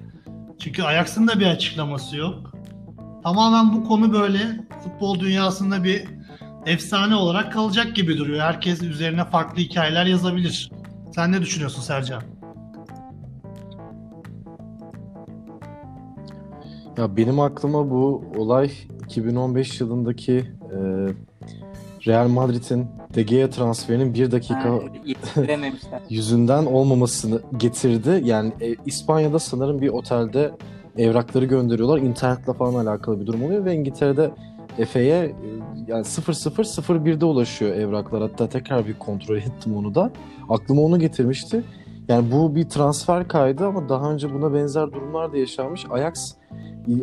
Çünkü 0.59 0.83
Ajax'ın 0.83 1.27
da 1.27 1.39
bir 1.39 1.47
açıklaması 1.47 2.17
yok. 2.17 2.53
Tamamen 3.23 3.73
bu 3.73 3.83
konu 3.83 4.13
böyle 4.13 4.39
futbol 4.83 5.19
dünyasında 5.19 5.83
bir 5.83 6.03
efsane 6.65 7.15
olarak 7.15 7.53
kalacak 7.53 7.95
gibi 7.95 8.17
duruyor. 8.17 8.41
Herkes 8.41 8.81
üzerine 8.81 9.25
farklı 9.25 9.61
hikayeler 9.61 10.05
yazabilir. 10.05 10.71
Sen 11.15 11.31
ne 11.31 11.41
düşünüyorsun 11.41 11.81
Sercan? 11.81 12.32
Ya 16.97 17.17
benim 17.17 17.39
aklıma 17.39 17.89
bu 17.89 18.23
olay 18.37 18.71
2015 19.05 19.81
yılındaki 19.81 20.45
e, 20.71 20.77
Real 22.07 22.27
Madrid'in 22.27 22.87
De 23.15 23.23
Gea 23.23 23.49
transferinin 23.49 24.13
bir 24.13 24.31
dakika 24.31 24.79
yüzünden 26.09 26.65
olmamasını 26.65 27.41
getirdi. 27.57 28.21
Yani 28.23 28.53
e, 28.61 28.75
İspanya'da 28.85 29.39
sanırım 29.39 29.81
bir 29.81 29.89
otelde 29.89 30.51
evrakları 30.97 31.45
gönderiyorlar. 31.45 31.97
İnternetle 31.97 32.53
falan 32.53 32.85
alakalı 32.85 33.21
bir 33.21 33.25
durum 33.25 33.43
oluyor 33.43 33.65
ve 33.65 33.75
İngiltere'de 33.75 34.31
Efe'ye 34.77 35.15
e, 35.15 35.33
yani 35.87 36.03
0001'de 36.03 37.25
ulaşıyor 37.25 37.75
evraklar. 37.75 38.21
Hatta 38.21 38.49
tekrar 38.49 38.87
bir 38.87 38.93
kontrol 38.93 39.37
ettim 39.37 39.77
onu 39.77 39.95
da. 39.95 40.11
Aklıma 40.49 40.81
onu 40.81 40.99
getirmişti. 40.99 41.63
Yani 42.07 42.31
bu 42.31 42.55
bir 42.55 42.69
transfer 42.69 43.27
kaydı 43.27 43.65
ama 43.65 43.89
daha 43.89 44.11
önce 44.11 44.33
buna 44.33 44.53
benzer 44.53 44.91
durumlar 44.91 45.33
da 45.33 45.37
yaşanmış. 45.37 45.85
Ajax 45.91 46.35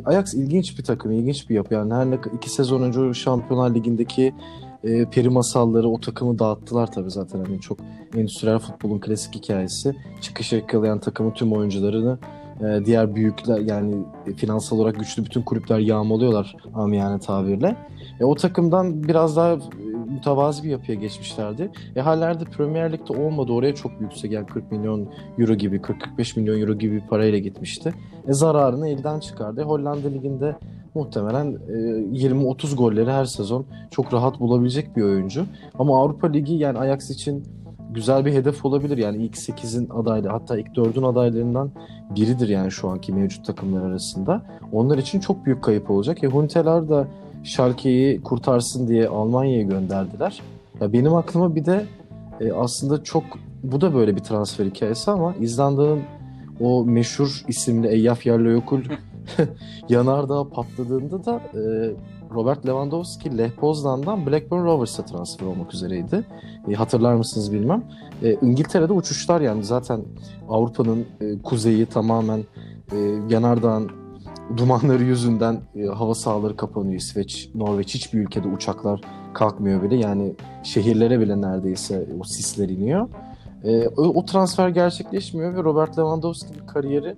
Ajax 0.04 0.34
ilginç 0.34 0.78
bir 0.78 0.84
takım, 0.84 1.12
ilginç 1.12 1.50
bir 1.50 1.54
yapı. 1.54 1.74
Yani 1.74 1.94
her 1.94 2.10
ne 2.10 2.18
iki 2.36 2.50
sezon 2.50 2.82
önce 2.82 3.14
Şampiyonlar 3.14 3.74
Ligi'ndeki 3.74 4.34
e, 4.84 5.04
peri 5.04 5.28
masalları 5.28 5.88
o 5.88 6.00
takımı 6.00 6.38
dağıttılar 6.38 6.92
tabii 6.92 7.10
zaten. 7.10 7.44
Hani 7.44 7.60
çok 7.60 7.78
endüstriyel 8.16 8.58
futbolun 8.58 8.98
klasik 8.98 9.34
hikayesi. 9.34 9.96
Çıkış 10.20 10.52
yakalayan 10.52 10.98
takımın 10.98 11.30
tüm 11.30 11.52
oyuncularını 11.52 12.18
e, 12.60 12.86
diğer 12.86 13.14
büyükler 13.14 13.58
yani 13.58 13.94
finansal 14.36 14.78
olarak 14.78 14.98
güçlü 14.98 15.24
bütün 15.24 15.42
kulüpler 15.42 15.78
yağmalıyorlar 15.78 16.56
amiyane 16.74 17.18
tabirle. 17.18 17.76
E, 18.20 18.24
o 18.24 18.34
takımdan 18.34 19.04
biraz 19.04 19.36
daha 19.36 19.52
e, 19.52 19.58
mütevazi 20.10 20.64
bir 20.64 20.68
yapıya 20.68 20.98
geçmişlerdi. 20.98 21.70
E 21.96 22.00
hallerde 22.00 22.44
Premier 22.44 22.92
Lig'de 22.92 23.12
olmadı. 23.12 23.52
Oraya 23.52 23.74
çok 23.74 23.92
yüksek 24.00 24.32
yani 24.32 24.46
40 24.46 24.72
milyon 24.72 25.08
euro 25.38 25.54
gibi 25.54 25.76
40-45 25.76 26.40
milyon 26.40 26.60
euro 26.60 26.74
gibi 26.74 26.96
bir 26.96 27.06
parayla 27.06 27.38
gitmişti. 27.38 27.94
E 28.28 28.32
zararını 28.32 28.88
elden 28.88 29.20
çıkardı. 29.20 29.60
E, 29.60 29.64
Hollanda 29.64 30.08
Ligi'nde 30.08 30.56
muhtemelen 30.94 31.46
e, 31.68 31.72
20-30 32.28 32.76
golleri 32.76 33.10
her 33.10 33.24
sezon 33.24 33.66
çok 33.90 34.14
rahat 34.14 34.40
bulabilecek 34.40 34.96
bir 34.96 35.02
oyuncu. 35.02 35.44
Ama 35.78 36.02
Avrupa 36.02 36.26
Ligi 36.26 36.54
yani 36.54 36.78
Ajax 36.78 37.10
için 37.10 37.44
güzel 37.90 38.24
bir 38.24 38.32
hedef 38.32 38.64
olabilir. 38.64 38.98
Yani 38.98 39.24
ilk 39.24 39.34
8'in 39.34 39.88
adaylı 39.88 40.28
hatta 40.28 40.58
ilk 40.58 40.68
4'ün 40.68 41.02
adaylarından 41.02 41.70
biridir 42.16 42.48
yani 42.48 42.70
şu 42.70 42.88
anki 42.88 43.12
mevcut 43.12 43.46
takımlar 43.46 43.82
arasında. 43.82 44.42
Onlar 44.72 44.98
için 44.98 45.20
çok 45.20 45.46
büyük 45.46 45.64
kayıp 45.64 45.90
olacak. 45.90 46.24
E 46.24 46.26
Huntelaar 46.26 46.88
da 46.88 47.06
Schalke'yi 47.44 48.22
kurtarsın 48.22 48.88
diye 48.88 49.08
Almanya'ya 49.08 49.62
gönderdiler. 49.62 50.42
Ya 50.80 50.92
benim 50.92 51.14
aklıma 51.14 51.54
bir 51.54 51.64
de 51.64 51.86
e, 52.40 52.52
aslında 52.52 53.04
çok 53.04 53.24
bu 53.62 53.80
da 53.80 53.94
böyle 53.94 54.16
bir 54.16 54.20
transfer 54.20 54.66
hikayesi 54.66 55.10
ama 55.10 55.34
İzlanda'nın 55.40 56.00
o 56.60 56.84
meşhur 56.84 57.44
isimli 57.48 57.88
Eyyaf 57.88 58.26
Yerlöyokul 58.26 58.80
yanardağ 59.88 60.48
patladığında 60.48 61.24
da 61.24 61.40
e, 61.54 61.60
Robert 62.34 62.66
Lewandowski 62.66 63.38
Lech 63.38 63.54
Poznan'dan 63.56 64.26
Blackburn 64.26 64.64
Rovers'a 64.64 65.04
transfer 65.04 65.46
olmak 65.46 65.74
üzereydi. 65.74 66.24
E, 66.68 66.74
hatırlar 66.74 67.14
mısınız 67.14 67.52
bilmem. 67.52 67.84
E, 68.22 68.34
İngiltere'de 68.34 68.92
uçuşlar 68.92 69.40
yani 69.40 69.64
zaten 69.64 70.00
Avrupa'nın 70.48 71.06
e, 71.20 71.42
kuzeyi 71.42 71.86
tamamen 71.86 72.44
e, 72.92 72.98
yanardağın 73.28 73.90
dumanları 74.56 75.04
yüzünden 75.04 75.60
e, 75.76 75.86
hava 75.86 76.14
sahaları 76.14 76.56
kapanıyor. 76.56 76.94
İsveç, 76.94 77.50
Norveç 77.54 77.94
hiçbir 77.94 78.18
ülkede 78.18 78.48
uçaklar 78.48 79.00
kalkmıyor 79.34 79.82
bile. 79.82 79.96
Yani 79.96 80.34
şehirlere 80.62 81.20
bile 81.20 81.40
neredeyse 81.40 82.06
o 82.20 82.24
sisler 82.24 82.68
iniyor. 82.68 83.08
E, 83.64 83.88
o, 83.88 84.02
o 84.02 84.24
transfer 84.24 84.68
gerçekleşmiyor 84.68 85.56
ve 85.56 85.62
Robert 85.62 85.98
Lewandowski'nin 85.98 86.66
kariyeri 86.66 87.16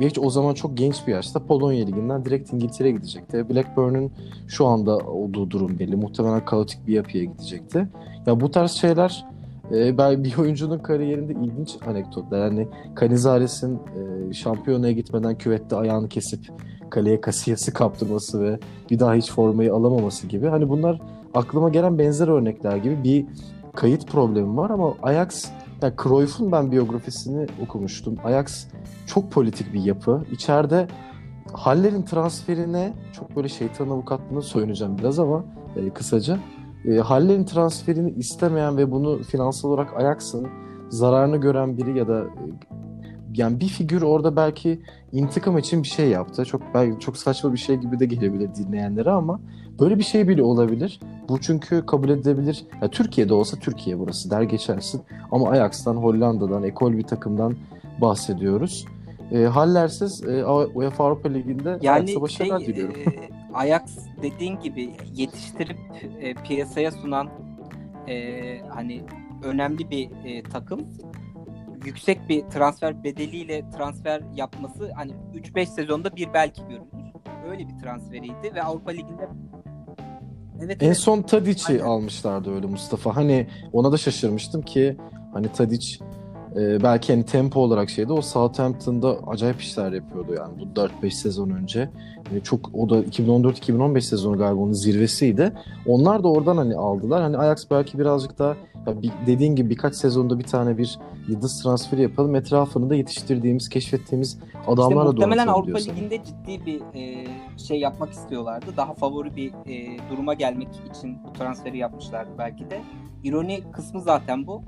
hiç 0.00 0.18
o 0.18 0.30
zaman 0.30 0.54
çok 0.54 0.76
genç 0.76 1.06
bir 1.06 1.12
yaşta 1.12 1.46
Polonya 1.46 1.84
Ligi'nden 1.84 2.24
direkt 2.24 2.52
İngiltere'ye 2.52 2.94
gidecekti. 2.94 3.48
Blackburn'un 3.50 4.12
şu 4.48 4.66
anda 4.66 4.98
olduğu 4.98 5.50
durum 5.50 5.78
belli. 5.78 5.96
Muhtemelen 5.96 6.44
kaotik 6.44 6.86
bir 6.86 6.94
yapıya 6.94 7.24
gidecekti. 7.24 7.88
Ya 8.26 8.40
bu 8.40 8.50
tarz 8.50 8.70
şeyler 8.70 9.26
e, 9.70 9.98
ben 9.98 10.24
bir 10.24 10.38
oyuncunun 10.38 10.78
kariyerinde 10.78 11.32
ilginç 11.32 11.76
anekdotlar. 11.86 12.38
Yani 12.44 12.68
Canizares'in 13.00 13.74
e, 13.74 14.32
şampiyonaya 14.32 14.92
gitmeden 14.92 15.38
küvette 15.38 15.76
ayağını 15.76 16.08
kesip 16.08 16.50
kaleye 16.90 17.20
kasiyesi 17.20 17.72
kaptırması 17.72 18.42
ve 18.42 18.58
bir 18.90 18.98
daha 18.98 19.14
hiç 19.14 19.30
formayı 19.30 19.74
alamaması 19.74 20.26
gibi. 20.26 20.46
Hani 20.46 20.68
bunlar 20.68 21.00
aklıma 21.34 21.68
gelen 21.68 21.98
benzer 21.98 22.28
örnekler 22.28 22.76
gibi 22.76 23.04
bir 23.04 23.26
kayıt 23.74 24.06
problemi 24.08 24.56
var 24.56 24.70
ama 24.70 24.94
Ajax 25.02 25.50
yani 25.82 25.94
Cruyff'un 26.02 26.52
ben 26.52 26.72
biyografisini 26.72 27.46
okumuştum. 27.62 28.16
Ajax 28.24 28.66
çok 29.06 29.32
politik 29.32 29.74
bir 29.74 29.82
yapı. 29.82 30.24
İçeride 30.32 30.86
Haller'in 31.52 32.02
transferine 32.02 32.92
çok 33.12 33.36
böyle 33.36 33.48
şeytan 33.48 33.88
avukatlığına 33.88 34.42
soyunacağım 34.42 34.98
biraz 34.98 35.18
ama 35.18 35.44
e, 35.76 35.90
kısaca. 35.90 36.38
E, 36.84 36.96
Haller'in 36.96 37.44
transferini 37.44 38.10
istemeyen 38.10 38.76
ve 38.76 38.90
bunu 38.90 39.22
finansal 39.22 39.68
olarak 39.68 39.96
Ajax'ın 39.96 40.48
zararını 40.88 41.36
gören 41.36 41.78
biri 41.78 41.98
ya 41.98 42.08
da 42.08 42.20
e, 42.20 42.44
yani 43.34 43.60
bir 43.60 43.68
figür 43.68 44.02
orada 44.02 44.36
belki 44.36 44.80
intikam 45.12 45.58
için 45.58 45.82
bir 45.82 45.88
şey 45.88 46.08
yaptı. 46.08 46.44
Çok 46.44 46.62
belki 46.74 47.00
çok 47.00 47.16
saçma 47.16 47.52
bir 47.52 47.58
şey 47.58 47.76
gibi 47.76 47.98
de 47.98 48.06
gelebilir 48.06 48.54
dinleyenlere 48.54 49.10
ama 49.10 49.40
böyle 49.80 49.98
bir 49.98 50.04
şey 50.04 50.28
bile 50.28 50.42
olabilir. 50.42 51.00
Bu 51.28 51.40
çünkü 51.40 51.86
kabul 51.86 52.08
edilebilir. 52.08 52.64
Ya 52.82 52.88
Türkiye'de 52.90 53.34
olsa 53.34 53.56
Türkiye 53.56 53.98
burası 53.98 54.30
der 54.30 54.42
geçersin. 54.42 55.02
Ama 55.30 55.50
Ajax'tan, 55.50 55.96
Hollanda'dan, 55.96 56.62
ekol 56.62 56.92
bir 56.92 57.02
takımdan 57.02 57.56
bahsediyoruz. 58.00 58.84
E, 59.32 59.44
Hallersiz 59.44 60.22
e, 60.24 60.44
UEFA 60.44 61.04
Avrupa 61.04 61.28
Ligi'nde 61.28 61.78
yani 61.82 62.02
Ajax'a 62.02 62.20
başarılar 62.20 62.58
şey, 62.60 62.68
diliyorum. 62.68 62.94
E, 62.94 63.41
Ajax 63.54 63.82
dediğin 64.22 64.60
gibi 64.60 64.90
yetiştirip 65.14 65.78
e, 66.20 66.34
piyasaya 66.34 66.90
sunan 66.90 67.30
e, 68.08 68.58
hani 68.60 69.02
önemli 69.42 69.90
bir 69.90 70.10
e, 70.24 70.42
takım 70.42 70.80
yüksek 71.84 72.28
bir 72.28 72.42
transfer 72.42 73.04
bedeliyle 73.04 73.70
transfer 73.70 74.22
yapması 74.34 74.92
hani 74.92 75.12
3-5 75.34 75.66
sezonda 75.66 76.16
bir 76.16 76.34
belki 76.34 76.62
görülür. 76.62 77.12
Öyle 77.50 77.68
bir 77.68 77.78
transferiydi 77.82 78.54
ve 78.54 78.62
Avrupa 78.62 78.90
Ligi'nde 78.90 79.28
Evet, 80.64 80.82
en 80.82 80.86
evet. 80.86 80.98
son 80.98 81.22
Tadic'i 81.22 81.82
almışlardı 81.82 82.54
öyle 82.54 82.66
Mustafa. 82.66 83.16
Hani 83.16 83.46
ona 83.72 83.92
da 83.92 83.96
şaşırmıştım 83.96 84.62
ki 84.62 84.96
hani 85.32 85.52
Tadic 85.52 85.98
e, 86.56 86.82
belki 86.82 87.12
hani 87.12 87.24
tempo 87.24 87.60
olarak 87.60 87.90
şeydi 87.90 88.12
o 88.12 88.22
Southampton'da 88.22 89.18
acayip 89.26 89.60
işler 89.60 89.92
yapıyordu 89.92 90.34
yani 90.34 90.52
bu 90.60 90.80
4-5 91.06 91.10
sezon 91.10 91.50
önce. 91.50 91.90
E, 92.34 92.40
çok 92.40 92.74
o 92.74 92.90
da 92.90 92.98
2014-2015 92.98 94.00
sezonu 94.00 94.38
galiba 94.38 94.60
onun 94.60 94.72
zirvesiydi. 94.72 95.52
Onlar 95.86 96.22
da 96.22 96.28
oradan 96.28 96.56
hani 96.56 96.76
aldılar. 96.76 97.22
Hani 97.22 97.38
Ajax 97.38 97.70
belki 97.70 97.98
birazcık 97.98 98.38
daha 98.38 98.56
ya 98.86 99.02
bir, 99.02 99.12
dediğin 99.26 99.56
gibi 99.56 99.70
birkaç 99.70 99.94
sezonda 99.94 100.38
bir 100.38 100.44
tane 100.44 100.78
bir 100.78 100.98
yıldız 101.28 101.62
transferi 101.62 102.02
yapalım. 102.02 102.34
Etrafını 102.34 102.90
da 102.90 102.94
yetiştirdiğimiz, 102.94 103.68
keşfettiğimiz 103.68 104.38
adamlarla 104.66 105.10
işte 105.10 105.14
muhtemelen 105.14 105.46
Avrupa 105.46 105.78
Ligi'nde 105.78 106.24
ciddi 106.24 106.66
bir 106.66 106.80
e, 106.94 107.26
şey 107.58 107.80
yapmak 107.80 108.12
istiyorlardı. 108.12 108.66
Daha 108.76 108.94
favori 108.94 109.36
bir 109.36 109.52
e, 109.52 109.98
duruma 110.10 110.34
gelmek 110.34 110.68
için 110.90 111.18
bu 111.24 111.32
transferi 111.32 111.78
yapmışlardı 111.78 112.30
belki 112.38 112.70
de. 112.70 112.80
İroni 113.24 113.62
kısmı 113.72 114.00
zaten 114.00 114.46
bu. 114.46 114.62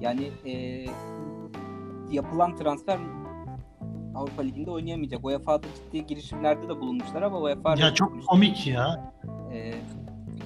Yani 0.00 0.30
e, 0.46 0.84
yapılan 2.10 2.56
transfer 2.56 2.98
Avrupa 4.14 4.42
Ligi'nde 4.42 4.70
oynayamayacak. 4.70 5.24
UEFA'da 5.24 5.66
ciddi 5.76 6.06
girişimlerde 6.06 6.68
de 6.68 6.80
bulunmuşlar 6.80 7.22
ama 7.22 7.40
UEFA 7.40 7.74
Ya 7.74 7.94
çok 7.94 8.26
komik 8.26 8.66
ya. 8.66 9.12
E, 9.52 9.74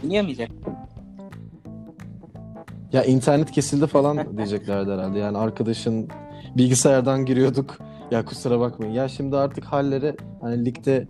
oynayamayacak. 0.04 0.50
Ya 2.92 3.04
internet 3.04 3.50
kesildi 3.50 3.86
falan 3.86 4.36
diyeceklerdi 4.36 4.90
herhalde. 4.90 5.18
Yani 5.18 5.38
arkadaşın 5.38 6.08
bilgisayardan 6.56 7.24
giriyorduk. 7.24 7.78
Ya 8.10 8.24
kusura 8.24 8.60
bakmayın. 8.60 8.92
Ya 8.92 9.08
şimdi 9.08 9.36
artık 9.36 9.64
halleri 9.64 10.16
hani 10.40 10.64
ligde 10.64 11.06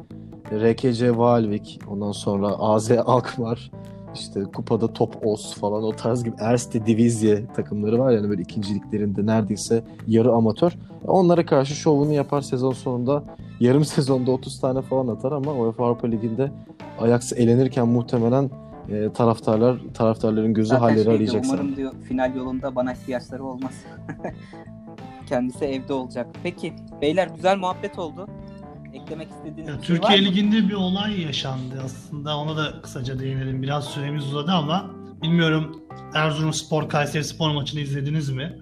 RKC 0.53 1.17
Valvik, 1.17 1.81
ondan 1.89 2.13
sonra 2.13 2.47
AZ 2.47 2.91
Alkmaar, 2.91 3.71
işte 4.15 4.43
kupada 4.45 4.93
Top 4.93 5.27
Os 5.27 5.55
falan 5.55 5.83
o 5.83 5.93
tarz 5.93 6.25
gibi 6.25 6.37
Erste 6.41 6.87
Divizye 6.87 7.47
takımları 7.57 7.99
var 7.99 8.13
yani 8.13 8.29
böyle 8.31 8.43
ikinciliklerinde 8.43 9.27
neredeyse 9.27 9.85
yarı 10.07 10.33
amatör. 10.33 10.73
Onlara 11.07 11.47
karşı 11.47 11.75
şovunu 11.75 12.13
yapar 12.13 12.41
sezon 12.41 12.73
sonunda 12.73 13.23
yarım 13.61 13.85
sezonda 13.97 14.31
30 14.31 14.61
tane 14.61 14.83
falan 14.83 15.09
atar 15.09 15.33
ama 15.33 15.53
UEFA 15.53 15.85
Avrupa 15.85 16.09
Ligi'nde 16.09 16.53
Ajax 16.99 17.33
elenirken 17.33 17.89
muhtemelen 17.89 18.51
e, 18.91 19.13
taraftarlar 19.13 19.79
taraftarların 19.95 20.55
gözü 20.55 20.69
Zaten 20.69 20.81
halleri 20.81 21.05
şey 21.05 21.15
arayacak 21.15 21.45
Umarım 21.45 21.77
diyor 21.77 21.93
final 22.09 22.35
yolunda 22.37 22.75
bana 22.75 22.93
ihtiyaçları 22.93 23.45
olmaz. 23.45 23.73
Kendisi 25.27 25.65
evde 25.65 25.93
olacak. 25.93 26.27
Peki 26.43 26.73
beyler 27.03 27.29
güzel 27.37 27.57
muhabbet 27.57 27.99
oldu. 27.99 28.27
Eklemek 28.95 29.29
istediğiniz 29.31 29.69
ya, 29.69 29.81
bir 29.81 29.87
şey 29.87 29.97
Türkiye 29.97 30.19
var 30.19 30.25
mı? 30.25 30.29
Ligi'nde 30.29 30.69
bir 30.69 30.75
olay 30.75 31.21
yaşandı 31.21 31.83
aslında. 31.85 32.37
Ona 32.37 32.57
da 32.57 32.83
kısaca 32.83 33.19
değinelim. 33.19 33.63
Biraz 33.63 33.85
süremiz 33.85 34.27
uzadı 34.27 34.53
ama 34.53 34.91
bilmiyorum 35.23 35.83
Erzurumspor 36.15 36.89
Kayseri 36.89 37.25
Spor 37.25 37.51
maçını 37.51 37.81
izlediniz 37.81 38.31
mi? 38.31 38.59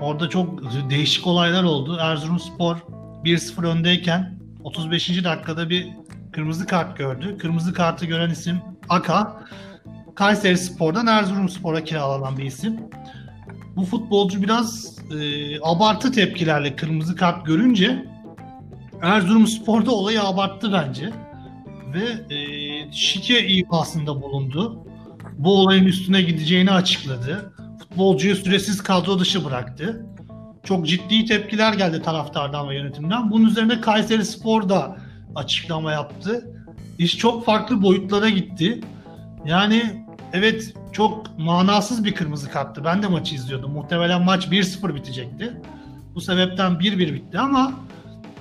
Orada 0.00 0.28
çok 0.28 0.62
değişik 0.90 1.26
olaylar 1.26 1.64
oldu. 1.64 1.98
Erzurumspor 2.00 2.76
1-0 3.24 3.66
öndeyken 3.66 4.38
35. 4.64 5.24
dakikada 5.24 5.70
bir 5.70 5.88
kırmızı 6.32 6.66
kart 6.66 6.98
gördü. 6.98 7.38
Kırmızı 7.38 7.72
kartı 7.72 8.06
gören 8.06 8.30
isim 8.30 8.60
Aka. 8.88 9.44
Kayseri 10.14 10.58
Spor'dan 10.58 11.06
Erzurumspor'a 11.06 11.84
kiralanan 11.84 12.38
bir 12.38 12.44
isim. 12.44 12.80
Bu 13.76 13.84
futbolcu 13.84 14.42
biraz 14.42 14.98
e, 15.20 15.60
abartı 15.62 16.12
tepkilerle 16.12 16.76
kırmızı 16.76 17.16
kart 17.16 17.46
görünce 17.46 18.04
Erzurumspor'da 19.02 19.90
olayı 19.90 20.22
abarttı 20.22 20.72
bence. 20.72 21.12
Ve 21.94 22.34
e, 22.34 22.38
şike 22.92 23.46
ihbasında 23.46 24.22
bulundu. 24.22 24.86
Bu 25.38 25.60
olayın 25.60 25.84
üstüne 25.84 26.22
gideceğini 26.22 26.70
açıkladı. 26.70 27.52
Futbolcuyu 27.78 28.36
süresiz 28.36 28.82
kadro 28.82 29.18
dışı 29.18 29.44
bıraktı. 29.44 30.06
Çok 30.64 30.86
ciddi 30.86 31.24
tepkiler 31.24 31.72
geldi 31.72 32.02
taraftardan 32.02 32.68
ve 32.68 32.74
yönetimden. 32.74 33.30
Bunun 33.30 33.46
üzerine 33.46 33.80
Kayseri 33.80 34.24
Spor 34.24 34.68
da 34.68 34.96
açıklama 35.34 35.92
yaptı. 35.92 36.50
İş 36.98 37.18
çok 37.18 37.44
farklı 37.44 37.82
boyutlara 37.82 38.28
gitti. 38.28 38.80
Yani 39.44 40.06
evet 40.32 40.74
çok 40.92 41.38
manasız 41.38 42.04
bir 42.04 42.14
kırmızı 42.14 42.50
karttı. 42.50 42.84
Ben 42.84 43.02
de 43.02 43.06
maçı 43.06 43.34
izliyordum. 43.34 43.72
Muhtemelen 43.72 44.22
maç 44.22 44.46
1-0 44.46 44.94
bitecekti. 44.94 45.60
Bu 46.14 46.20
sebepten 46.20 46.72
1-1 46.72 47.14
bitti 47.14 47.38
ama 47.38 47.72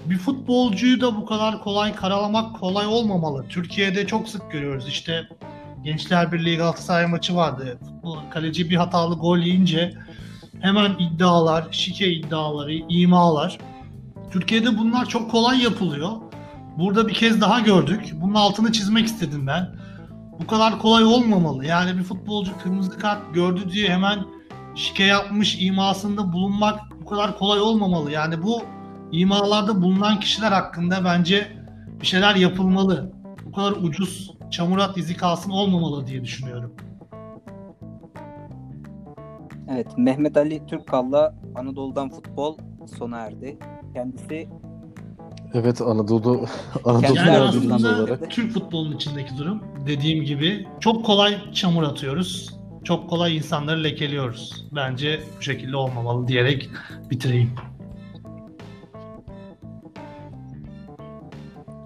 bir 0.10 0.18
futbolcuyu 0.18 1.02
da 1.02 1.18
bu 1.18 1.26
kadar 1.26 1.64
kolay 1.64 1.96
karalamak 1.96 2.60
kolay 2.60 2.88
olmamalı. 2.88 3.46
Türkiye'de 3.50 4.08
çok 4.08 4.30
sık 4.30 4.52
görüyoruz. 4.52 4.88
İşte 4.88 5.28
Gençler 5.84 6.32
Birliği 6.32 6.58
Galatasaray 6.58 7.08
maçı 7.08 7.36
vardı. 7.36 7.80
Futbol, 7.86 8.18
kaleci 8.30 8.70
bir 8.70 8.76
hatalı 8.76 9.16
gol 9.16 9.38
yiyince 9.38 9.94
hemen 10.62 10.92
iddialar, 11.00 11.68
şike 11.72 12.12
iddiaları, 12.12 12.74
imalar. 12.74 13.58
Türkiye'de 14.32 14.78
bunlar 14.78 15.06
çok 15.06 15.32
kolay 15.32 15.64
yapılıyor. 15.64 16.12
Burada 16.78 17.08
bir 17.08 17.14
kez 17.14 17.42
daha 17.42 17.60
gördük. 17.60 18.14
Bunun 18.14 18.34
altını 18.34 18.72
çizmek 18.72 19.06
istedim 19.06 19.48
ben. 19.48 19.76
Bu 20.40 20.48
kadar 20.48 20.80
kolay 20.80 21.04
olmamalı. 21.04 21.66
Yani 21.66 21.98
bir 21.98 22.04
futbolcu 22.04 22.58
kırmızı 22.64 23.00
kart 23.00 23.34
gördü 23.34 23.62
diye 23.72 23.90
hemen 23.90 24.26
şike 24.76 25.04
yapmış 25.04 25.58
imasında 25.60 26.34
bulunmak 26.34 26.80
bu 27.02 27.06
kadar 27.06 27.38
kolay 27.38 27.60
olmamalı. 27.60 28.12
Yani 28.12 28.44
bu 28.44 28.62
imalarda 29.12 29.82
bulunan 29.82 30.20
kişiler 30.20 30.52
hakkında 30.52 31.06
bence 31.06 31.48
bir 32.02 32.06
şeyler 32.06 32.36
yapılmalı. 32.36 33.12
Bu 33.46 33.52
kadar 33.52 33.72
ucuz 33.72 34.34
çamurat 34.52 34.98
izi 34.98 35.18
kalsın 35.18 35.52
olmamalı 35.52 36.08
diye 36.08 36.24
düşünüyorum. 36.24 36.76
Evet, 39.72 39.88
Mehmet 39.98 40.38
Ali 40.38 40.66
Türkkal'la 40.66 41.36
Anadolu'dan 41.56 42.10
futbol 42.10 42.58
sona 42.98 43.18
erdi. 43.18 43.58
Kendisi 43.94 44.50
Evet 45.54 45.82
Anadolu 45.82 46.46
Anadolu 46.86 47.14
Kendi 47.14 47.30
Yani 47.30 47.38
aslında 47.38 48.04
olarak. 48.04 48.32
Türk 48.32 48.54
futbolunun 48.54 48.96
içindeki 48.96 49.38
durum 49.38 49.64
dediğim 49.88 50.26
gibi 50.26 50.68
çok 50.80 51.06
kolay 51.06 51.52
çamur 51.54 51.84
atıyoruz. 51.84 52.56
Çok 52.84 53.10
kolay 53.10 53.38
insanları 53.38 53.84
lekeliyoruz. 53.84 54.66
Bence 54.76 55.20
bu 55.38 55.42
şekilde 55.42 55.76
olmamalı 55.78 56.28
diyerek 56.28 56.70
bitireyim. 57.12 57.52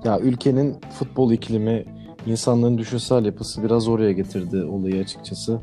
Ya 0.03 0.19
ülkenin 0.19 0.77
futbol 0.99 1.31
iklimi, 1.31 1.85
insanların 2.25 2.77
düşünsel 2.77 3.25
yapısı 3.25 3.63
biraz 3.63 3.87
oraya 3.87 4.11
getirdi 4.11 4.63
olayı 4.63 5.01
açıkçası. 5.03 5.59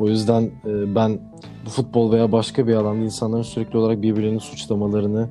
O 0.00 0.08
yüzden 0.08 0.42
e, 0.42 0.94
ben 0.94 1.18
bu 1.66 1.70
futbol 1.70 2.12
veya 2.12 2.32
başka 2.32 2.66
bir 2.66 2.74
alanda 2.74 3.04
insanların 3.04 3.42
sürekli 3.42 3.78
olarak 3.78 4.02
birbirlerini 4.02 4.40
suçlamalarını 4.40 5.28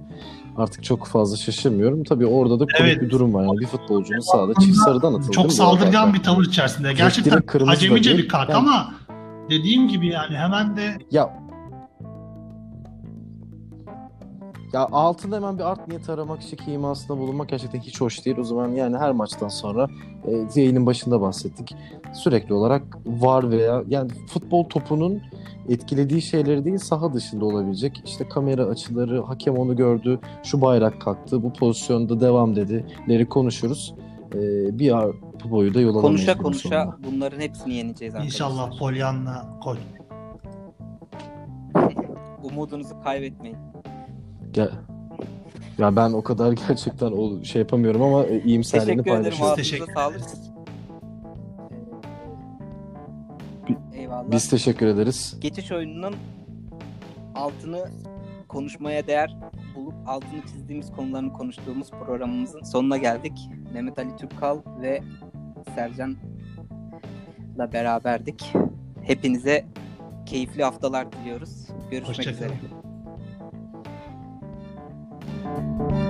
artık 0.57 0.83
çok 0.83 1.07
fazla 1.07 1.37
şaşırmıyorum. 1.37 2.03
Tabii 2.03 2.25
orada 2.25 2.59
da 2.59 2.65
komik 2.77 2.91
Evet. 2.91 3.01
bir 3.01 3.09
durum 3.09 3.33
var. 3.33 3.43
Yani 3.43 3.59
bir 3.59 3.65
futbolcunun 3.67 4.19
sahada 4.19 4.53
çift 4.61 4.77
sarıdan 4.77 5.13
atıldı. 5.13 5.31
Çok 5.31 5.53
saldırgan 5.53 6.13
bir 6.13 6.23
tavır 6.23 6.45
içerisinde. 6.45 6.93
Gerçekten 6.93 7.41
acemice 7.67 8.17
bir 8.17 8.27
kart 8.27 8.49
Yani- 8.49 8.57
ama 8.59 8.93
dediğim 9.49 9.87
gibi 9.87 10.07
yani 10.07 10.37
hemen 10.37 10.77
de 10.77 10.97
Ya 11.11 11.46
ya 14.77 14.87
altında 14.91 15.35
hemen 15.35 15.57
bir 15.57 15.63
art 15.63 15.87
niyet 15.87 16.09
aramak, 16.09 16.41
şike 16.41 16.71
imasında 16.73 17.17
bulunmak 17.17 17.49
gerçekten 17.49 17.79
hiç 17.79 18.01
hoş 18.01 18.25
değil. 18.25 18.37
O 18.37 18.43
zaman 18.43 18.69
yani 18.71 18.97
her 18.97 19.11
maçtan 19.11 19.47
sonra 19.47 19.87
e, 20.27 20.61
yayının 20.61 20.85
başında 20.85 21.21
bahsettik. 21.21 21.75
Sürekli 22.13 22.53
olarak 22.53 22.83
var 23.05 23.49
veya 23.51 23.83
yani 23.87 24.09
futbol 24.27 24.63
topunun 24.63 25.21
etkilediği 25.69 26.21
şeyleri 26.21 26.65
değil 26.65 26.77
saha 26.77 27.13
dışında 27.13 27.45
olabilecek. 27.45 28.01
İşte 28.05 28.29
kamera 28.29 28.65
açıları, 28.65 29.21
hakem 29.23 29.57
onu 29.57 29.75
gördü, 29.75 30.19
şu 30.43 30.61
bayrak 30.61 31.01
kalktı, 31.01 31.43
bu 31.43 31.53
pozisyonda 31.53 32.19
devam 32.19 32.55
dedileri 32.55 33.29
konuşuruz. 33.29 33.95
E, 34.33 34.39
bir 34.79 34.97
ar 34.97 35.11
boyu 35.51 35.73
da 35.73 35.81
yol 35.81 35.95
alamayız 35.95 36.25
Konuşa 36.25 36.37
konuşa 36.37 36.69
sonunda. 36.69 36.97
bunların 37.11 37.39
hepsini 37.39 37.73
yeneceğiz 37.73 38.15
arkadaşlar. 38.15 38.45
inşallah 38.45 38.79
Pollyanna 38.79 39.59
koy. 39.63 39.77
Umudunuzu 42.43 43.01
kaybetmeyin. 43.03 43.57
Ge- 44.53 44.71
ya 45.77 45.95
ben 45.95 46.11
o 46.13 46.23
kadar 46.23 46.51
gerçekten 46.67 47.11
o 47.11 47.43
şey 47.43 47.59
yapamıyorum 47.61 48.01
ama 48.01 48.25
e, 48.25 48.41
iyimserliğini 48.43 49.03
Teşekkür 49.03 49.21
ederim. 49.21 49.37
paylaşıyorum. 49.39 49.55
Teşekkür 49.55 49.93
Ağzınıza 49.95 50.29
sağlık. 50.29 50.57
Eyvallah. 53.93 54.31
Biz 54.31 54.49
teşekkür 54.49 54.87
ederiz. 54.87 55.37
Geçiş 55.39 55.71
oyununun 55.71 56.15
altını 57.35 57.85
konuşmaya 58.47 59.07
değer 59.07 59.37
bulup 59.75 59.93
altını 60.07 60.41
çizdiğimiz 60.41 60.91
konularını 60.91 61.33
konuştuğumuz 61.33 61.91
programımızın 61.91 62.63
sonuna 62.63 62.97
geldik. 62.97 63.49
Mehmet 63.73 63.99
Ali 63.99 64.15
Türkal 64.15 64.59
ve 64.81 65.01
Sercan'la 65.75 66.17
beraberdik. 67.73 68.53
Hepinize 69.03 69.65
keyifli 70.25 70.63
haftalar 70.63 71.11
diliyoruz. 71.11 71.67
Görüşmek 71.91 72.17
Hoşçakalın. 72.17 72.35
üzere. 72.45 72.76
you 75.55 76.06